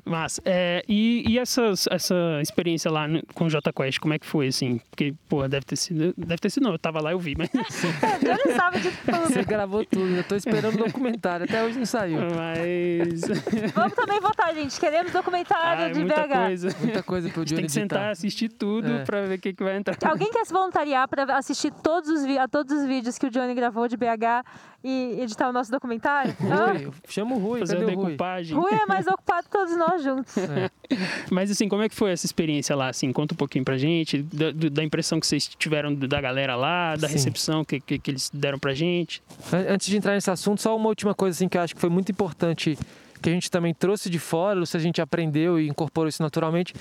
Mas, 0.04 0.40
é, 0.44 0.82
e, 0.88 1.24
e 1.28 1.38
essas, 1.38 1.86
essa 1.90 2.14
experiência 2.40 2.90
lá 2.90 3.06
no, 3.06 3.22
com 3.34 3.44
o 3.44 3.50
Jota 3.50 3.72
Quest, 3.72 3.98
como 3.98 4.14
é 4.14 4.18
que 4.18 4.26
foi, 4.26 4.48
assim? 4.48 4.80
Porque, 4.90 5.14
pô, 5.28 5.46
deve 5.46 5.64
ter 5.64 5.76
sido... 5.76 6.14
Deve 6.16 6.38
ter 6.38 6.50
sido, 6.50 6.64
não, 6.64 6.72
eu 6.72 6.78
tava 6.78 7.00
lá, 7.00 7.12
eu 7.12 7.18
vi, 7.18 7.34
mas... 7.36 7.50
Ele 7.54 8.54
sabe 8.54 8.80
de 8.80 8.90
tudo. 8.90 9.18
Você 9.28 9.44
gravou 9.44 9.84
tudo, 9.84 10.16
eu 10.16 10.24
tô 10.24 10.36
esperando 10.36 10.74
o 10.74 10.78
documentário, 10.78 11.44
até 11.44 11.62
hoje 11.62 11.78
não 11.78 11.86
saiu. 11.86 12.18
Mas... 12.20 13.20
Vamos 13.74 13.94
também 13.94 14.20
votar, 14.20 14.54
gente, 14.54 14.78
queremos 14.80 15.12
documentário 15.12 15.86
ah, 15.86 15.90
de 15.90 16.00
muita 16.00 16.26
BH. 16.26 16.46
Coisa. 16.46 16.76
Muita 16.80 17.02
coisa 17.02 17.28
pro 17.28 17.44
Johnny 17.44 17.56
tem 17.56 17.66
que 17.66 17.72
sentar, 17.72 17.98
editar. 17.98 18.10
assistir 18.10 18.48
tudo 18.48 18.92
é. 18.92 19.04
pra 19.04 19.22
ver 19.22 19.34
o 19.34 19.40
que, 19.40 19.52
que 19.52 19.62
vai 19.62 19.76
entrar. 19.76 19.96
Alguém 20.10 20.30
quer 20.30 20.44
se 20.44 20.52
voluntariar 20.52 21.08
pra 21.08 21.36
assistir 21.36 21.72
todos 21.72 22.08
os, 22.08 22.36
a 22.36 22.48
todos 22.48 22.76
os 22.76 22.86
vídeos 22.86 23.18
que 23.18 23.26
o 23.26 23.30
Johnny 23.30 23.54
gravou 23.54 23.86
de 23.86 23.96
BH 23.96 24.44
e 24.82 25.20
editar 25.20 25.48
o 25.48 25.52
nosso 25.52 25.70
documentário? 25.70 26.34
Rui, 26.40 26.90
chama 27.08 27.34
o 27.34 27.38
Rui, 27.38 27.60
Fazer 27.60 27.78
cadê 27.78 27.90
a 27.90 27.94
o 27.94 27.96
Rui? 27.96 28.06
decupagem. 28.06 28.56
Rui 28.56 28.72
é 28.72 28.86
mais 28.86 29.06
ocupado 29.08 29.44
que 29.44 29.50
todos 29.50 29.76
nós 29.76 30.02
juntos. 30.02 30.36
É. 30.38 30.70
Mas 31.30 31.50
assim, 31.50 31.68
como 31.68 31.82
é 31.82 31.88
que 31.88 31.94
foi 31.94 32.10
essa 32.12 32.26
experiência 32.26 32.74
lá? 32.74 32.88
Assim, 32.88 33.12
conta 33.12 33.34
um 33.34 33.36
pouquinho 33.36 33.64
pra 33.64 33.76
gente, 33.76 34.22
da, 34.22 34.50
da 34.70 34.82
impressão 34.82 35.20
que 35.20 35.26
vocês 35.26 35.46
tiveram 35.46 35.94
da 35.94 36.20
galera 36.20 36.56
lá, 36.56 36.96
da 36.96 37.08
Sim. 37.08 37.14
recepção 37.14 37.64
que, 37.64 37.80
que, 37.80 37.98
que, 37.98 38.10
eles 38.10 38.30
deram 38.32 38.58
pra 38.58 38.72
gente. 38.74 39.22
Antes 39.68 39.86
de 39.86 39.96
entrar 39.96 40.14
nesse 40.14 40.30
assunto, 40.30 40.60
só 40.62 40.76
uma 40.76 40.88
última 40.88 41.14
coisa 41.14 41.36
assim 41.36 41.48
que 41.48 41.58
eu 41.58 41.62
acho 41.62 41.74
que 41.74 41.80
foi 41.80 41.90
muito 41.90 42.10
importante, 42.10 42.78
que 43.20 43.28
a 43.28 43.32
gente 43.32 43.50
também 43.50 43.74
trouxe 43.74 44.08
de 44.08 44.18
fora, 44.18 44.64
se 44.64 44.76
a 44.76 44.80
gente 44.80 45.00
aprendeu 45.00 45.60
e 45.60 45.68
incorporou 45.68 46.08
isso 46.08 46.22
naturalmente, 46.22 46.74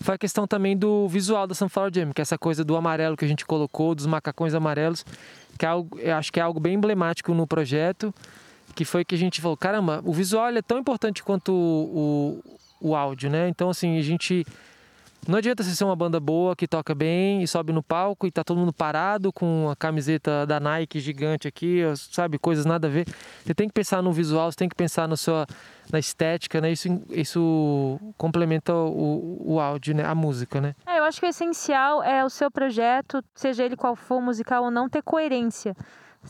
foi 0.00 0.14
a 0.14 0.18
questão 0.18 0.46
também 0.46 0.76
do 0.76 1.08
visual 1.08 1.46
da 1.46 1.54
Sunflower 1.54 1.90
Jam, 1.92 2.12
que 2.12 2.20
é 2.20 2.22
essa 2.22 2.38
coisa 2.38 2.64
do 2.64 2.76
amarelo 2.76 3.16
que 3.16 3.24
a 3.24 3.28
gente 3.28 3.44
colocou, 3.44 3.94
dos 3.94 4.06
macacões 4.06 4.54
amarelos, 4.54 5.04
que 5.58 5.64
é 5.64 5.68
algo, 5.68 5.98
acho 6.16 6.32
que 6.32 6.38
é 6.38 6.42
algo 6.42 6.60
bem 6.60 6.74
emblemático 6.74 7.32
no 7.32 7.46
projeto, 7.46 8.14
que 8.74 8.84
foi 8.84 9.04
que 9.04 9.14
a 9.14 9.18
gente 9.18 9.40
falou, 9.40 9.56
caramba, 9.56 10.02
o 10.04 10.12
visual 10.12 10.48
é 10.48 10.62
tão 10.62 10.78
importante 10.78 11.22
quanto 11.22 11.52
o, 11.52 12.42
o, 12.80 12.90
o 12.90 12.96
áudio, 12.96 13.30
né? 13.30 13.48
Então, 13.48 13.70
assim, 13.70 13.98
a 13.98 14.02
gente 14.02 14.44
Não 15.28 15.38
adianta 15.38 15.62
você 15.62 15.74
ser 15.74 15.84
uma 15.84 15.96
banda 15.96 16.20
boa 16.20 16.54
que 16.54 16.68
toca 16.68 16.94
bem 16.94 17.42
e 17.42 17.48
sobe 17.48 17.72
no 17.72 17.82
palco 17.82 18.28
e 18.28 18.30
tá 18.30 18.44
todo 18.44 18.58
mundo 18.58 18.72
parado 18.72 19.32
com 19.32 19.68
a 19.68 19.74
camiseta 19.74 20.46
da 20.46 20.60
Nike 20.60 21.00
gigante 21.00 21.48
aqui, 21.48 21.82
sabe? 21.96 22.38
Coisas 22.38 22.64
nada 22.64 22.86
a 22.86 22.90
ver. 22.90 23.06
Você 23.44 23.52
tem 23.52 23.66
que 23.66 23.74
pensar 23.74 24.00
no 24.00 24.12
visual, 24.12 24.52
você 24.52 24.56
tem 24.56 24.68
que 24.68 24.76
pensar 24.76 25.08
na 25.08 25.16
sua 25.16 25.44
na 25.90 25.98
estética, 25.98 26.60
né? 26.60 26.70
Isso, 26.70 26.88
isso 27.10 28.00
complementa 28.16 28.72
o, 28.72 29.54
o 29.54 29.60
áudio, 29.60 29.96
né? 29.96 30.04
A 30.04 30.14
música, 30.14 30.60
né? 30.60 30.76
É, 30.86 31.00
eu 31.00 31.04
acho 31.04 31.18
que 31.18 31.26
o 31.26 31.28
essencial 31.28 32.04
é 32.04 32.24
o 32.24 32.30
seu 32.30 32.48
projeto, 32.48 33.22
seja 33.34 33.64
ele 33.64 33.76
qual 33.76 33.96
for, 33.96 34.20
musical 34.20 34.64
ou 34.64 34.70
não, 34.70 34.88
ter 34.88 35.02
coerência. 35.02 35.76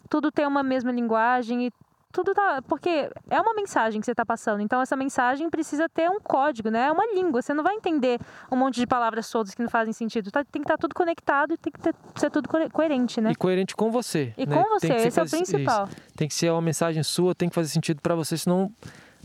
Tudo 0.09 0.31
tem 0.31 0.47
uma 0.47 0.63
mesma 0.63 0.91
linguagem 0.91 1.67
e 1.67 1.73
tudo 2.17 2.33
tá. 2.33 2.63
Porque 2.67 3.11
é 3.29 3.41
uma 3.41 3.53
mensagem 3.53 4.01
que 4.01 4.07
você 4.07 4.13
está 4.13 4.25
passando. 4.25 4.63
Então, 4.63 4.81
essa 4.81 4.97
mensagem 4.97 5.51
precisa 5.51 5.87
ter 5.87 6.09
um 6.09 6.19
código, 6.19 6.71
né? 6.71 6.87
É 6.87 6.93
uma 6.93 7.05
língua. 7.15 7.43
Você 7.43 7.53
não 7.53 7.63
vai 7.63 7.75
entender 7.75 8.19
um 8.51 8.57
monte 8.57 8.77
de 8.77 8.87
palavras 8.87 9.31
todas 9.31 9.55
que 9.55 9.63
não 9.63 9.69
fazem 9.69 9.93
sentido. 9.93 10.31
Tá, 10.31 10.43
tem 10.43 10.63
que 10.63 10.67
estar 10.67 10.77
tá 10.77 10.81
tudo 10.81 10.95
conectado 10.95 11.53
e 11.53 11.59
tem 11.59 11.71
que 11.71 11.79
ter, 11.79 11.95
ser 12.15 12.31
tudo 12.31 12.49
coerente, 12.73 13.21
né? 13.21 13.33
E 13.33 13.35
coerente 13.35 13.77
com 13.77 13.91
você. 13.91 14.33
E 14.39 14.47
né? 14.47 14.57
com 14.57 14.63
você, 14.71 14.95
esse 14.95 15.21
é 15.21 15.23
o 15.23 15.29
principal. 15.29 15.87
Isso. 15.87 15.97
Tem 16.17 16.27
que 16.27 16.35
ser 16.35 16.51
uma 16.51 16.63
mensagem 16.63 17.03
sua, 17.03 17.35
tem 17.35 17.51
que 17.51 17.55
fazer 17.55 17.69
sentido 17.69 18.01
para 18.01 18.15
você, 18.15 18.39
senão 18.39 18.73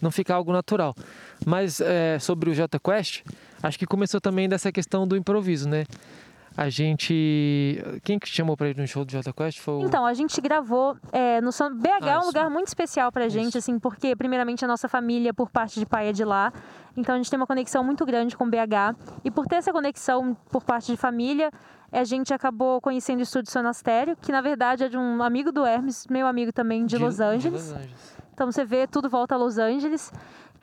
não 0.02 0.12
fica 0.12 0.34
algo 0.34 0.52
natural. 0.52 0.94
Mas 1.46 1.80
é, 1.80 2.20
sobre 2.20 2.50
o 2.50 2.54
J 2.54 2.78
Quest, 2.78 3.24
acho 3.64 3.80
que 3.80 3.86
começou 3.86 4.20
também 4.20 4.50
dessa 4.50 4.70
questão 4.72 5.08
do 5.08 5.16
improviso, 5.16 5.70
né? 5.70 5.86
A 6.56 6.70
gente. 6.70 7.84
Quem 8.04 8.20
que 8.20 8.28
chamou 8.28 8.58
pra 8.58 8.70
ir 8.70 8.78
no 8.78 8.86
show 8.88 9.06
do 9.06 9.12
Jota 9.12 9.32
Quest? 9.32 9.60
Foi 9.60 9.76
o... 9.76 9.82
Então, 9.82 10.06
a 10.06 10.14
gente 10.14 10.40
gravou 10.42 10.98
é, 11.12 11.40
no 11.42 11.52
São 11.52 11.74
BH, 11.74 11.88
ah, 12.02 12.10
é 12.10 12.20
um 12.20 12.26
lugar 12.26 12.50
muito 12.50 12.68
especial 12.68 13.12
pra 13.12 13.30
gente, 13.30 13.50
isso. 13.50 13.58
assim, 13.58 13.80
porque, 13.80 14.16
primeiramente, 14.16 14.64
a 14.66 14.68
nossa 14.68 14.90
família, 14.90 15.34
por 15.34 15.50
parte 15.50 15.80
de 15.80 15.86
pai, 15.86 16.10
é 16.10 16.12
de 16.12 16.26
lá. 16.26 16.52
Então, 16.96 17.16
a 17.16 17.18
gente 17.18 17.30
tem 17.30 17.38
uma 17.38 17.48
conexão 17.48 17.84
muito 17.84 18.06
grande 18.06 18.36
com 18.36 18.50
BH. 18.50 18.96
E 19.24 19.32
por 19.32 19.46
ter 19.48 19.56
essa 19.56 19.72
conexão 19.72 20.36
por 20.52 20.64
parte 20.64 20.92
de 20.92 20.98
família, 20.98 21.52
a 21.92 22.04
gente 22.04 22.34
acabou 22.34 22.82
conhecendo 22.82 23.20
o 23.20 23.24
estúdio 23.24 23.52
Sonastério, 23.52 24.18
que 24.18 24.32
na 24.32 24.42
verdade 24.42 24.84
é 24.84 24.90
de 24.90 24.98
um 24.98 25.24
amigo 25.24 25.52
do 25.52 25.66
Hermes, 25.66 26.06
meu 26.08 26.28
amigo 26.28 26.52
também 26.52 26.86
de, 26.86 26.98
de, 26.98 27.04
Los, 27.04 27.20
Angeles. 27.20 27.64
de 27.64 27.70
Los 27.70 27.82
Angeles. 27.82 28.18
Então, 28.34 28.52
você 28.52 28.66
vê, 28.66 28.88
tudo 28.88 29.10
volta 29.10 29.36
a 29.36 29.38
Los 29.38 29.58
Angeles 29.58 30.12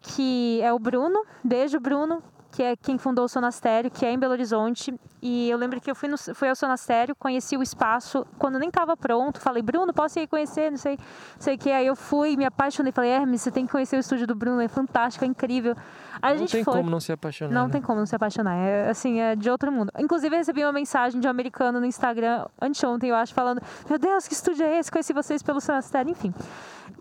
que 0.00 0.60
é 0.62 0.72
o 0.72 0.78
Bruno. 0.78 1.24
Beijo, 1.42 1.80
Bruno 1.80 2.22
que 2.58 2.62
é 2.64 2.74
quem 2.74 2.98
fundou 2.98 3.24
o 3.24 3.28
Sonastério, 3.28 3.88
que 3.88 4.04
é 4.04 4.10
em 4.10 4.18
Belo 4.18 4.32
Horizonte. 4.32 4.92
E 5.22 5.48
eu 5.48 5.56
lembro 5.56 5.80
que 5.80 5.88
eu 5.88 5.94
fui, 5.94 6.08
no, 6.08 6.18
fui 6.18 6.48
ao 6.48 6.56
Sonastério, 6.56 7.14
conheci 7.14 7.56
o 7.56 7.62
espaço 7.62 8.26
quando 8.36 8.58
nem 8.58 8.68
estava 8.68 8.96
pronto. 8.96 9.38
Falei, 9.38 9.62
Bruno, 9.62 9.94
posso 9.94 10.18
ir 10.18 10.26
conhecer? 10.26 10.68
Não 10.68 10.76
sei, 10.76 10.98
sei 11.38 11.54
o 11.54 11.58
que. 11.58 11.70
Aí 11.70 11.86
eu 11.86 11.94
fui, 11.94 12.36
me 12.36 12.44
apaixonei. 12.44 12.90
Falei, 12.90 13.12
Hermes, 13.12 13.42
você 13.42 13.52
tem 13.52 13.64
que 13.64 13.70
conhecer 13.70 13.94
o 13.96 14.00
estúdio 14.00 14.26
do 14.26 14.34
Bruno, 14.34 14.60
é 14.60 14.66
fantástico, 14.66 15.24
é 15.24 15.28
incrível. 15.28 15.76
Aí 16.20 16.38
não 16.38 16.46
tem 16.46 16.64
foi. 16.64 16.74
como 16.74 16.90
não 16.90 17.00
se 17.00 17.12
apaixonar. 17.12 17.52
Não 17.52 17.66
né? 17.66 17.72
tem 17.72 17.82
como 17.82 17.98
não 17.98 18.06
se 18.06 18.14
apaixonar. 18.14 18.54
É 18.56 18.90
assim, 18.90 19.20
é 19.20 19.36
de 19.36 19.50
outro 19.50 19.70
mundo. 19.70 19.92
Inclusive, 19.98 20.34
eu 20.34 20.38
recebi 20.38 20.62
uma 20.62 20.72
mensagem 20.72 21.20
de 21.20 21.26
um 21.26 21.30
americano 21.30 21.80
no 21.80 21.86
Instagram 21.86 22.46
anteontem, 22.60 23.10
eu 23.10 23.16
acho, 23.16 23.34
falando: 23.34 23.60
Meu 23.88 23.98
Deus, 23.98 24.26
que 24.26 24.34
estúdio 24.34 24.64
é 24.64 24.78
esse? 24.78 24.90
Conheci 24.90 25.12
vocês 25.12 25.42
pelo 25.42 25.60
Sonastério, 25.60 26.10
enfim. 26.10 26.32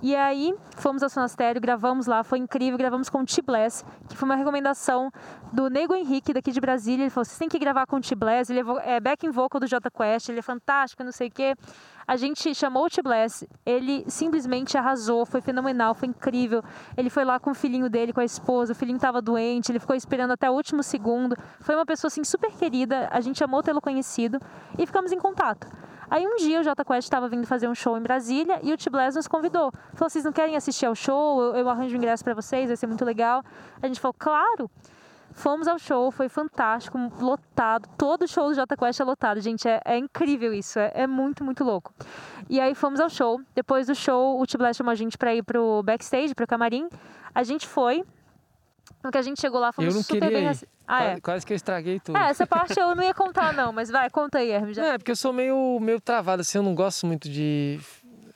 E 0.02 0.16
aí, 0.16 0.54
fomos 0.76 1.02
ao 1.02 1.10
Sonastério, 1.10 1.60
gravamos 1.60 2.06
lá, 2.06 2.24
foi 2.24 2.38
incrível, 2.38 2.78
gravamos 2.78 3.10
com 3.10 3.22
o 3.22 3.26
T-Bless, 3.26 3.84
que 4.08 4.16
foi 4.16 4.30
uma 4.30 4.36
recomendação 4.36 5.12
do 5.52 5.70
Nego 5.70 5.96
Henrique, 5.96 6.34
daqui 6.34 6.52
de 6.52 6.62
Brasília. 6.62 7.04
Ele 7.04 7.10
falou: 7.10 7.26
vocês 7.26 7.38
têm 7.38 7.50
que 7.50 7.58
gravar 7.58 7.88
com 7.88 7.98
o 7.98 8.02
T-Bless, 8.02 8.52
ele 8.52 8.60
é, 8.60 8.96
é 8.96 9.00
backing 9.00 9.32
vocal 9.32 9.60
do 9.60 9.68
J 9.68 9.90
Quest, 9.90 10.30
ele 10.30 10.40
é 10.40 10.44
fantástico, 10.44 11.04
não 11.04 11.12
sei 11.12 11.30
o 11.30 11.32
quê. 11.32 11.56
A 12.08 12.16
gente 12.16 12.56
chamou 12.56 12.86
o 12.86 12.90
T-Bless, 12.90 13.46
ele 13.66 14.06
simplesmente 14.08 14.78
arrasou, 14.78 15.26
foi 15.26 15.42
fenomenal, 15.42 15.94
foi 15.94 16.08
incrível. 16.08 16.64
Ele 16.96 17.10
foi 17.10 17.26
lá 17.26 17.38
com 17.38 17.52
o 17.52 17.54
filhinho 17.54 17.90
dele, 17.90 18.14
com 18.14 18.22
a 18.22 18.24
esposa, 18.24 18.72
o 18.72 18.76
filhinho 18.76 18.96
estava 18.96 19.22
doente, 19.22 19.74
ele 19.74 19.80
ficou 19.80 19.94
esperando 19.94 20.32
até 20.32 20.50
o 20.50 20.54
último 20.54 20.82
segundo. 20.82 21.36
Foi 21.60 21.76
uma 21.76 21.86
pessoa 21.86 22.08
assim 22.08 22.24
super 22.24 22.50
querida, 22.52 23.10
a 23.12 23.20
gente 23.20 23.44
amou 23.44 23.62
tê-lo 23.62 23.82
conhecido 23.82 24.40
e 24.80 24.86
ficamos 24.86 25.12
em 25.12 25.20
contato. 25.20 25.68
Aí 26.10 26.26
um 26.26 26.38
dia 26.38 26.62
o 26.62 26.64
Jota 26.64 26.86
Quest 26.86 27.04
estava 27.04 27.28
vindo 27.28 27.46
fazer 27.46 27.68
um 27.68 27.76
show 27.76 27.98
em 27.98 28.02
Brasília 28.02 28.62
e 28.64 28.72
o 28.72 28.78
T-Bless 28.78 29.18
nos 29.18 29.28
convidou. 29.28 29.74
Falou: 29.94 30.10
vocês 30.10 30.24
não 30.24 30.32
querem 30.32 30.56
assistir 30.56 30.86
ao 30.86 30.96
show? 30.96 31.42
Eu, 31.42 31.56
eu 31.58 31.70
arranjo 31.70 31.98
ingresso 31.98 32.24
para 32.24 32.34
vocês, 32.34 32.68
vai 32.68 32.78
ser 32.78 32.88
muito 32.88 33.04
legal. 33.04 33.44
A 33.82 33.88
gente 33.88 34.00
falou: 34.00 34.16
claro. 34.18 34.72
Fomos 35.38 35.68
ao 35.68 35.78
show, 35.78 36.10
foi 36.10 36.28
fantástico, 36.28 36.98
lotado. 37.22 37.88
Todo 37.96 38.28
show 38.28 38.50
do 38.50 38.56
Jota 38.56 38.76
Quest 38.76 39.00
é 39.00 39.04
lotado, 39.04 39.40
gente. 39.40 39.68
É, 39.68 39.80
é 39.86 39.96
incrível 39.96 40.52
isso, 40.52 40.80
é, 40.80 40.92
é, 40.96 41.06
muito, 41.06 41.44
muito 41.44 41.64
louco. 41.64 41.94
E 42.50 42.60
aí 42.60 42.74
fomos 42.74 43.00
ao 43.00 43.08
show. 43.08 43.40
Depois 43.54 43.86
do 43.86 43.94
show, 43.94 44.42
o 44.42 44.48
T-Blast 44.48 44.80
chamou 44.80 44.92
a 44.92 44.96
gente 44.96 45.16
para 45.16 45.36
ir 45.36 45.44
pro 45.44 45.84
backstage, 45.84 46.34
pro 46.34 46.48
camarim. 46.48 46.90
A 47.36 47.44
gente 47.44 47.68
foi, 47.68 48.04
no 49.04 49.12
que 49.12 49.18
a 49.20 49.22
gente 49.22 49.40
chegou 49.40 49.60
lá, 49.60 49.72
fomos 49.72 49.94
eu 49.94 49.98
não 49.98 50.04
super 50.04 50.28
bem. 50.28 50.52
Ir. 50.52 50.68
Ah, 50.88 51.04
é. 51.04 51.20
Quase 51.20 51.46
que 51.46 51.54
eu 51.54 51.56
estraguei 51.56 52.00
tudo. 52.00 52.18
É, 52.18 52.32
essa 52.32 52.48
parte 52.48 52.80
eu 52.80 52.96
não 52.96 53.04
ia 53.04 53.14
contar, 53.14 53.54
não, 53.54 53.72
mas 53.72 53.92
vai, 53.92 54.10
conta 54.10 54.40
aí, 54.40 54.50
Hermes. 54.50 54.76
É, 54.80 54.98
porque 54.98 55.12
eu 55.12 55.16
sou 55.16 55.32
meio, 55.32 55.80
meio 55.80 56.02
travado, 56.02 56.42
assim, 56.42 56.58
eu 56.58 56.64
não 56.64 56.74
gosto 56.74 57.06
muito 57.06 57.30
de 57.30 57.80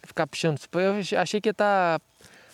ficar 0.03 0.27
puxando. 0.27 0.59
Eu 0.73 1.19
achei 1.19 1.41
que 1.41 1.49
ia 1.49 1.51
estar 1.51 1.99
tá 1.99 2.05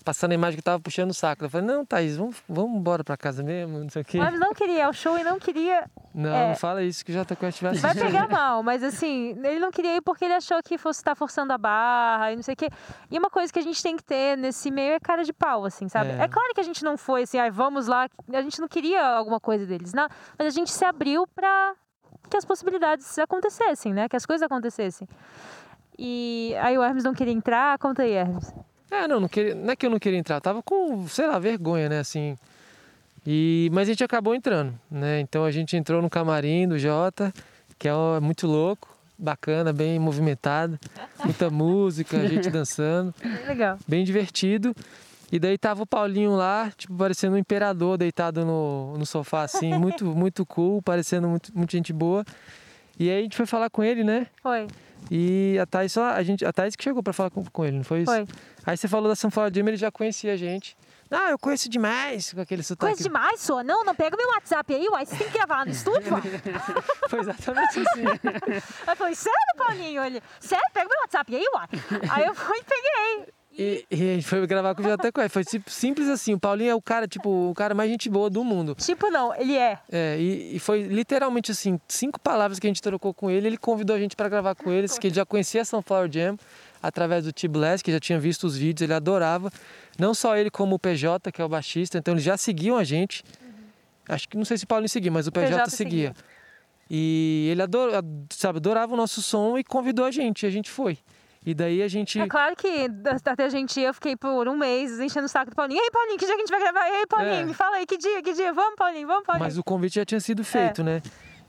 passando 0.08 0.32
a 0.32 0.36
imagem 0.36 0.56
que 0.56 0.64
tava 0.64 0.80
puxando 0.80 1.12
o 1.12 1.14
saco. 1.14 1.44
Eu 1.44 1.50
falei, 1.50 1.68
não, 1.68 1.86
Thaís, 1.86 2.16
vamos, 2.16 2.38
vamos 2.48 2.80
embora 2.80 3.04
pra 3.04 3.18
casa 3.18 3.44
mesmo, 3.44 3.80
não 3.80 3.90
sei 3.90 4.04
o 4.04 4.06
quê. 4.06 4.18
Mas 4.18 4.40
não 4.40 4.54
queria 4.54 4.76
ir 4.76 4.82
ao 4.84 4.94
show 4.94 5.20
e 5.20 5.24
não 5.24 5.38
queria. 5.38 5.84
Não, 6.16 6.34
é... 6.34 6.48
não 6.48 6.56
fala 6.56 6.82
isso 6.82 7.04
que 7.04 7.12
já 7.12 7.26
tá 7.26 7.36
com 7.36 7.46
a 7.46 7.50
Vai 7.50 7.94
pegar 7.94 8.26
mal, 8.32 8.64
mas 8.64 8.82
assim, 8.84 9.38
ele 9.44 9.60
não 9.60 9.70
queria 9.70 9.98
ir 9.98 10.02
porque 10.02 10.24
ele 10.24 10.36
achou 10.36 10.64
que 10.64 10.78
fosse 10.78 11.02
estar 11.02 11.12
tá 11.12 11.16
forçando 11.16 11.52
a 11.52 11.58
barra 11.58 12.32
e 12.32 12.38
não 12.38 12.44
sei 12.44 12.54
o 12.54 12.58
quê. 12.58 12.70
E 13.12 13.20
uma 13.20 13.30
coisa 13.30 13.52
que 13.52 13.60
a 13.60 13.62
gente 13.62 13.84
tem 13.84 13.98
que 13.98 14.04
ter 14.04 14.38
nesse 14.38 14.72
meio 14.72 14.94
é 14.94 15.00
cara 15.02 15.26
de 15.26 15.34
pau, 15.34 15.66
assim, 15.66 15.90
sabe? 15.90 16.12
É, 16.12 16.22
é 16.22 16.28
claro 16.30 16.54
que 16.56 16.62
a 16.62 16.64
gente 16.64 16.86
não 16.86 16.98
foi 16.98 17.24
assim, 17.24 17.38
ai, 17.38 17.52
vamos 17.52 17.88
lá. 17.88 18.08
A 18.32 18.42
gente 18.42 18.62
não 18.62 18.70
queria 18.70 19.06
alguma 19.06 19.42
coisa 19.42 19.66
deles, 19.66 19.92
não. 19.92 20.08
Mas 20.40 20.48
a 20.48 20.52
gente 20.52 20.72
se 20.72 20.86
abriu 20.86 21.28
pra 21.28 21.74
que 22.30 22.38
as 22.38 22.46
possibilidades 22.46 23.20
acontecessem, 23.20 23.94
né? 23.94 24.08
Que 24.08 24.16
as 24.16 24.26
coisas 24.26 24.46
acontecessem. 24.46 25.06
E 26.00 26.56
aí 26.62 26.78
o 26.78 26.84
Hermes 26.84 27.04
não 27.04 27.14
queria 27.14 27.34
entrar, 27.34 27.78
conta 27.78 28.04
aí, 28.04 28.14
Hermes. 28.14 28.54
É, 28.90 29.08
não, 29.08 29.20
não, 29.20 29.28
queria, 29.28 29.54
não 29.54 29.72
é 29.72 29.76
que 29.76 29.86
eu 29.86 29.90
não 29.90 30.00
queria 30.00 30.18
entrar, 30.18 30.40
tava 30.40 30.64
com, 30.64 31.08
sei 31.08 31.28
lá, 31.28 31.38
vergonha, 31.40 31.90
né, 31.90 32.00
assim. 32.00 32.38
E, 33.26 33.70
mas 33.74 33.90
a 33.90 33.92
gente 33.92 34.04
acabou 34.04 34.34
entrando, 34.34 34.74
né? 34.90 35.20
Então 35.20 35.44
a 35.44 35.52
gente 35.52 35.76
entrou 35.76 36.02
no 36.02 36.10
camarim 36.10 36.66
do 36.68 36.80
Jota, 36.80 37.34
que 37.78 37.88
é 37.88 38.20
muito 38.22 38.48
louco, 38.48 38.98
bacana, 39.18 39.74
bem 39.74 40.00
movimentado, 40.00 40.80
muita 41.24 41.50
música, 41.52 42.18
a 42.18 42.28
gente 42.28 42.50
dançando. 42.50 43.14
Legal. 43.46 43.78
Bem 43.86 44.06
divertido. 44.06 44.74
E 45.30 45.40
daí 45.40 45.58
tava 45.58 45.84
o 45.84 45.86
Paulinho 45.86 46.36
lá, 46.38 46.72
tipo, 46.78 46.96
parecendo 46.96 47.36
um 47.36 47.38
imperador 47.38 47.98
deitado 47.98 48.46
no, 48.46 48.98
no 48.98 49.06
sofá, 49.06 49.44
assim, 49.44 49.74
muito, 49.78 50.06
muito 50.06 50.46
cool, 50.46 50.82
parecendo 50.82 51.28
muito, 51.28 51.52
muito 51.54 51.72
gente 51.72 51.92
boa. 51.92 52.24
E 53.00 53.10
aí 53.10 53.20
a 53.20 53.22
gente 53.22 53.38
foi 53.38 53.46
falar 53.46 53.70
com 53.70 53.84
ele, 53.84 54.04
né? 54.04 54.28
Foi. 54.42 54.68
E 55.10 55.58
a 55.62 55.66
Thais, 55.66 55.98
a, 55.98 56.22
gente, 56.24 56.44
a 56.46 56.52
Thais 56.52 56.76
que 56.76 56.84
chegou 56.84 57.02
para 57.02 57.14
falar 57.14 57.30
com, 57.30 57.44
com 57.46 57.66
ele, 57.66 57.78
não 57.78 57.84
foi 57.84 58.02
isso? 58.02 58.12
Foi. 58.12 58.26
Aí 58.66 58.76
você 58.76 58.88
falou 58.88 59.08
da 59.08 59.16
Sunflower 59.16 59.52
Jam, 59.54 59.68
ele 59.68 59.78
já 59.78 59.92
conhecia 59.92 60.34
a 60.34 60.38
gente. 60.38 60.76
Ah, 61.10 61.32
eu 61.32 61.40
conheço 61.40 61.70
demais 61.70 62.34
com 62.34 62.42
aquele 62.42 62.62
sotaque. 62.62 62.92
Conheço 62.92 63.04
demais, 63.04 63.40
só. 63.40 63.64
Não, 63.64 63.86
não 63.86 63.96
pega 63.96 64.18
meu 64.18 64.28
WhatsApp 64.30 64.74
aí, 64.74 64.90
uai. 64.90 65.06
Você 65.06 65.16
tem 65.16 65.28
que 65.28 65.38
gravar 65.38 65.66
no 65.66 65.72
estúdio, 65.72 66.14
uai. 66.14 66.22
Foi 67.08 67.20
exatamente 67.20 67.80
assim. 67.80 68.04
eu 68.86 68.96
falei, 68.96 69.16
sério, 69.16 69.56
Paulinho? 69.58 70.04
Ele, 70.04 70.22
sério? 70.40 70.66
Pega 70.74 70.90
meu 70.90 71.00
WhatsApp 71.02 71.34
aí, 71.34 71.46
uai. 71.54 71.68
Aí 72.10 72.26
eu 72.26 72.36
fui 72.36 72.58
e 72.58 72.64
peguei. 72.64 73.34
E, 73.58 73.86
e, 73.90 73.96
a 73.96 74.14
gente 74.14 74.28
foi 74.28 74.46
gravar 74.46 74.76
com 74.76 74.84
o 74.84 74.86
JQ. 74.86 75.30
Foi 75.30 75.44
simples 75.66 76.08
assim. 76.08 76.34
O 76.36 76.40
Paulinho 76.40 76.70
é 76.70 76.76
o 76.76 76.82
cara, 76.82 77.08
tipo, 77.08 77.50
o 77.50 77.54
cara 77.56 77.74
mais 77.74 77.90
gente 77.90 78.08
boa 78.08 78.30
do 78.30 78.44
mundo. 78.44 78.76
Tipo, 78.76 79.10
não, 79.10 79.34
ele 79.36 79.58
é. 79.58 79.80
É, 79.92 80.16
e, 80.20 80.56
e 80.56 80.60
foi 80.60 80.84
literalmente 80.84 81.52
assim, 81.52 81.80
cinco 81.88 82.20
palavras 82.20 82.60
que 82.60 82.68
a 82.68 82.70
gente 82.70 82.82
trocou 82.82 83.14
com 83.16 83.32
ele. 83.32 83.48
Ele 83.48 83.58
convidou 83.58 83.96
a 83.96 84.00
gente 84.00 84.16
para 84.16 84.30
gravar 84.30 84.54
com 84.54 84.72
eles, 84.72 85.00
que 85.00 85.08
ele 85.08 85.16
já 85.16 85.26
conhecia 85.26 85.64
a 85.64 85.66
Sunflower 85.66 86.08
Jam 86.12 86.38
através 86.84 87.26
do 87.26 87.34
T-Blast, 87.34 87.84
que 87.84 87.92
já 87.92 88.00
tinha 88.00 88.20
visto 88.20 88.46
os 88.46 88.56
vídeos, 88.56 88.84
ele 88.84 88.94
adorava. 88.94 89.52
Não 89.98 90.14
só 90.14 90.38
ele, 90.38 90.52
como 90.52 90.76
o 90.76 90.80
PJ, 90.80 91.32
que 91.32 91.42
é 91.42 91.46
o 91.46 91.50
baixista, 91.50 91.98
então 91.98 92.14
eles 92.14 92.24
já 92.24 92.38
seguiam 92.38 92.78
a 92.78 92.84
gente. 92.84 93.24
Uhum. 93.42 93.54
Acho 94.10 94.30
que 94.30 94.38
não 94.38 94.46
sei 94.46 94.60
se 94.60 94.66
o 94.66 94.68
Paulinho 94.68 94.90
seguia, 94.90 95.12
mas 95.12 95.26
o 95.26 95.32
PJ, 95.32 95.50
PJ 95.50 95.70
seguia. 95.72 96.14
seguia. 96.16 96.16
E 96.90 97.50
ele 97.52 97.62
ador, 97.64 97.90
sabe, 98.30 98.58
adorava 98.58 98.94
o 98.94 98.96
nosso 98.96 99.22
som 99.22 99.58
e 99.58 99.64
convidou 99.64 100.06
a 100.06 100.12
gente, 100.12 100.44
e 100.44 100.46
a 100.46 100.50
gente 100.52 100.70
foi. 100.70 101.00
E 101.46 101.54
daí 101.54 101.82
a 101.82 101.88
gente. 101.88 102.20
É 102.20 102.28
claro 102.28 102.56
que 102.56 102.90
até 103.26 103.46
a 103.46 103.50
gente 103.50 103.80
eu 103.80 103.94
fiquei 103.94 104.16
por 104.16 104.48
um 104.48 104.58
mês 104.58 105.00
enchendo 105.00 105.26
o 105.26 105.30
saco 105.30 105.52
do 105.52 105.56
Paulinho. 105.56 105.82
Ei, 105.82 105.92
Paulinho, 105.92 106.18
que 106.18 106.26
dia 106.26 106.36
que 106.36 106.42
a 106.42 106.46
gente 106.46 106.52
vai 106.52 106.60
gravar? 106.60 106.90
Ei, 106.90 107.08
Paulinho, 107.08 107.34
é. 107.34 107.46
me 107.46 107.54
fala 107.54 107.78
aí, 107.78 107.86
que 107.86 107.98
dia, 107.98 108.22
que 108.22 108.34
dia? 108.34 108.54
Vamos, 108.54 108.76
Paulinho, 108.76 109.08
vamos, 109.08 109.24
Paulinho. 109.26 109.46
Mas 109.46 109.58
o 109.58 109.64
convite 109.64 109.96
já 109.96 110.06
tinha 110.06 110.20
sido 110.20 110.44
feito, 110.44 110.82
é. 110.82 110.84
né? 110.84 111.02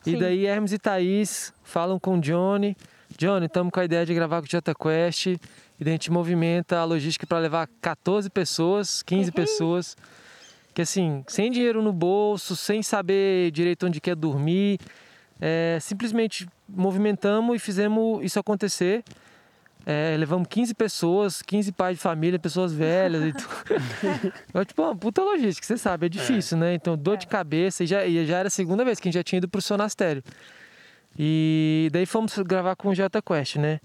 E 0.07 0.13
Sim. 0.13 0.19
daí 0.19 0.47
Hermes 0.47 0.73
e 0.73 0.79
Thaís 0.79 1.53
falam 1.63 1.99
com 1.99 2.19
o 2.19 2.21
Johnny. 2.21 2.77
Johnny, 3.17 3.47
estamos 3.47 3.73
com 3.73 3.81
a 3.81 3.85
ideia 3.85 4.07
de 4.07 4.15
gravar 4.15 4.41
com 4.41 4.47
o 4.47 4.51
Jota 4.51 4.75
Quest. 4.75 5.27
E 5.27 5.39
daí 5.81 5.89
a 5.89 5.95
gente 5.95 6.11
movimenta 6.11 6.79
a 6.79 6.85
logística 6.85 7.27
para 7.27 7.39
levar 7.39 7.69
14 7.81 8.31
pessoas, 8.31 9.03
15 9.03 9.29
uhum. 9.29 9.33
pessoas. 9.33 9.97
Que 10.75 10.83
assim, 10.83 11.25
sem 11.27 11.51
dinheiro 11.51 11.83
no 11.83 11.93
bolso, 11.93 12.55
sem 12.55 12.83
saber 12.83 13.51
direito 13.51 13.87
onde 13.87 14.01
quer 14.01 14.15
dormir. 14.15 14.79
É, 15.41 15.79
simplesmente 15.81 16.49
movimentamos 16.69 17.57
e 17.57 17.59
fizemos 17.59 18.25
isso 18.25 18.39
acontecer. 18.39 19.03
É, 19.91 20.15
levamos 20.19 20.47
15 20.51 20.75
pessoas, 20.75 21.41
15 21.41 21.73
pais 21.73 21.97
de 21.97 22.03
família, 22.03 22.39
pessoas 22.39 22.75
velhas 22.75 23.23
e 23.25 23.33
tudo. 23.33 24.33
é 24.53 24.65
tipo 24.67 24.83
uma 24.83 24.95
puta 24.95 25.23
logística, 25.23 25.67
você 25.67 25.79
sabe, 25.79 26.05
é 26.05 26.09
difícil, 26.11 26.59
é. 26.59 26.61
né? 26.61 26.75
Então, 26.75 26.95
dor 26.95 27.17
de 27.17 27.27
cabeça, 27.27 27.83
e 27.83 27.87
já, 27.87 28.05
e 28.05 28.27
já 28.27 28.37
era 28.37 28.49
a 28.49 28.51
segunda 28.51 28.85
vez 28.85 29.01
que 29.01 29.09
a 29.09 29.11
gente 29.11 29.19
já 29.19 29.25
tinha 29.25 29.39
ido 29.39 29.49
pro 29.49 29.63
Sonastério. 29.63 30.23
E 31.19 31.89
daí 31.91 32.05
fomos 32.05 32.37
gravar 32.41 32.77
com 32.77 32.91
o 32.91 32.95
Jota 32.95 33.23
Quest, 33.23 33.57
né? 33.57 33.81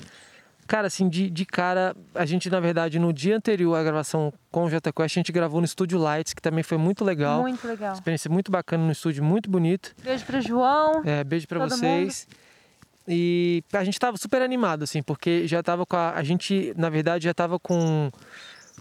Cara, 0.67 0.87
assim, 0.87 1.07
de, 1.07 1.29
de 1.29 1.45
cara, 1.45 1.95
a 2.13 2.25
gente, 2.25 2.49
na 2.49 2.59
verdade, 2.59 2.99
no 2.99 3.13
dia 3.13 3.37
anterior 3.37 3.73
à 3.73 3.81
gravação 3.81 4.33
com 4.51 4.65
o 4.65 4.69
Jota 4.69 4.91
Quest, 4.91 5.15
a 5.15 5.19
gente 5.19 5.31
gravou 5.31 5.61
no 5.61 5.65
Estúdio 5.65 5.97
Lights, 5.97 6.33
que 6.33 6.41
também 6.41 6.63
foi 6.63 6.77
muito 6.77 7.05
legal. 7.05 7.43
Muito 7.43 7.65
legal. 7.65 7.93
Experiência 7.93 8.29
muito 8.29 8.51
bacana 8.51 8.83
no 8.83 8.91
estúdio, 8.91 9.23
muito 9.23 9.49
bonito. 9.49 9.95
Beijo 10.03 10.25
pro 10.25 10.41
João. 10.41 11.01
É, 11.05 11.23
beijo 11.23 11.47
para 11.47 11.65
vocês. 11.65 12.27
Mundo. 12.29 12.43
E 13.07 13.63
a 13.73 13.83
gente 13.83 13.99
tava 13.99 14.17
super 14.17 14.41
animado, 14.41 14.83
assim, 14.83 15.01
porque 15.03 15.47
já 15.47 15.61
tava 15.61 15.85
com 15.85 15.95
a. 15.95 16.11
A 16.11 16.23
gente, 16.23 16.73
na 16.77 16.89
verdade, 16.89 17.25
já 17.25 17.33
tava 17.33 17.59
com, 17.59 18.09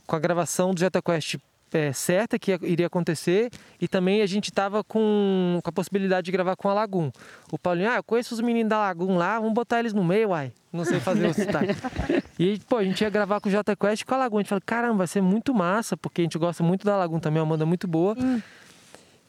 com 0.07 0.17
a 0.17 0.19
gravação 0.19 0.73
do 0.73 0.81
Jota 0.81 1.03
Quest 1.03 1.37
é, 1.75 1.93
certa 1.93 2.39
que 2.39 2.53
iria 2.63 2.87
acontecer 2.87 3.51
e 3.81 3.89
também 3.89 4.23
a 4.23 4.27
gente 4.27 4.51
estava 4.51 4.85
com, 4.85 5.59
com 5.63 5.71
a 5.71 5.73
possibilidade 5.73 6.27
de 6.27 6.33
gravar 6.33 6.57
com 6.57 6.69
a 6.69 6.75
Lagoon. 6.75 7.11
O 7.51 7.59
Paulinho, 7.59 7.91
ah, 7.91 7.97
eu 7.97 8.03
conheço 8.03 8.35
os 8.35 8.41
meninos 8.41 8.71
da 8.71 8.79
Lagoon 8.79 9.17
lá, 9.17 9.39
vamos 9.39 9.55
botar 9.55 9.81
eles 9.81 9.93
no 9.93 10.05
meio, 10.05 10.31
uai. 10.31 10.53
Não 10.73 10.85
sei 10.85 11.01
fazer 11.01 11.27
o 11.27 11.35
sotaque. 11.35 11.75
e, 12.39 12.59
pô, 12.69 12.77
a 12.79 12.85
gente 12.85 13.01
ia 13.01 13.11
gravar 13.11 13.41
com 13.41 13.49
o 13.49 13.53
J 13.53 13.77
Quest 13.77 14.03
e 14.03 14.05
com 14.05 14.15
a 14.15 14.19
Lagoon. 14.19 14.39
A 14.39 14.41
gente 14.43 14.49
falou, 14.49 14.63
caramba, 14.65 14.99
vai 14.99 15.07
ser 15.07 15.21
muito 15.21 15.55
massa, 15.55 15.97
porque 15.97 16.23
a 16.23 16.25
gente 16.25 16.39
gosta 16.39 16.63
muito 16.63 16.85
da 16.85 16.97
Lagoon 16.97 17.21
também, 17.21 17.41
é 17.41 17.43
uma 17.43 17.49
banda 17.51 17.67
muito 17.67 17.87
boa. 17.89 18.15
Hum. 18.19 18.41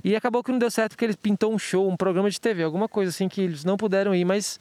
E 0.03 0.15
acabou 0.15 0.43
que 0.43 0.51
não 0.51 0.59
deu 0.59 0.69
certo 0.69 0.91
porque 0.91 1.05
eles 1.05 1.15
pintou 1.15 1.53
um 1.53 1.57
show, 1.57 1.87
um 1.87 1.95
programa 1.95 2.29
de 2.29 2.39
TV, 2.39 2.63
alguma 2.63 2.89
coisa 2.89 3.09
assim 3.09 3.29
que 3.29 3.41
eles 3.41 3.63
não 3.63 3.77
puderam 3.77 4.13
ir, 4.13 4.25
mas 4.25 4.59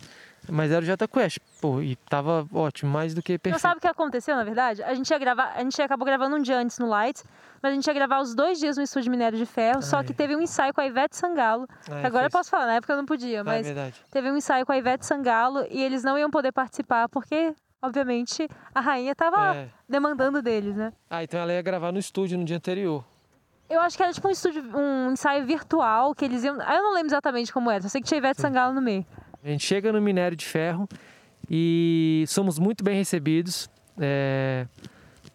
mas 0.49 0.73
era 0.73 0.83
o 0.83 0.85
Jota 0.85 1.07
Quest, 1.07 1.39
pô, 1.61 1.81
e 1.81 1.95
tava 1.95 2.47
ótimo, 2.53 2.91
mais 2.91 3.15
do 3.15 3.23
que 3.23 3.39
perfeito. 3.39 3.55
Não 3.55 3.61
sabe 3.61 3.79
o 3.79 3.81
que 3.81 3.87
aconteceu, 3.87 4.35
na 4.35 4.43
verdade? 4.43 4.83
A 4.83 4.93
gente 4.95 5.09
ia 5.09 5.19
gravar, 5.19 5.53
a 5.55 5.61
gente 5.61 5.81
acabou 5.81 6.05
gravando 6.05 6.37
um 6.37 6.43
dia 6.43 6.59
antes 6.59 6.79
no 6.79 6.89
Lights, 6.89 7.25
mas 7.63 7.71
a 7.71 7.75
gente 7.75 7.87
ia 7.87 7.93
gravar 7.93 8.21
os 8.21 8.35
dois 8.35 8.59
dias 8.59 8.77
no 8.77 8.83
estúdio 8.83 9.11
Minério 9.11 9.39
de 9.39 9.47
Ferro, 9.47 9.77
Ai. 9.77 9.83
só 9.83 10.03
que 10.03 10.13
teve 10.13 10.35
um 10.35 10.41
ensaio 10.41 10.75
com 10.75 10.81
a 10.81 10.87
Ivete 10.87 11.17
Sangalo. 11.17 11.69
Ai, 11.89 12.05
agora 12.05 12.27
eu 12.27 12.31
posso 12.31 12.51
falar, 12.51 12.67
na 12.67 12.75
época 12.75 12.93
eu 12.93 12.97
não 12.97 13.07
podia, 13.07 13.43
ah, 13.43 13.45
mas 13.45 13.69
é 13.69 13.93
teve 14.11 14.31
um 14.31 14.37
ensaio 14.37 14.67
com 14.67 14.73
a 14.73 14.77
Ivete 14.79 15.07
Sangalo 15.07 15.65
e 15.71 15.81
eles 15.81 16.03
não 16.03 16.19
iam 16.19 16.31
poder 16.31 16.51
participar 16.51 17.09
porque, 17.09 17.55
obviamente, 17.81 18.49
a 18.75 18.81
rainha 18.81 19.15
tava 19.15 19.57
é. 19.57 19.69
demandando 19.89 20.43
deles, 20.43 20.75
né? 20.75 20.93
Ah, 21.09 21.23
então 21.23 21.39
ela 21.39 21.53
ia 21.53 21.63
gravar 21.63 21.93
no 21.93 22.01
estúdio 22.01 22.37
no 22.37 22.45
dia 22.45 22.57
anterior. 22.57 23.05
Eu 23.73 23.81
acho 23.81 23.97
que 23.97 24.03
era 24.03 24.13
tipo 24.13 24.29
um 24.29 24.31
estúdio, 24.31 24.63
um 24.77 25.13
ensaio 25.13 25.47
virtual 25.47 26.15
que 26.15 26.27
eles 26.27 26.45
iam. 26.45 26.61
Eu 26.61 26.83
não 26.83 26.93
lembro 26.93 27.09
exatamente 27.09 27.51
como 27.51 27.71
era, 27.71 27.81
só 27.81 27.89
sei 27.89 28.03
que 28.03 28.07
tinha 28.07 28.19
Ivete. 28.19 28.39
Sangalo 28.39 28.75
no 28.75 28.83
meio. 28.83 29.07
A 29.43 29.49
gente 29.49 29.65
chega 29.65 29.91
no 29.91 30.01
minério 30.01 30.37
de 30.37 30.45
ferro 30.45 30.87
e 31.51 32.25
somos 32.29 32.59
muito 32.59 32.85
bem 32.85 32.97
recebidos 32.97 33.71
é, 33.99 34.67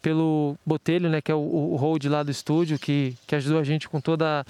pelo 0.00 0.56
Botelho, 0.64 1.10
né, 1.10 1.20
que 1.20 1.32
é 1.32 1.34
o, 1.34 1.38
o 1.38 1.76
hold 1.76 2.04
lá 2.04 2.22
do 2.22 2.30
estúdio, 2.30 2.78
que, 2.78 3.16
que 3.26 3.34
ajudou 3.34 3.58
a 3.58 3.64
gente 3.64 3.88
com 3.88 4.00
toda 4.00 4.40
a 4.40 4.44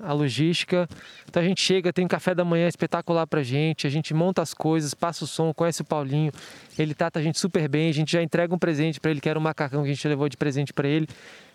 logística. 0.00 0.88
Então 1.28 1.42
a 1.42 1.46
gente 1.46 1.60
chega, 1.60 1.92
tem 1.92 2.04
um 2.04 2.08
café 2.08 2.34
da 2.34 2.44
manhã 2.44 2.68
espetacular 2.68 3.26
pra 3.26 3.42
gente, 3.42 3.86
a 3.86 3.90
gente 3.90 4.14
monta 4.14 4.42
as 4.42 4.54
coisas, 4.54 4.94
passa 4.94 5.24
o 5.24 5.26
som, 5.26 5.52
conhece 5.52 5.82
o 5.82 5.84
Paulinho, 5.84 6.32
ele 6.78 6.94
trata 6.94 7.18
a 7.18 7.22
gente 7.22 7.38
super 7.38 7.68
bem, 7.68 7.88
a 7.88 7.92
gente 7.92 8.12
já 8.12 8.22
entrega 8.22 8.54
um 8.54 8.58
presente 8.58 9.00
para 9.00 9.10
ele, 9.10 9.20
que 9.20 9.28
era 9.28 9.38
um 9.38 9.42
macacão 9.42 9.82
que 9.82 9.90
a 9.90 9.94
gente 9.94 10.08
levou 10.08 10.28
de 10.28 10.36
presente 10.36 10.72
para 10.72 10.88
ele. 10.88 11.08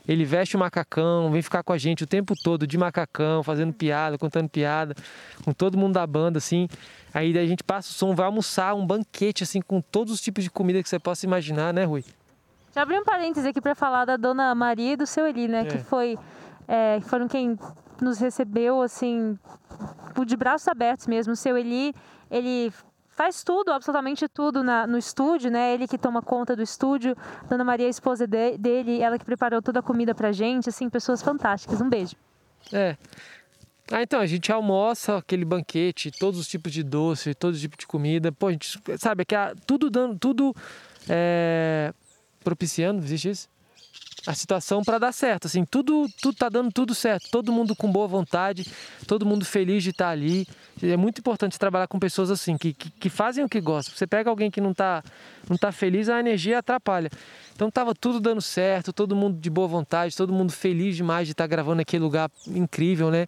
Ele 0.06 0.26
veste 0.26 0.58
o 0.58 0.60
macacão, 0.60 1.32
vem 1.32 1.42
ficar 1.42 1.64
com 1.64 1.72
a 1.72 1.78
gente 1.78 2.04
o 2.04 2.08
tempo 2.08 2.34
todo 2.44 2.68
de 2.68 2.78
macacão, 2.78 3.42
fazendo 3.42 3.72
piada, 3.72 4.18
contando 4.18 4.50
piada, 4.50 4.94
com 5.46 5.54
todo 5.54 5.78
mundo 5.78 5.94
da 5.94 6.06
banda, 6.06 6.40
assim. 6.40 6.68
Aí 7.14 7.32
daí 7.32 7.46
a 7.46 7.48
gente 7.48 7.64
passa 7.64 7.90
o 7.90 7.94
som, 7.94 8.14
vai 8.14 8.26
almoçar, 8.26 8.74
um 8.74 8.86
banquete, 8.86 9.44
assim, 9.44 9.62
com 9.62 9.80
todos 9.80 10.14
os 10.14 10.20
tipos 10.20 10.44
de 10.44 10.50
comida 10.50 10.84
que 10.84 10.90
você 10.90 11.00
possa 11.00 11.26
imaginar, 11.26 11.74
né, 11.74 11.86
Rui? 11.86 12.04
Já 12.76 12.82
abri 12.82 13.00
um 13.00 13.04
parêntese 13.04 13.48
aqui 13.48 13.62
para 13.62 13.76
falar 13.76 14.04
da 14.04 14.18
dona 14.18 14.54
Maria 14.54 14.94
e 14.94 14.96
do 14.98 15.06
seu 15.06 15.26
Eli, 15.26 15.48
né? 15.48 15.62
É. 15.62 15.66
Que 15.66 15.78
foi, 15.78 16.18
é, 16.68 17.00
foram 17.02 17.28
quem 17.28 17.58
nos 18.04 18.20
recebeu, 18.20 18.82
assim, 18.82 19.38
de 20.26 20.36
braços 20.36 20.68
abertos 20.68 21.08
mesmo. 21.08 21.34
O 21.34 21.36
seu 21.36 21.58
Eli, 21.58 21.94
ele 22.30 22.72
faz 23.16 23.44
tudo, 23.44 23.72
absolutamente 23.72 24.28
tudo 24.28 24.64
na, 24.64 24.86
no 24.88 24.98
estúdio, 24.98 25.52
né? 25.52 25.74
Ele 25.74 25.88
que 25.88 25.98
toma 25.98 26.22
conta 26.22 26.56
do 26.56 26.62
estúdio. 26.62 27.16
Dona 27.50 27.64
Maria, 27.64 27.88
a 27.88 27.90
esposa 27.90 28.28
de, 28.28 28.58
dele, 28.58 29.02
ela 29.02 29.18
que 29.18 29.26
preparou 29.26 29.62
toda 29.62 29.80
a 29.80 29.84
comida 29.84 30.14
pra 30.14 30.32
gente, 30.32 30.70
assim, 30.70 30.90
pessoas 30.90 31.22
fantásticas. 31.22 31.82
Um 31.82 31.90
beijo. 31.90 32.16
É. 32.72 32.98
Ah, 33.92 34.02
então, 34.02 34.20
a 34.20 34.26
gente 34.26 34.52
almoça 34.52 35.18
aquele 35.18 35.46
banquete, 35.46 36.10
todos 36.12 36.40
os 36.40 36.48
tipos 36.48 36.72
de 36.72 36.84
doce, 36.84 37.34
todos 37.34 37.58
os 37.58 37.62
tipos 37.62 37.78
de 37.78 37.86
comida. 37.86 38.32
Pô, 38.32 38.48
a 38.48 38.52
gente 38.52 38.80
sabe 38.98 39.22
é 39.22 39.26
que 39.26 39.36
tudo 39.68 39.90
dando, 39.90 40.18
tudo 40.18 40.56
é, 41.10 41.94
propiciando, 42.44 43.04
existe 43.04 43.30
isso? 43.30 43.53
A 44.26 44.34
situação 44.34 44.84
para 44.84 44.98
dar 44.98 45.12
certo. 45.12 45.48
Assim, 45.48 45.66
tudo, 45.66 46.08
tudo 46.22 46.36
tá 46.36 46.50
dando 46.50 46.72
tudo 46.72 46.96
certo. 46.96 47.30
Todo 47.30 47.52
mundo 47.52 47.76
com 47.76 47.92
boa 47.92 48.08
vontade, 48.08 48.66
todo 49.08 49.26
mundo 49.26 49.46
feliz 49.46 49.84
de 49.84 49.90
estar 49.90 50.06
tá 50.06 50.12
ali. 50.12 50.48
É 50.82 50.96
muito 50.96 51.20
importante 51.20 51.60
trabalhar 51.60 51.88
com 51.88 52.00
pessoas 52.00 52.32
assim, 52.32 52.58
que, 52.58 52.74
que, 52.74 52.90
que, 52.90 53.10
fazem 53.10 53.44
o 53.44 53.50
que 53.50 53.60
gostam. 53.60 53.96
Você 53.96 54.08
pega 54.08 54.30
alguém 54.30 54.50
que 54.50 54.62
não 54.62 54.72
está 54.72 55.04
não 55.50 55.58
tá 55.58 55.72
feliz, 55.72 56.08
a 56.10 56.20
energia 56.20 56.60
atrapalha. 56.60 57.10
Então 57.54 57.70
tava 57.70 57.94
tudo 57.94 58.20
dando 58.20 58.42
certo, 58.42 58.94
todo 58.94 59.16
mundo 59.16 59.40
de 59.40 59.50
boa 59.50 59.68
vontade, 59.68 60.16
todo 60.16 60.32
mundo 60.32 60.52
feliz 60.52 60.96
demais 60.96 61.28
de 61.28 61.34
estar 61.34 61.44
tá 61.44 61.48
gravando 61.48 61.82
aquele 61.82 62.04
lugar 62.04 62.32
incrível, 62.48 63.12
né? 63.12 63.28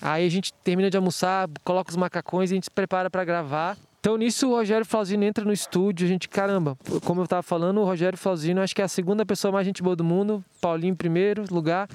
Aí 0.00 0.26
a 0.26 0.30
gente 0.30 0.52
termina 0.64 0.88
de 0.88 0.96
almoçar, 0.96 1.48
coloca 1.64 1.90
os 1.90 1.96
macacões 1.96 2.50
e 2.50 2.54
a 2.54 2.56
gente 2.56 2.64
se 2.64 2.70
prepara 2.70 3.10
para 3.10 3.24
gravar. 3.24 3.76
Então 4.00 4.16
nisso 4.16 4.48
o 4.48 4.54
Rogério 4.54 4.86
Flauzino 4.86 5.24
entra 5.24 5.44
no 5.44 5.52
estúdio, 5.52 6.06
a 6.06 6.08
gente, 6.08 6.28
caramba, 6.28 6.78
como 7.04 7.20
eu 7.20 7.24
estava 7.24 7.42
falando, 7.42 7.80
o 7.80 7.84
Rogério 7.84 8.16
Flauzino 8.16 8.60
acho 8.60 8.74
que 8.74 8.80
é 8.80 8.84
a 8.84 8.88
segunda 8.88 9.26
pessoa 9.26 9.50
mais 9.50 9.66
gente 9.66 9.82
boa 9.82 9.96
do 9.96 10.04
mundo, 10.04 10.44
Paulinho 10.60 10.92
em 10.92 10.96
primeiro 10.96 11.44
lugar, 11.50 11.88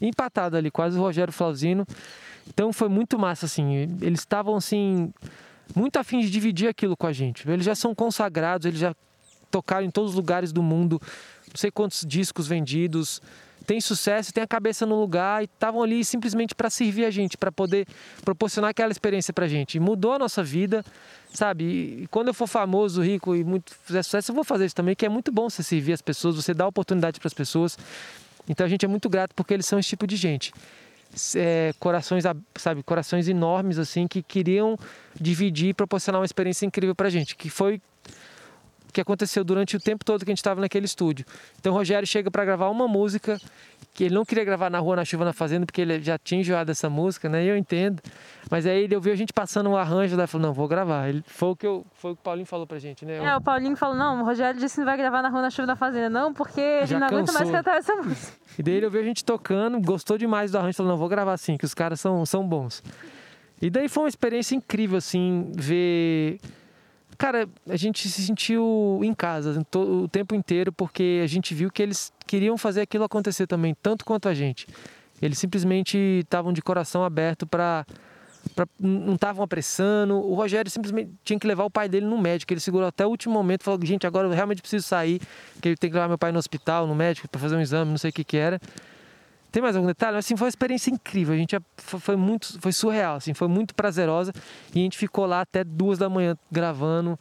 empatado 0.00 0.56
ali, 0.56 0.70
quase 0.70 0.98
o 0.98 1.02
Rogério 1.02 1.32
Flauzino. 1.32 1.86
Então 2.48 2.72
foi 2.72 2.88
muito 2.88 3.18
massa, 3.18 3.46
assim, 3.46 3.74
eles 4.00 4.20
estavam 4.20 4.56
assim, 4.56 5.12
muito 5.74 5.98
afim 5.98 6.20
de 6.20 6.30
dividir 6.30 6.68
aquilo 6.68 6.96
com 6.96 7.06
a 7.06 7.12
gente. 7.12 7.48
Eles 7.48 7.66
já 7.66 7.74
são 7.74 7.94
consagrados, 7.94 8.66
eles 8.66 8.80
já 8.80 8.94
tocaram 9.50 9.84
em 9.84 9.90
todos 9.90 10.12
os 10.12 10.16
lugares 10.16 10.52
do 10.52 10.62
mundo, 10.62 11.00
não 11.48 11.56
sei 11.56 11.70
quantos 11.70 12.06
discos 12.06 12.46
vendidos, 12.46 13.20
tem 13.66 13.80
sucesso, 13.80 14.32
tem 14.32 14.42
a 14.42 14.46
cabeça 14.46 14.84
no 14.86 14.98
lugar 14.98 15.42
e 15.42 15.44
estavam 15.44 15.82
ali 15.82 16.04
simplesmente 16.04 16.54
para 16.54 16.70
servir 16.70 17.04
a 17.04 17.10
gente, 17.10 17.36
para 17.36 17.52
poder 17.52 17.86
proporcionar 18.24 18.70
aquela 18.70 18.90
experiência 18.90 19.32
para 19.32 19.46
a 19.46 19.48
gente. 19.48 19.76
E 19.76 19.80
mudou 19.80 20.12
a 20.12 20.18
nossa 20.18 20.42
vida, 20.42 20.84
sabe? 21.32 21.64
E 22.02 22.06
quando 22.10 22.28
eu 22.28 22.34
for 22.34 22.46
famoso, 22.46 23.02
rico 23.02 23.34
e 23.36 23.44
muito 23.44 23.74
fizer 23.84 24.02
sucesso, 24.02 24.30
eu 24.30 24.34
vou 24.34 24.44
fazer 24.44 24.66
isso 24.66 24.74
também, 24.74 24.94
que 24.94 25.06
é 25.06 25.08
muito 25.08 25.30
bom 25.30 25.48
você 25.48 25.62
servir 25.62 25.92
as 25.92 26.02
pessoas, 26.02 26.36
você 26.36 26.54
dar 26.54 26.66
oportunidade 26.66 27.20
para 27.20 27.28
as 27.28 27.34
pessoas. 27.34 27.78
Então 28.48 28.66
a 28.66 28.68
gente 28.68 28.84
é 28.84 28.88
muito 28.88 29.08
grato 29.08 29.34
porque 29.34 29.54
eles 29.54 29.66
são 29.66 29.78
esse 29.78 29.88
tipo 29.88 30.06
de 30.06 30.16
gente. 30.16 30.52
É, 31.34 31.72
corações, 31.80 32.24
sabe, 32.56 32.82
corações 32.84 33.26
enormes 33.26 33.78
assim 33.78 34.06
que 34.06 34.22
queriam 34.22 34.78
dividir 35.20 35.70
e 35.70 35.74
proporcionar 35.74 36.20
uma 36.20 36.24
experiência 36.24 36.64
incrível 36.64 36.94
para 36.94 37.08
a 37.08 37.10
gente, 37.10 37.34
que 37.34 37.50
foi 37.50 37.80
que 38.92 39.00
aconteceu 39.00 39.44
durante 39.44 39.76
o 39.76 39.80
tempo 39.80 40.04
todo 40.04 40.24
que 40.24 40.30
a 40.30 40.32
gente 40.32 40.38
estava 40.38 40.60
naquele 40.60 40.86
estúdio. 40.86 41.24
Então 41.58 41.72
o 41.72 41.76
Rogério 41.76 42.06
chega 42.06 42.30
para 42.30 42.44
gravar 42.44 42.68
uma 42.68 42.88
música 42.88 43.40
que 43.94 44.04
ele 44.04 44.14
não 44.14 44.24
queria 44.24 44.44
gravar 44.44 44.70
na 44.70 44.78
rua, 44.78 44.96
na 44.96 45.04
chuva, 45.04 45.24
na 45.24 45.32
fazenda, 45.32 45.66
porque 45.66 45.80
ele 45.80 46.00
já 46.02 46.16
tinha 46.18 46.40
enjoado 46.40 46.70
essa 46.70 46.88
música, 46.88 47.28
né? 47.28 47.44
E 47.44 47.48
eu 47.48 47.56
entendo. 47.56 48.00
Mas 48.50 48.66
aí 48.66 48.84
ele 48.84 48.94
ouviu 48.94 49.12
a 49.12 49.16
gente 49.16 49.32
passando 49.32 49.68
um 49.68 49.76
arranjo 49.76 50.16
lá 50.16 50.24
e 50.24 50.26
falou, 50.26 50.46
não, 50.48 50.54
vou 50.54 50.66
gravar. 50.68 51.08
Ele, 51.08 51.22
foi, 51.26 51.48
o 51.50 51.56
que 51.56 51.66
eu, 51.66 51.84
foi 51.94 52.12
o 52.12 52.14
que 52.14 52.20
o 52.20 52.24
Paulinho 52.24 52.46
falou 52.46 52.66
pra 52.66 52.78
gente, 52.78 53.04
né? 53.04 53.18
É, 53.18 53.36
o 53.36 53.40
Paulinho 53.40 53.76
falou, 53.76 53.96
não, 53.96 54.22
o 54.22 54.24
Rogério 54.24 54.58
disse 54.58 54.76
que 54.76 54.80
não 54.80 54.86
vai 54.86 54.96
gravar 54.96 55.22
na 55.22 55.28
rua, 55.28 55.42
na 55.42 55.50
chuva, 55.50 55.66
na 55.66 55.76
fazenda, 55.76 56.08
não, 56.08 56.32
porque 56.32 56.60
ele 56.60 56.98
não 56.98 57.06
aguenta 57.06 57.32
mais 57.32 57.50
cantar 57.50 57.76
essa 57.76 57.94
música. 57.96 58.40
E 58.58 58.62
daí 58.62 58.74
ele 58.74 58.86
ouviu 58.86 59.00
a 59.00 59.04
gente 59.04 59.24
tocando, 59.24 59.80
gostou 59.80 60.18
demais 60.18 60.50
do 60.50 60.58
arranjo, 60.58 60.76
falou, 60.76 60.92
não, 60.92 60.98
vou 60.98 61.08
gravar 61.08 61.32
assim, 61.32 61.56
que 61.56 61.64
os 61.64 61.72
caras 61.72 61.98
são, 62.00 62.26
são 62.26 62.46
bons. 62.46 62.82
E 63.62 63.70
daí 63.70 63.88
foi 63.88 64.02
uma 64.02 64.08
experiência 64.08 64.54
incrível, 64.54 64.98
assim, 64.98 65.50
ver 65.54 66.40
Cara, 67.20 67.46
a 67.68 67.76
gente 67.76 68.08
se 68.08 68.22
sentiu 68.22 68.98
em 69.04 69.12
casa 69.12 69.62
o 69.76 70.08
tempo 70.08 70.34
inteiro 70.34 70.72
porque 70.72 71.20
a 71.22 71.26
gente 71.26 71.54
viu 71.54 71.70
que 71.70 71.82
eles 71.82 72.10
queriam 72.26 72.56
fazer 72.56 72.80
aquilo 72.80 73.04
acontecer 73.04 73.46
também, 73.46 73.76
tanto 73.82 74.06
quanto 74.06 74.26
a 74.26 74.32
gente. 74.32 74.66
Eles 75.20 75.36
simplesmente 75.36 75.98
estavam 75.98 76.50
de 76.50 76.62
coração 76.62 77.04
aberto 77.04 77.46
para 77.46 77.84
Pra, 78.56 78.66
não 78.80 79.16
estavam 79.16 79.44
apressando. 79.44 80.14
O 80.14 80.32
Rogério 80.34 80.70
simplesmente 80.70 81.12
tinha 81.22 81.38
que 81.38 81.46
levar 81.46 81.64
o 81.64 81.70
pai 81.70 81.90
dele 81.90 82.06
no 82.06 82.18
médico. 82.18 82.50
Ele 82.54 82.60
segurou 82.60 82.88
até 82.88 83.04
o 83.04 83.10
último 83.10 83.34
momento, 83.34 83.64
falou: 83.64 83.78
gente, 83.84 84.06
agora 84.06 84.26
eu 84.26 84.32
realmente 84.32 84.62
preciso 84.62 84.86
sair, 84.86 85.20
que 85.60 85.68
ele 85.68 85.76
tem 85.76 85.90
que 85.90 85.94
levar 85.94 86.08
meu 86.08 86.16
pai 86.16 86.32
no 86.32 86.38
hospital, 86.38 86.86
no 86.86 86.94
médico, 86.94 87.28
para 87.28 87.38
fazer 87.38 87.54
um 87.54 87.60
exame, 87.60 87.90
não 87.90 87.98
sei 87.98 88.08
o 88.08 88.12
que 88.14 88.24
que 88.24 88.38
era. 88.38 88.58
Tem 89.50 89.62
mais 89.62 89.76
algum 89.76 89.88
detalhe? 89.88 90.16
Assim, 90.16 90.36
foi 90.36 90.46
uma 90.46 90.50
experiência 90.50 90.90
incrível. 90.90 91.34
A 91.34 91.38
gente 91.38 91.56
foi 91.76 92.16
muito, 92.16 92.60
foi 92.60 92.72
surreal, 92.72 93.16
assim, 93.16 93.34
foi 93.34 93.48
muito 93.48 93.74
prazerosa 93.74 94.32
e 94.74 94.78
a 94.78 94.82
gente 94.82 94.96
ficou 94.96 95.26
lá 95.26 95.40
até 95.40 95.64
duas 95.64 95.98
da 95.98 96.08
manhã 96.08 96.36
gravando. 96.50 97.18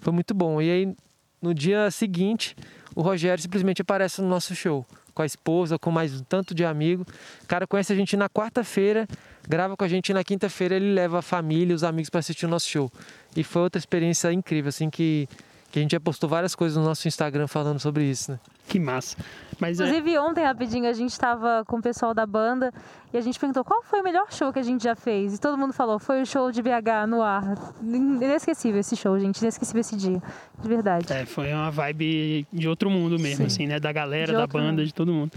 Foi 0.00 0.12
muito 0.12 0.34
bom. 0.34 0.60
E 0.60 0.70
aí 0.70 0.96
no 1.42 1.52
dia 1.52 1.90
seguinte, 1.90 2.56
o 2.94 3.02
Rogério 3.02 3.42
simplesmente 3.42 3.82
aparece 3.82 4.22
no 4.22 4.28
nosso 4.28 4.54
show 4.54 4.86
com 5.12 5.22
a 5.22 5.26
esposa, 5.26 5.78
com 5.78 5.90
mais 5.90 6.18
um 6.18 6.24
tanto 6.24 6.54
de 6.54 6.64
amigo. 6.64 7.04
O 7.42 7.46
cara 7.46 7.66
conhece 7.66 7.92
a 7.92 7.96
gente 7.96 8.16
na 8.16 8.28
quarta-feira, 8.28 9.06
grava 9.46 9.76
com 9.76 9.84
a 9.84 9.88
gente 9.88 10.08
e 10.08 10.14
na 10.14 10.24
quinta-feira 10.24 10.76
ele 10.76 10.92
leva 10.92 11.18
a 11.18 11.22
família, 11.22 11.74
os 11.74 11.84
amigos 11.84 12.08
para 12.08 12.20
assistir 12.20 12.46
o 12.46 12.48
nosso 12.48 12.68
show. 12.68 12.90
E 13.36 13.42
foi 13.42 13.62
outra 13.62 13.78
experiência 13.78 14.32
incrível, 14.32 14.68
assim, 14.68 14.88
que 14.88 15.28
Que 15.72 15.78
a 15.78 15.82
gente 15.82 15.92
já 15.92 16.00
postou 16.00 16.28
várias 16.28 16.54
coisas 16.54 16.76
no 16.76 16.84
nosso 16.84 17.08
Instagram 17.08 17.46
falando 17.46 17.80
sobre 17.80 18.04
isso, 18.04 18.32
né? 18.32 18.38
Que 18.68 18.78
massa. 18.78 19.16
Mas 19.58 19.80
é... 19.80 19.84
Inclusive, 19.84 20.18
ontem, 20.18 20.44
rapidinho, 20.44 20.86
a 20.86 20.92
gente 20.92 21.10
estava 21.10 21.64
com 21.66 21.78
o 21.78 21.82
pessoal 21.82 22.12
da 22.12 22.26
banda 22.26 22.70
e 23.10 23.16
a 23.16 23.20
gente 23.22 23.38
perguntou 23.38 23.64
qual 23.64 23.82
foi 23.82 24.02
o 24.02 24.04
melhor 24.04 24.30
show 24.30 24.52
que 24.52 24.58
a 24.58 24.62
gente 24.62 24.84
já 24.84 24.94
fez. 24.94 25.34
E 25.34 25.40
todo 25.40 25.56
mundo 25.56 25.72
falou, 25.72 25.98
foi 25.98 26.20
o 26.20 26.26
show 26.26 26.52
de 26.52 26.60
BH 26.60 27.08
no 27.08 27.22
ar. 27.22 27.56
Inesquecível 27.82 28.80
esse 28.80 28.94
show, 28.94 29.18
gente. 29.18 29.40
Inesquecível 29.40 29.80
esse 29.80 29.96
dia. 29.96 30.22
De 30.60 30.68
verdade. 30.68 31.10
É, 31.10 31.24
foi 31.24 31.50
uma 31.54 31.70
vibe 31.70 32.46
de 32.52 32.68
outro 32.68 32.90
mundo 32.90 33.18
mesmo, 33.18 33.38
Sim. 33.38 33.44
assim, 33.46 33.66
né? 33.66 33.80
Da 33.80 33.92
galera, 33.92 34.32
de 34.32 34.38
da 34.38 34.46
banda, 34.46 34.72
mundo. 34.72 34.84
de 34.84 34.92
todo 34.92 35.10
mundo. 35.10 35.32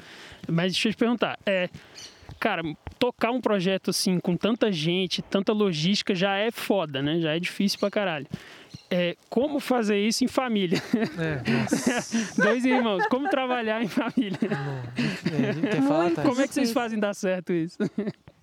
Mas 0.49 0.73
deixa 0.73 0.89
eu 0.89 0.91
te 0.91 0.97
perguntar, 0.97 1.39
é, 1.45 1.69
cara, 2.39 2.61
tocar 2.99 3.31
um 3.31 3.39
projeto 3.39 3.89
assim 3.89 4.19
com 4.19 4.35
tanta 4.35 4.71
gente, 4.71 5.21
tanta 5.21 5.53
logística 5.53 6.13
já 6.13 6.35
é 6.35 6.51
foda, 6.51 7.01
né? 7.01 7.19
Já 7.19 7.35
é 7.35 7.39
difícil 7.39 7.79
pra 7.79 7.89
caralho. 7.89 8.27
É, 8.89 9.15
como 9.29 9.59
fazer 9.59 9.97
isso 9.99 10.23
em 10.23 10.27
família? 10.27 10.81
É, 11.19 11.41
Dois 12.41 12.63
irmãos, 12.65 13.05
como 13.07 13.29
trabalhar 13.29 13.81
em 13.81 13.87
família? 13.87 14.37
É, 15.71 15.81
falar, 15.81 16.11
tá? 16.11 16.23
Como 16.23 16.41
é 16.41 16.47
que 16.47 16.53
vocês 16.53 16.71
fazem 16.71 16.99
dar 16.99 17.13
certo 17.13 17.51
isso? 17.51 17.77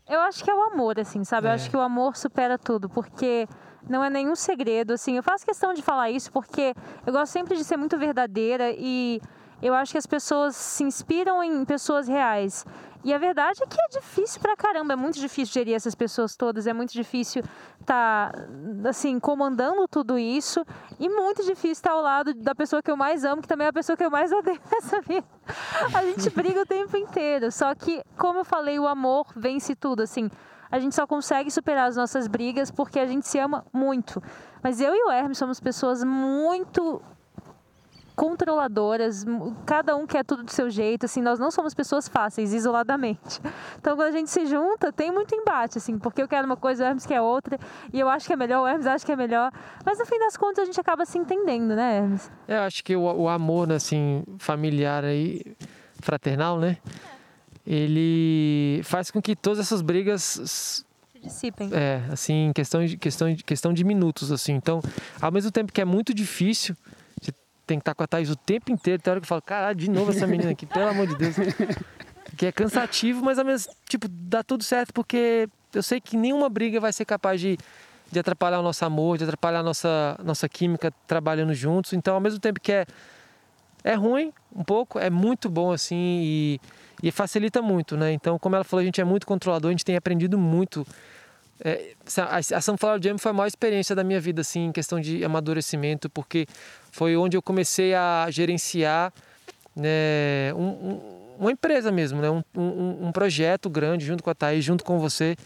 Eu 0.09 0.20
acho 0.20 0.43
que 0.43 0.51
é 0.51 0.55
o 0.55 0.62
amor, 0.62 0.99
assim, 0.99 1.24
sabe? 1.24 1.47
Eu 1.47 1.53
é. 1.53 1.55
acho 1.55 1.70
que 1.70 1.76
o 1.76 1.80
amor 1.80 2.16
supera 2.16 2.59
tudo, 2.59 2.88
porque 2.88 3.47
não 3.88 4.05
é 4.05 4.11
nenhum 4.11 4.34
segredo, 4.34 4.93
assim. 4.93 5.16
Eu 5.16 5.22
faço 5.22 5.45
questão 5.47 5.72
de 5.72 5.82
falar 5.82 6.11
isso 6.11 6.30
porque 6.32 6.74
eu 7.07 7.12
gosto 7.12 7.32
sempre 7.32 7.57
de 7.57 7.64
ser 7.64 7.76
muito 7.76 7.97
verdadeira 7.99 8.74
e 8.76 9.20
eu 9.62 9.74
acho 9.74 9.93
que 9.93 9.99
as 9.99 10.07
pessoas 10.07 10.57
se 10.57 10.82
inspiram 10.82 11.43
em 11.43 11.64
pessoas 11.64 12.09
reais. 12.09 12.66
E 13.05 13.13
a 13.13 13.19
verdade 13.19 13.63
é 13.63 13.67
que 13.67 13.81
é 13.81 13.89
difícil 14.01 14.41
pra 14.41 14.57
caramba, 14.57 14.93
é 14.93 14.97
muito 14.97 15.19
difícil 15.19 15.53
gerir 15.53 15.75
essas 15.75 15.95
pessoas 15.95 16.37
todas, 16.37 16.67
é 16.67 16.73
muito 16.73 16.93
difícil 16.93 17.43
estar, 17.81 18.33
tá, 18.33 18.89
assim, 18.89 19.19
comandando 19.19 19.89
tudo 19.89 20.19
isso 20.19 20.65
e 21.01 21.09
muito 21.09 21.43
difícil 21.43 21.73
estar 21.73 21.93
ao 21.93 22.03
lado 22.03 22.33
da 22.35 22.55
pessoa 22.55 22.81
que 22.81 22.91
eu 22.91 22.97
mais 22.97 23.25
amo, 23.25 23.43
que 23.43 23.49
também 23.49 23.67
é 23.67 23.71
a 23.71 23.73
pessoa 23.73 23.97
que 23.97 24.05
eu 24.05 24.11
mais 24.11 24.31
odeio 24.33 24.61
nessa 24.71 25.01
vida. 25.01 25.27
A 25.93 26.05
gente 26.05 26.31
briga 26.35 26.63
o 26.63 26.67
tempo 26.67 26.97
inteiro, 26.97 27.51
só 27.51 27.75
que, 27.75 28.03
como 28.17 28.39
eu 28.41 28.45
falei, 28.45 28.79
o 28.79 28.87
amor 28.87 29.27
vence 29.35 29.75
tudo, 29.75 30.03
assim. 30.03 30.31
A 30.71 30.79
gente 30.79 30.95
só 30.95 31.07
consegue 31.07 31.51
superar 31.51 31.89
as 31.89 31.97
nossas 31.97 32.27
brigas 32.27 32.71
porque 32.71 32.99
a 32.99 33.07
gente 33.07 33.29
se 33.29 33.39
ama 33.39 33.63
muito. 33.73 34.23
Mas 34.63 34.81
eu 34.81 34.95
e 34.95 35.05
o 35.05 35.11
Hermes 35.11 35.37
somos 35.37 35.61
pessoas 35.61 36.03
muito 36.03 37.03
controladoras, 38.15 39.25
cada 39.67 39.97
um 39.97 40.07
quer 40.07 40.25
tudo 40.25 40.43
do 40.43 40.51
seu 40.51 40.69
jeito, 40.71 41.07
assim, 41.07 41.21
nós 41.21 41.39
não 41.39 41.51
somos 41.51 41.75
pessoas 41.75 42.09
fáceis, 42.09 42.53
isoladamente. 42.53 43.41
Então, 43.83 43.97
quando 43.97 44.09
a 44.09 44.13
gente 44.13 44.31
se 44.31 44.47
junta, 44.47 44.93
tem 44.93 45.11
muito 45.11 45.35
embate, 45.35 45.79
assim, 45.79 45.99
porque 45.99 46.23
eu 46.23 46.29
quero 46.29 46.47
uma 46.47 46.57
coisa, 46.57 46.85
o 46.85 46.87
Hermes 46.87 47.05
quer 47.05 47.21
outra, 47.21 47.59
e 47.93 47.99
eu 47.99 48.09
acho 48.09 48.27
que 48.27 48.33
é 48.33 48.37
melhor, 48.37 48.63
o 48.63 48.67
Hermes 48.67 48.87
acha 48.87 49.05
que 49.05 49.11
é 49.11 49.17
melhor, 49.17 49.51
mas 49.85 49.99
no 49.99 50.07
fim 50.07 50.21
das 50.21 50.37
contas 50.37 50.63
a 50.63 50.65
gente 50.65 50.81
acaba 50.81 51.05
se 51.05 51.19
entendendo, 51.19 51.75
né, 51.75 51.97
Hermes? 51.99 52.31
Eu 52.47 52.61
acho 52.61 52.85
que 52.85 52.95
o, 52.95 53.03
o 53.03 53.29
amor, 53.29 53.73
assim, 53.73 54.23
familiar 54.39 55.05
aí, 55.05 55.57
fraternal, 56.01 56.61
né, 56.61 56.77
ele 57.67 58.83
faz 58.85 59.11
com 59.11 59.21
que 59.21 59.35
todas 59.35 59.59
essas 59.59 59.83
brigas 59.83 60.85
dissipem. 61.23 61.71
É, 61.73 62.03
assim, 62.11 62.53
questão 62.55 62.85
de, 62.85 62.97
questão, 62.97 63.33
de, 63.33 63.45
questão 63.45 63.73
de 63.73 63.85
minutos, 63.85 64.33
assim. 64.33 64.53
Então, 64.53 64.81
ao 65.21 65.31
mesmo 65.31 65.51
tempo 65.51 65.73
que 65.73 65.81
é 65.81 65.85
muito 65.85 66.13
difícil, 66.13 66.77
tem 67.67 67.79
que 67.79 67.83
estar 67.83 67.95
com 67.95 68.03
a 68.03 68.07
Thaís 68.07 68.31
o 68.31 68.37
tempo 68.37 68.71
inteiro. 68.71 69.01
Tem 69.01 69.11
hora 69.11 69.21
que 69.21 69.25
eu 69.25 69.29
falo, 69.29 69.43
caralho, 69.43 69.77
de 69.77 69.91
novo 69.91 70.11
essa 70.11 70.27
menina 70.27 70.51
aqui, 70.51 70.67
pelo 70.67 70.89
amor 70.89 71.07
de 71.07 71.17
Deus. 71.17 71.37
Que 72.37 72.47
é 72.47 72.53
cansativo, 72.53 73.23
mas 73.23 73.39
ao 73.39 73.45
mesmo 73.45 73.71
tipo, 73.87 74.09
dá 74.09 74.43
tudo 74.43 74.65
certo 74.65 74.93
porque 74.95 75.49
eu 75.75 75.83
sei 75.83 76.01
que 76.01 76.17
nenhuma 76.17 76.49
briga 76.49 76.81
vai 76.81 76.93
ser 76.93 77.05
capaz 77.05 77.41
de, 77.41 77.59
de 78.11 78.19
atrapalhar 78.19 78.61
o 78.61 78.63
nosso 78.63 78.85
amor, 78.85 79.19
de 79.19 79.25
atrapalhar 79.25 79.61
a 79.61 79.63
nossa, 79.63 80.19
nossa 80.25 80.49
química 80.49 80.93
trabalhando 81.07 81.53
juntos. 81.53 81.93
Então, 81.93 82.15
ao 82.15 82.21
mesmo 82.21 82.39
tempo 82.39 82.59
que 82.61 82.73
é, 82.73 82.87
é 83.85 83.95
ruim 83.95 84.33
um 84.55 84.65
pouco, 84.65 84.99
é 84.99 85.11
muito 85.11 85.49
bom 85.49 85.73
assim 85.73 86.21
e, 86.23 86.61
e 87.03 87.11
facilita 87.11 87.61
muito, 87.61 87.97
né? 87.97 88.13
Então, 88.13 88.39
como 88.39 88.55
ela 88.55 88.65
falou, 88.65 88.83
a 88.83 88.85
gente 88.85 89.01
é 89.01 89.05
muito 89.05 89.27
controlador, 89.27 89.69
a 89.69 89.73
gente 89.73 89.85
tem 89.85 89.97
aprendido 89.97 90.39
muito. 90.39 90.87
É, 91.61 91.95
a 92.51 92.61
Sunflower 92.61 93.01
Jam 93.01 93.19
foi 93.19 93.31
a 93.31 93.35
maior 93.35 93.47
experiência 93.47 93.95
da 93.95 94.03
minha 94.03 94.21
vida, 94.21 94.41
assim, 94.41 94.67
em 94.67 94.73
questão 94.73 95.01
de 95.01 95.25
amadurecimento, 95.25 96.11
porque 96.11 96.47
foi 96.91 97.17
onde 97.17 97.37
eu 97.37 97.43
comecei 97.43 97.95
a 97.95 98.27
gerenciar 98.31 99.13
né, 99.75 100.53
um, 100.55 100.63
um, 100.63 101.01
uma 101.39 101.53
empresa 101.53 101.91
mesmo, 101.91 102.21
né, 102.21 102.31
um, 102.31 102.43
um, 102.55 103.07
um, 103.07 103.13
projeto 103.13 103.71
grande 103.71 104.05
junto 104.05 104.23
com 104.23 104.31
a 104.31 104.35
Thaís, 104.35 104.65
junto 104.65 104.85
com 104.85 104.99
você, 104.99 105.37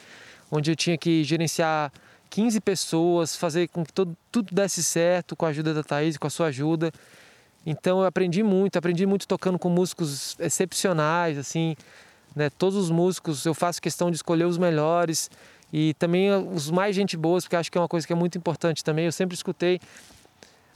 onde 0.51 0.71
eu 0.71 0.77
tinha 0.77 0.97
que 0.99 1.23
gerenciar 1.23 1.93
15 2.31 2.61
pessoas, 2.61 3.37
fazer 3.37 3.69
com 3.69 3.85
que 3.85 3.93
todo, 3.93 4.17
tudo 4.31 4.55
desse 4.55 4.83
certo 4.83 5.37
com 5.37 5.47
a 5.47 5.51
ajuda 5.51 5.73
da 5.73 5.83
Thaís, 5.83 6.17
com 6.17 6.27
a 6.27 6.31
sua 6.31 6.47
ajuda. 6.47 6.93
Então 7.65 8.01
eu 8.01 8.05
aprendi 8.07 8.43
muito, 8.43 8.77
aprendi 8.77 9.07
muito 9.07 9.27
tocando 9.27 9.59
com 9.59 9.69
músicos 9.69 10.37
excepcionais, 10.39 11.39
assim, 11.39 11.77
né, 12.35 12.51
todos 12.51 12.77
os 12.77 12.91
músicos, 12.91 13.45
eu 13.47 13.55
faço 13.55 13.81
questão 13.81 14.11
de 14.11 14.17
escolher 14.17 14.45
os 14.45 14.59
melhores 14.59 15.31
e 15.73 15.95
também 15.95 16.31
os 16.33 16.71
mais 16.71 16.95
gente 16.95 17.17
boas, 17.17 17.45
porque 17.45 17.57
acho 17.57 17.71
que 17.71 17.79
é 17.79 17.81
uma 17.81 17.89
coisa 17.89 18.07
que 18.07 18.13
é 18.13 18.17
muito 18.17 18.39
importante 18.39 18.85
também. 18.85 19.05
Eu 19.07 19.13
sempre 19.13 19.35
escutei 19.35 19.81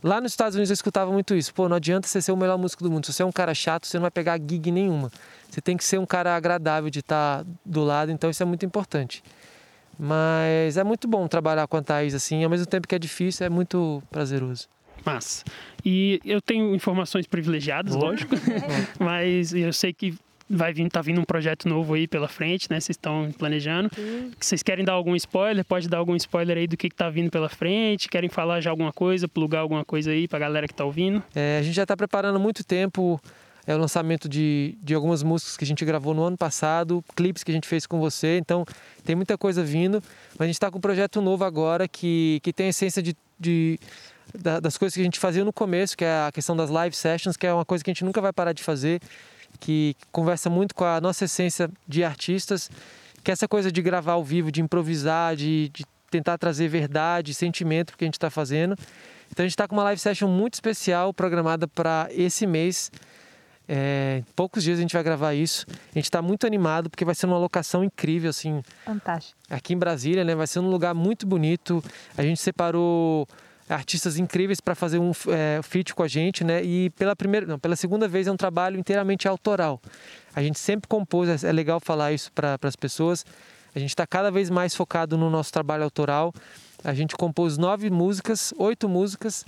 Lá 0.02 0.20
nos 0.20 0.32
Estados 0.32 0.54
Unidos 0.54 0.70
eu 0.70 0.74
escutava 0.74 1.12
muito 1.12 1.34
isso. 1.34 1.52
Pô, 1.52 1.68
não 1.68 1.76
adianta 1.76 2.08
você 2.08 2.22
ser 2.22 2.32
o 2.32 2.36
melhor 2.36 2.56
músico 2.56 2.82
do 2.82 2.90
mundo. 2.90 3.04
Se 3.04 3.12
você 3.12 3.22
é 3.22 3.26
um 3.26 3.32
cara 3.32 3.54
chato, 3.54 3.86
você 3.86 3.98
não 3.98 4.02
vai 4.02 4.10
pegar 4.10 4.38
gig 4.38 4.70
nenhuma. 4.70 5.10
Você 5.48 5.60
tem 5.60 5.76
que 5.76 5.84
ser 5.84 5.98
um 5.98 6.06
cara 6.06 6.34
agradável 6.34 6.88
de 6.88 7.00
estar 7.00 7.44
do 7.64 7.84
lado, 7.84 8.10
então 8.10 8.30
isso 8.30 8.42
é 8.42 8.46
muito 8.46 8.64
importante. 8.64 9.22
Mas 9.98 10.78
é 10.78 10.84
muito 10.84 11.06
bom 11.06 11.28
trabalhar 11.28 11.66
com 11.66 11.76
a 11.76 11.82
Thaís 11.82 12.14
assim, 12.14 12.42
ao 12.42 12.48
mesmo 12.48 12.64
tempo 12.64 12.88
que 12.88 12.94
é 12.94 12.98
difícil, 12.98 13.44
é 13.44 13.50
muito 13.50 14.02
prazeroso. 14.10 14.68
Massa. 15.04 15.44
E 15.84 16.20
eu 16.24 16.40
tenho 16.40 16.74
informações 16.74 17.26
privilegiadas, 17.26 17.94
lógico, 17.94 18.34
mas 18.98 19.52
eu 19.52 19.72
sei 19.72 19.92
que 19.92 20.14
vai 20.50 20.72
vir, 20.72 20.88
tá 20.90 21.00
vindo 21.00 21.20
um 21.20 21.24
projeto 21.24 21.68
novo 21.68 21.94
aí 21.94 22.08
pela 22.08 22.26
frente, 22.26 22.68
né? 22.68 22.80
Vocês 22.80 22.96
estão 22.96 23.30
planejando. 23.38 23.88
Sim. 23.94 24.32
Vocês 24.38 24.62
querem 24.62 24.84
dar 24.84 24.94
algum 24.94 25.14
spoiler? 25.14 25.64
Pode 25.64 25.88
dar 25.88 25.98
algum 25.98 26.16
spoiler 26.16 26.58
aí 26.58 26.66
do 26.66 26.76
que, 26.76 26.88
que 26.88 26.96
tá 26.96 27.08
vindo 27.08 27.30
pela 27.30 27.48
frente? 27.48 28.08
Querem 28.08 28.28
falar 28.28 28.60
já 28.60 28.70
alguma 28.70 28.92
coisa, 28.92 29.28
plugar 29.28 29.60
alguma 29.60 29.84
coisa 29.84 30.10
aí 30.10 30.26
pra 30.26 30.40
galera 30.40 30.66
que 30.66 30.74
tá 30.74 30.84
ouvindo? 30.84 31.22
É, 31.34 31.58
a 31.58 31.62
gente 31.62 31.74
já 31.74 31.86
tá 31.86 31.96
preparando 31.96 32.36
há 32.36 32.38
muito 32.38 32.64
tempo 32.64 33.20
é 33.66 33.74
o 33.74 33.78
lançamento 33.78 34.28
de, 34.28 34.76
de 34.82 34.94
algumas 34.94 35.22
músicas 35.22 35.56
que 35.56 35.64
a 35.64 35.66
gente 35.66 35.84
gravou 35.84 36.14
no 36.14 36.24
ano 36.24 36.36
passado, 36.36 37.04
clipes 37.14 37.44
que 37.44 37.50
a 37.50 37.54
gente 37.54 37.68
fez 37.68 37.86
com 37.86 38.00
você, 38.00 38.38
então 38.38 38.64
tem 39.04 39.14
muita 39.14 39.36
coisa 39.36 39.62
vindo, 39.62 40.02
mas 40.32 40.40
a 40.40 40.46
gente 40.46 40.56
está 40.56 40.70
com 40.70 40.78
um 40.78 40.80
projeto 40.80 41.20
novo 41.20 41.44
agora 41.44 41.86
que, 41.86 42.40
que 42.42 42.52
tem 42.52 42.66
a 42.66 42.68
essência 42.70 43.02
de, 43.02 43.14
de 43.38 43.78
das 44.32 44.78
coisas 44.78 44.94
que 44.94 45.00
a 45.00 45.04
gente 45.04 45.18
fazia 45.18 45.44
no 45.44 45.52
começo, 45.52 45.96
que 45.96 46.04
é 46.04 46.26
a 46.26 46.30
questão 46.32 46.56
das 46.56 46.70
live 46.70 46.94
sessions, 46.94 47.36
que 47.36 47.46
é 47.46 47.52
uma 47.52 47.64
coisa 47.64 47.82
que 47.82 47.90
a 47.90 47.92
gente 47.92 48.04
nunca 48.04 48.20
vai 48.20 48.32
parar 48.32 48.52
de 48.52 48.62
fazer 48.62 49.00
que 49.60 49.94
conversa 50.10 50.48
muito 50.48 50.74
com 50.74 50.84
a 50.84 51.00
nossa 51.00 51.26
essência 51.26 51.70
de 51.86 52.02
artistas, 52.02 52.70
que 53.22 53.30
é 53.30 53.32
essa 53.32 53.46
coisa 53.46 53.70
de 53.70 53.82
gravar 53.82 54.12
ao 54.12 54.24
vivo, 54.24 54.50
de 54.50 54.62
improvisar, 54.62 55.36
de, 55.36 55.68
de 55.68 55.84
tentar 56.10 56.38
trazer 56.38 56.66
verdade, 56.68 57.34
sentimento 57.34 57.96
que 57.96 58.04
a 58.04 58.06
gente 58.06 58.14
está 58.14 58.30
fazendo. 58.30 58.74
Então 59.30 59.44
a 59.44 59.46
gente 59.46 59.52
está 59.52 59.68
com 59.68 59.76
uma 59.76 59.84
live 59.84 60.00
session 60.00 60.28
muito 60.28 60.54
especial 60.54 61.14
programada 61.14 61.68
para 61.68 62.08
esse 62.10 62.46
mês. 62.46 62.90
É, 63.68 64.24
em 64.26 64.32
poucos 64.34 64.64
dias 64.64 64.78
a 64.78 64.82
gente 64.82 64.94
vai 64.94 65.02
gravar 65.02 65.34
isso. 65.34 65.64
A 65.68 65.98
gente 65.98 66.06
está 66.06 66.20
muito 66.20 66.44
animado 66.44 66.90
porque 66.90 67.04
vai 67.04 67.14
ser 67.14 67.26
uma 67.26 67.38
locação 67.38 67.84
incrível, 67.84 68.30
assim. 68.30 68.62
Fantástico. 68.84 69.38
Aqui 69.48 69.74
em 69.74 69.78
Brasília, 69.78 70.24
né? 70.24 70.34
Vai 70.34 70.48
ser 70.48 70.58
um 70.58 70.68
lugar 70.68 70.92
muito 70.92 71.24
bonito. 71.24 71.84
A 72.18 72.22
gente 72.22 72.40
separou 72.40 73.28
artistas 73.70 74.18
incríveis 74.18 74.60
para 74.60 74.74
fazer 74.74 74.98
um 74.98 75.12
é, 75.28 75.60
feat 75.62 75.94
com 75.94 76.02
a 76.02 76.08
gente, 76.08 76.42
né? 76.42 76.62
E 76.62 76.90
pela 76.90 77.14
primeira, 77.14 77.46
não, 77.46 77.58
pela 77.58 77.76
segunda 77.76 78.08
vez 78.08 78.26
é 78.26 78.32
um 78.32 78.36
trabalho 78.36 78.78
inteiramente 78.78 79.28
autoral. 79.28 79.80
A 80.34 80.42
gente 80.42 80.58
sempre 80.58 80.88
compôs, 80.88 81.44
é 81.44 81.52
legal 81.52 81.80
falar 81.80 82.12
isso 82.12 82.32
para 82.32 82.58
as 82.62 82.76
pessoas. 82.76 83.24
A 83.74 83.78
gente 83.78 83.90
está 83.90 84.06
cada 84.06 84.30
vez 84.30 84.50
mais 84.50 84.74
focado 84.74 85.16
no 85.16 85.30
nosso 85.30 85.52
trabalho 85.52 85.84
autoral. 85.84 86.34
A 86.82 86.92
gente 86.92 87.16
compôs 87.16 87.56
nove 87.56 87.90
músicas, 87.90 88.52
oito 88.58 88.88
músicas 88.88 89.44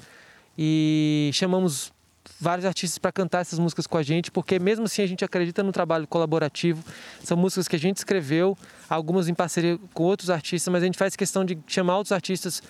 e 0.56 1.30
chamamos 1.32 1.92
vários 2.40 2.64
artistas 2.64 2.98
para 2.98 3.10
cantar 3.10 3.40
essas 3.40 3.58
músicas 3.58 3.86
com 3.86 3.98
a 3.98 4.02
gente, 4.02 4.30
porque 4.30 4.58
mesmo 4.58 4.84
assim 4.84 5.02
a 5.02 5.06
gente 5.06 5.24
acredita 5.24 5.62
no 5.62 5.72
trabalho 5.72 6.06
colaborativo. 6.06 6.84
São 7.24 7.36
músicas 7.36 7.66
que 7.66 7.74
a 7.74 7.78
gente 7.78 7.96
escreveu, 7.96 8.56
algumas 8.88 9.28
em 9.28 9.34
parceria 9.34 9.78
com 9.92 10.04
outros 10.04 10.30
artistas, 10.30 10.70
mas 10.70 10.82
a 10.82 10.86
gente 10.86 10.98
faz 10.98 11.16
questão 11.16 11.44
de 11.44 11.58
chamar 11.66 11.96
outros 11.96 12.12
artistas 12.12 12.62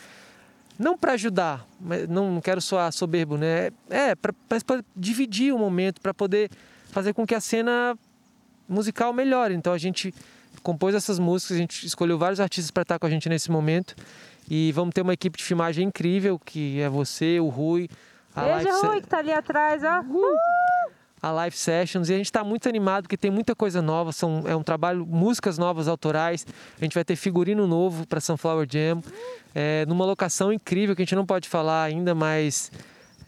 não 0.78 0.96
para 0.96 1.12
ajudar, 1.12 1.66
mas 1.80 2.08
não, 2.08 2.32
não 2.32 2.40
quero 2.40 2.60
soar 2.60 2.92
soberbo, 2.92 3.36
né? 3.36 3.70
É, 3.88 4.14
para 4.14 4.34
dividir 4.96 5.54
o 5.54 5.58
momento, 5.58 6.00
para 6.00 6.14
poder 6.14 6.50
fazer 6.90 7.12
com 7.12 7.26
que 7.26 7.34
a 7.34 7.40
cena 7.40 7.96
musical 8.68 9.12
melhore. 9.12 9.54
Então 9.54 9.72
a 9.72 9.78
gente 9.78 10.14
compôs 10.62 10.94
essas 10.94 11.18
músicas, 11.18 11.56
a 11.56 11.60
gente 11.60 11.86
escolheu 11.86 12.18
vários 12.18 12.40
artistas 12.40 12.70
para 12.70 12.82
estar 12.82 12.98
com 12.98 13.06
a 13.06 13.10
gente 13.10 13.28
nesse 13.28 13.50
momento. 13.50 13.94
E 14.50 14.72
vamos 14.72 14.92
ter 14.94 15.02
uma 15.02 15.12
equipe 15.12 15.38
de 15.38 15.44
filmagem 15.44 15.86
incrível, 15.86 16.38
que 16.38 16.80
é 16.80 16.88
você, 16.88 17.38
o 17.40 17.48
Rui. 17.48 17.88
A 18.34 18.42
Beijo, 18.42 18.68
Live 18.68 18.86
Rui, 18.86 19.00
que 19.00 19.06
tá 19.06 19.18
ali 19.18 19.32
atrás, 19.32 19.82
ó. 19.84 20.00
Uh! 20.00 21.01
A 21.22 21.30
Live 21.30 21.56
Sessions. 21.56 22.10
E 22.10 22.14
a 22.14 22.16
gente 22.16 22.26
está 22.26 22.42
muito 22.42 22.68
animado, 22.68 23.04
porque 23.04 23.16
tem 23.16 23.30
muita 23.30 23.54
coisa 23.54 23.80
nova. 23.80 24.10
São, 24.10 24.42
é 24.46 24.56
um 24.56 24.62
trabalho, 24.62 25.06
músicas 25.06 25.56
novas 25.56 25.86
autorais. 25.86 26.44
A 26.80 26.84
gente 26.84 26.94
vai 26.94 27.04
ter 27.04 27.14
figurino 27.14 27.66
novo 27.66 28.06
para 28.06 28.20
Sunflower 28.20 28.66
Jam. 28.68 29.00
É, 29.54 29.86
numa 29.86 30.04
locação 30.04 30.52
incrível 30.52 30.96
que 30.96 31.02
a 31.02 31.04
gente 31.04 31.14
não 31.14 31.24
pode 31.24 31.48
falar 31.48 31.84
ainda, 31.84 32.14
mas 32.14 32.70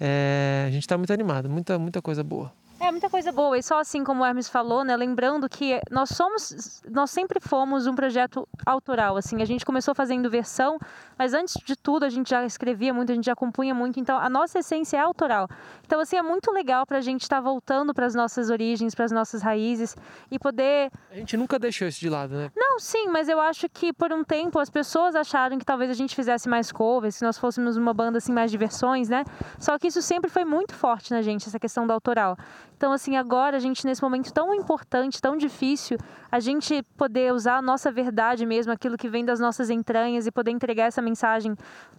É, 0.00 0.64
a 0.66 0.70
gente 0.72 0.82
está 0.82 0.98
muito 0.98 1.12
animado, 1.12 1.48
muita, 1.48 1.78
muita 1.78 2.02
coisa 2.02 2.24
boa. 2.24 2.52
É 2.84 2.90
muita 2.90 3.08
coisa 3.08 3.32
boa. 3.32 3.56
E 3.56 3.62
só 3.62 3.78
assim 3.80 4.04
como 4.04 4.22
o 4.22 4.26
Hermes 4.26 4.46
falou, 4.46 4.84
né? 4.84 4.94
Lembrando 4.94 5.48
que 5.48 5.80
nós 5.90 6.10
somos, 6.10 6.82
nós 6.90 7.10
sempre 7.10 7.40
fomos 7.40 7.86
um 7.86 7.94
projeto 7.94 8.46
autoral. 8.66 9.16
Assim, 9.16 9.40
a 9.40 9.46
gente 9.46 9.64
começou 9.64 9.94
fazendo 9.94 10.28
versão, 10.28 10.78
mas 11.18 11.32
antes 11.32 11.54
de 11.64 11.76
tudo 11.76 12.04
a 12.04 12.10
gente 12.10 12.28
já 12.28 12.44
escrevia 12.44 12.92
muito, 12.92 13.10
a 13.10 13.14
gente 13.14 13.24
já 13.24 13.34
compunha 13.34 13.74
muito. 13.74 13.98
Então 13.98 14.18
a 14.18 14.28
nossa 14.28 14.58
essência 14.58 14.98
é 14.98 15.00
autoral. 15.00 15.48
Então 15.86 15.98
assim 15.98 16.16
é 16.18 16.22
muito 16.22 16.50
legal 16.50 16.84
para 16.84 16.98
a 16.98 17.00
gente 17.00 17.22
estar 17.22 17.36
tá 17.36 17.40
voltando 17.42 17.94
para 17.94 18.04
as 18.04 18.14
nossas 18.14 18.50
origens, 18.50 18.94
para 18.94 19.06
as 19.06 19.12
nossas 19.12 19.40
raízes 19.40 19.96
e 20.30 20.38
poder. 20.38 20.90
A 21.10 21.16
gente 21.16 21.38
nunca 21.38 21.58
deixou 21.58 21.88
isso 21.88 22.00
de 22.00 22.10
lado, 22.10 22.34
né? 22.34 22.50
Não, 22.54 22.78
sim, 22.78 23.08
mas 23.08 23.30
eu 23.30 23.40
acho 23.40 23.66
que 23.66 23.94
por 23.94 24.12
um 24.12 24.22
tempo 24.22 24.58
as 24.58 24.68
pessoas 24.68 25.16
acharam 25.16 25.56
que 25.56 25.64
talvez 25.64 25.90
a 25.90 25.94
gente 25.94 26.14
fizesse 26.14 26.50
mais 26.50 26.70
covers, 26.70 27.14
se 27.14 27.24
nós 27.24 27.38
fôssemos 27.38 27.78
uma 27.78 27.94
banda 27.94 28.18
assim 28.18 28.32
mais 28.32 28.50
de 28.50 28.58
versões, 28.58 29.08
né? 29.08 29.24
Só 29.58 29.78
que 29.78 29.86
isso 29.86 30.02
sempre 30.02 30.30
foi 30.30 30.44
muito 30.44 30.74
forte 30.74 31.12
na 31.12 31.22
gente 31.22 31.48
essa 31.48 31.58
questão 31.58 31.86
do 31.86 31.92
autoral. 31.94 32.36
Então, 32.84 32.92
assim, 32.92 33.16
agora 33.16 33.56
a 33.56 33.60
gente, 33.60 33.86
nesse 33.86 34.02
momento 34.02 34.30
tão 34.30 34.54
importante, 34.54 35.18
tão 35.18 35.38
difícil, 35.38 35.96
a 36.30 36.38
gente 36.38 36.82
poder 36.98 37.32
usar 37.32 37.56
a 37.56 37.62
nossa 37.62 37.90
verdade 37.90 38.44
mesmo, 38.44 38.70
aquilo 38.70 38.98
que 38.98 39.08
vem 39.08 39.24
das 39.24 39.40
nossas 39.40 39.70
entranhas 39.70 40.26
e 40.26 40.30
poder 40.30 40.50
entregar 40.50 40.84
essa 40.84 41.00
mensagem 41.00 41.56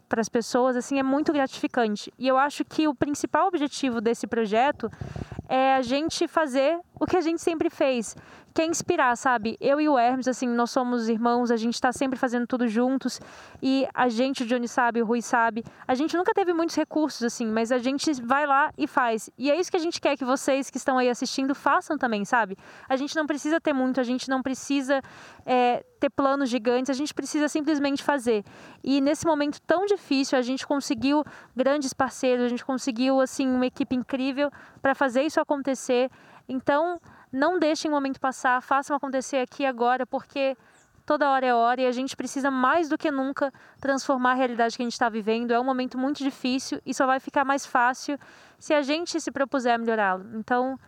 para 0.07 0.21
as 0.21 0.29
pessoas, 0.29 0.75
assim, 0.77 0.99
é 0.99 1.01
muito 1.01 1.33
gratificante. 1.33 2.13
E 2.19 2.27
eu 2.27 2.37
acho 2.37 2.63
que 2.63 2.87
o 2.87 2.93
principal 2.93 3.47
objetivo 3.47 3.99
desse 3.99 4.27
projeto 4.27 4.87
é 5.49 5.73
a 5.73 5.81
gente 5.81 6.27
fazer 6.27 6.77
o 6.99 7.07
que 7.07 7.17
a 7.17 7.21
gente 7.21 7.41
sempre 7.41 7.71
fez, 7.71 8.15
que 8.55 8.61
é 8.61 8.65
inspirar, 8.65 9.17
sabe? 9.17 9.57
Eu 9.59 9.81
e 9.81 9.89
o 9.89 9.99
Hermes, 9.99 10.29
assim, 10.29 10.47
nós 10.47 10.71
somos 10.71 11.09
irmãos, 11.09 11.51
a 11.51 11.57
gente 11.57 11.73
está 11.73 11.91
sempre 11.91 12.17
fazendo 12.17 12.47
tudo 12.47 12.69
juntos 12.69 13.19
e 13.61 13.85
a 13.93 14.07
gente, 14.07 14.43
o 14.43 14.45
Johnny 14.45 14.65
sabe, 14.65 15.01
o 15.01 15.05
Rui 15.05 15.21
sabe, 15.21 15.61
a 15.85 15.93
gente 15.93 16.15
nunca 16.15 16.33
teve 16.33 16.53
muitos 16.53 16.73
recursos, 16.73 17.21
assim, 17.21 17.45
mas 17.45 17.69
a 17.69 17.79
gente 17.79 18.13
vai 18.21 18.45
lá 18.45 18.71
e 18.77 18.87
faz. 18.87 19.29
E 19.37 19.51
é 19.51 19.59
isso 19.59 19.69
que 19.69 19.75
a 19.75 19.79
gente 19.81 19.99
quer 19.99 20.15
que 20.15 20.23
vocês 20.23 20.69
que 20.69 20.77
estão 20.77 20.97
aí 20.97 21.09
assistindo 21.09 21.53
façam 21.53 21.97
também, 21.97 22.23
sabe? 22.23 22.57
A 22.87 22.95
gente 22.95 23.13
não 23.17 23.27
precisa 23.27 23.59
ter 23.59 23.73
muito, 23.73 23.99
a 23.99 24.03
gente 24.03 24.29
não 24.29 24.41
precisa 24.41 25.01
é, 25.45 25.83
ter 25.99 26.09
planos 26.09 26.49
gigantes, 26.49 26.89
a 26.89 26.93
gente 26.93 27.13
precisa 27.13 27.49
simplesmente 27.49 28.01
fazer. 28.01 28.45
E 28.81 29.01
nesse 29.01 29.25
momento 29.25 29.59
tão 29.67 29.85
difícil, 29.85 30.39
a 30.39 30.41
gente 30.41 30.65
conseguiu 30.65 31.25
grandes 31.53 31.91
parceiros, 31.91 32.45
a 32.45 32.47
gente 32.47 32.63
conseguiu, 32.63 33.19
assim, 33.19 33.49
uma 33.49 33.65
equipe 33.65 33.93
incrível 33.93 34.49
para 34.81 34.95
fazer 34.95 35.23
isso 35.23 35.41
acontecer. 35.41 36.09
Então, 36.47 37.01
não 37.35 37.59
deixem 37.59 37.91
o 37.91 37.93
momento 37.93 38.19
passar, 38.19 38.61
façam 38.61 38.95
acontecer 38.95 39.37
aqui 39.37 39.65
agora, 39.65 40.05
porque 40.05 40.55
toda 41.05 41.29
hora 41.29 41.45
é 41.45 41.53
hora 41.53 41.81
e 41.81 41.85
a 41.85 41.91
gente 41.91 42.15
precisa 42.15 42.49
mais 42.49 42.87
do 42.87 42.97
que 42.97 43.11
nunca 43.11 43.53
transformar 43.79 44.31
a 44.31 44.35
realidade 44.35 44.75
que 44.75 44.81
a 44.81 44.85
gente 44.85 44.93
está 44.93 45.09
vivendo. 45.09 45.51
É 45.51 45.59
um 45.59 45.63
momento 45.63 45.97
muito 45.97 46.23
difícil 46.23 46.81
e 46.85 46.93
só 46.93 47.05
vai 47.05 47.19
ficar 47.19 47.43
mais 47.43 47.65
fácil 47.65 48.17
se 48.57 48.73
a 48.73 48.81
gente 48.81 49.19
se 49.19 49.31
propuser 49.31 49.75
a 49.75 49.77
melhorá-lo. 49.77 50.25
Então, 50.35 50.79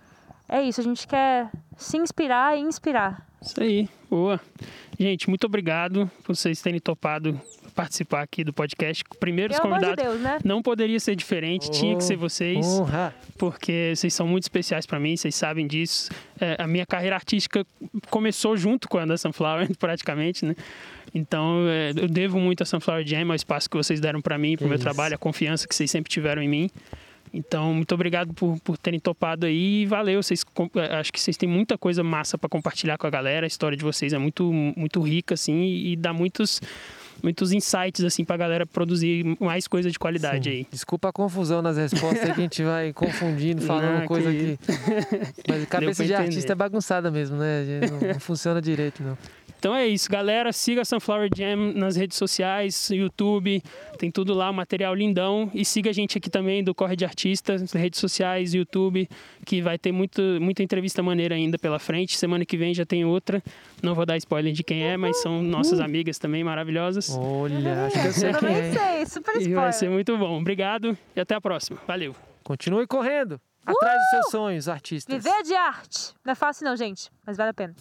é 0.48 0.64
isso, 0.64 0.80
a 0.80 0.84
gente 0.84 1.06
quer 1.06 1.52
se 1.76 1.98
inspirar 1.98 2.58
e 2.58 2.62
inspirar. 2.62 3.28
Isso 3.41 3.62
aí, 3.62 3.89
boa. 4.10 4.39
Gente, 4.98 5.30
muito 5.30 5.45
obrigado 5.45 6.10
por 6.24 6.36
vocês 6.36 6.62
terem 6.62 6.80
topado 6.80 7.39
participar 7.78 8.23
aqui 8.23 8.43
do 8.43 8.51
podcast. 8.51 9.03
Primeiros 9.19 9.57
Pelo 9.57 9.69
convidados. 9.69 10.03
De 10.03 10.09
Deus, 10.09 10.19
né? 10.19 10.39
Não 10.43 10.63
poderia 10.63 10.99
ser 10.99 11.15
diferente, 11.15 11.67
oh, 11.67 11.71
tinha 11.71 11.95
que 11.95 12.03
ser 12.03 12.15
vocês. 12.15 12.65
Honra. 12.65 13.13
Porque 13.38 13.93
vocês 13.95 14.11
são 14.15 14.28
muito 14.28 14.43
especiais 14.43 14.88
para 14.88 14.99
mim, 14.99 15.15
vocês 15.15 15.36
sabem 15.36 15.67
disso. 15.67 16.09
É, 16.41 16.55
a 16.57 16.65
minha 16.65 16.88
carreira 16.88 17.15
artística 17.15 17.63
começou 18.09 18.57
junto 18.57 18.89
com 18.89 18.97
a 18.97 19.05
da 19.05 19.15
Sunflower, 19.15 19.69
praticamente, 19.78 20.43
né? 20.43 20.55
Então, 21.13 21.67
é, 21.67 21.91
eu 21.95 22.07
devo 22.07 22.39
muito 22.39 22.63
a 22.63 22.65
Sunflower 22.65 23.05
Jam, 23.05 23.30
ao 23.30 23.36
espaço 23.36 23.69
que 23.69 23.78
vocês 23.78 23.99
deram 23.99 24.21
para 24.21 24.39
mim, 24.39 24.57
para 24.57 24.65
o 24.65 24.69
meu 24.69 24.80
trabalho, 24.80 25.13
a 25.13 25.17
confiança 25.17 25.67
que 25.67 25.75
vocês 25.75 25.91
sempre 25.91 26.09
tiveram 26.09 26.41
em 26.41 26.49
mim. 26.49 26.71
Então, 27.32 27.73
muito 27.73 27.93
obrigado 27.93 28.34
por, 28.34 28.59
por 28.61 28.78
terem 28.78 28.99
topado 28.99 29.45
aí. 29.45 29.86
Valeu, 29.86 30.23
vocês, 30.23 30.43
é, 30.75 30.95
acho 30.95 31.13
que 31.13 31.19
vocês 31.19 31.38
têm 31.38 31.47
muita 31.47 31.78
coisa 31.78 32.03
massa 32.03 32.38
para 32.38 32.49
compartilhar 32.49 32.97
com 32.97 33.05
a 33.05 33.09
galera. 33.09 33.45
A 33.45 33.47
história 33.47 33.78
de 33.78 33.84
vocês 33.84 34.13
é 34.13 34.17
muito, 34.17 34.51
muito 34.51 34.99
rica, 35.01 35.36
assim, 35.36 35.63
e 35.63 35.95
dá 35.95 36.11
muitos 36.11 36.59
muitos 37.22 37.51
insights 37.51 38.03
assim 38.03 38.24
para 38.24 38.36
a 38.36 38.38
galera 38.38 38.65
produzir 38.65 39.38
mais 39.39 39.68
coisa 39.68 39.89
de 39.89 39.97
qualidade 39.97 40.49
Sim. 40.49 40.55
aí. 40.55 40.68
Desculpa 40.72 41.09
a 41.09 41.11
confusão 41.11 41.61
nas 41.61 41.78
respostas 41.78 42.26
que 42.26 42.32
a 42.32 42.36
gente 42.36 42.63
vai 42.63 42.91
confundindo, 42.93 43.61
falando 43.61 43.99
não, 43.99 44.07
coisa 44.07 44.32
que... 44.32 44.57
que... 44.57 45.43
Mas 45.47 45.63
a 45.63 45.65
cabeça 45.65 46.05
de 46.05 46.13
artista 46.13 46.53
é 46.53 46.55
bagunçada 46.55 47.11
mesmo, 47.11 47.38
né? 47.38 47.63
Não, 47.89 48.13
não 48.13 48.20
funciona 48.20 48.61
direito, 48.61 49.03
não. 49.03 49.18
Então 49.60 49.76
é 49.76 49.88
isso, 49.88 50.10
galera. 50.10 50.52
Siga 50.54 50.82
a 50.82 50.86
Sunflower 50.86 51.30
Jam 51.36 51.74
nas 51.74 51.95
redes 51.95 52.18
sociais, 52.18 52.89
YouTube, 52.89 53.62
tem 53.98 54.12
tudo 54.12 54.34
lá, 54.34 54.52
material 54.52 54.93
lindão. 54.93 55.50
E 55.54 55.66
siga 55.66 55.89
a 55.89 55.93
gente 55.93 56.18
aqui 56.18 56.30
também 56.30 56.64
do 56.64 56.76
Corre 56.76 56.95
de 56.95 57.06
Artistas, 57.06 57.72
redes 57.72 58.00
sociais, 58.00 58.54
YouTube, 58.54 59.10
que 59.45 59.62
vai 59.62 59.78
ter 59.78 59.91
muito, 59.91 60.22
muita 60.39 60.62
entrevista 60.62 61.02
maneira 61.02 61.36
ainda 61.36 61.58
pela 61.58 61.80
frente. 61.80 62.18
Semana 62.18 62.45
que 62.45 62.58
vem 62.58 62.74
já 62.74 62.86
tem 62.86 63.06
outra. 63.06 63.41
Não 63.82 63.95
vou 63.95 64.06
dar 64.06 64.18
spoiler 64.18 64.54
de 64.54 64.64
quem 64.64 64.84
é, 64.84 64.98
mas 64.98 65.22
são 65.22 65.41
nossas 65.41 65.80
amigas 65.80 66.20
também 66.20 66.43
maravilhosas. 66.43 67.10
Olha, 67.18 67.88
acho 67.88 68.02
que 68.02 68.08
eu 68.08 68.14
sei 68.14 68.34
quem 68.34 68.50
é. 68.50 68.72
Sei, 68.72 69.06
super 69.06 69.32
spoiler. 69.32 69.52
E 69.52 69.54
vai 69.54 69.74
ser 69.74 69.89
muito 69.89 70.18
bom. 70.18 70.39
Obrigado 70.39 70.98
e 71.16 71.20
até 71.20 71.36
a 71.36 71.41
próxima. 71.41 71.80
Valeu. 71.88 72.16
Continue 72.43 72.86
correndo. 72.88 73.39
Atrás 73.66 73.95
uh! 73.95 74.00
dos 74.00 74.10
seus 74.10 74.32
sonhos, 74.32 74.70
artistas. 74.70 75.24
Viver 75.24 75.43
de 75.43 75.54
arte. 75.54 76.14
Não 76.24 76.32
é 76.32 76.36
fácil 76.36 76.66
não, 76.66 76.76
gente, 76.76 77.10
mas 77.26 77.36
vale 77.36 77.50
a 77.50 77.54
pena. 77.54 77.76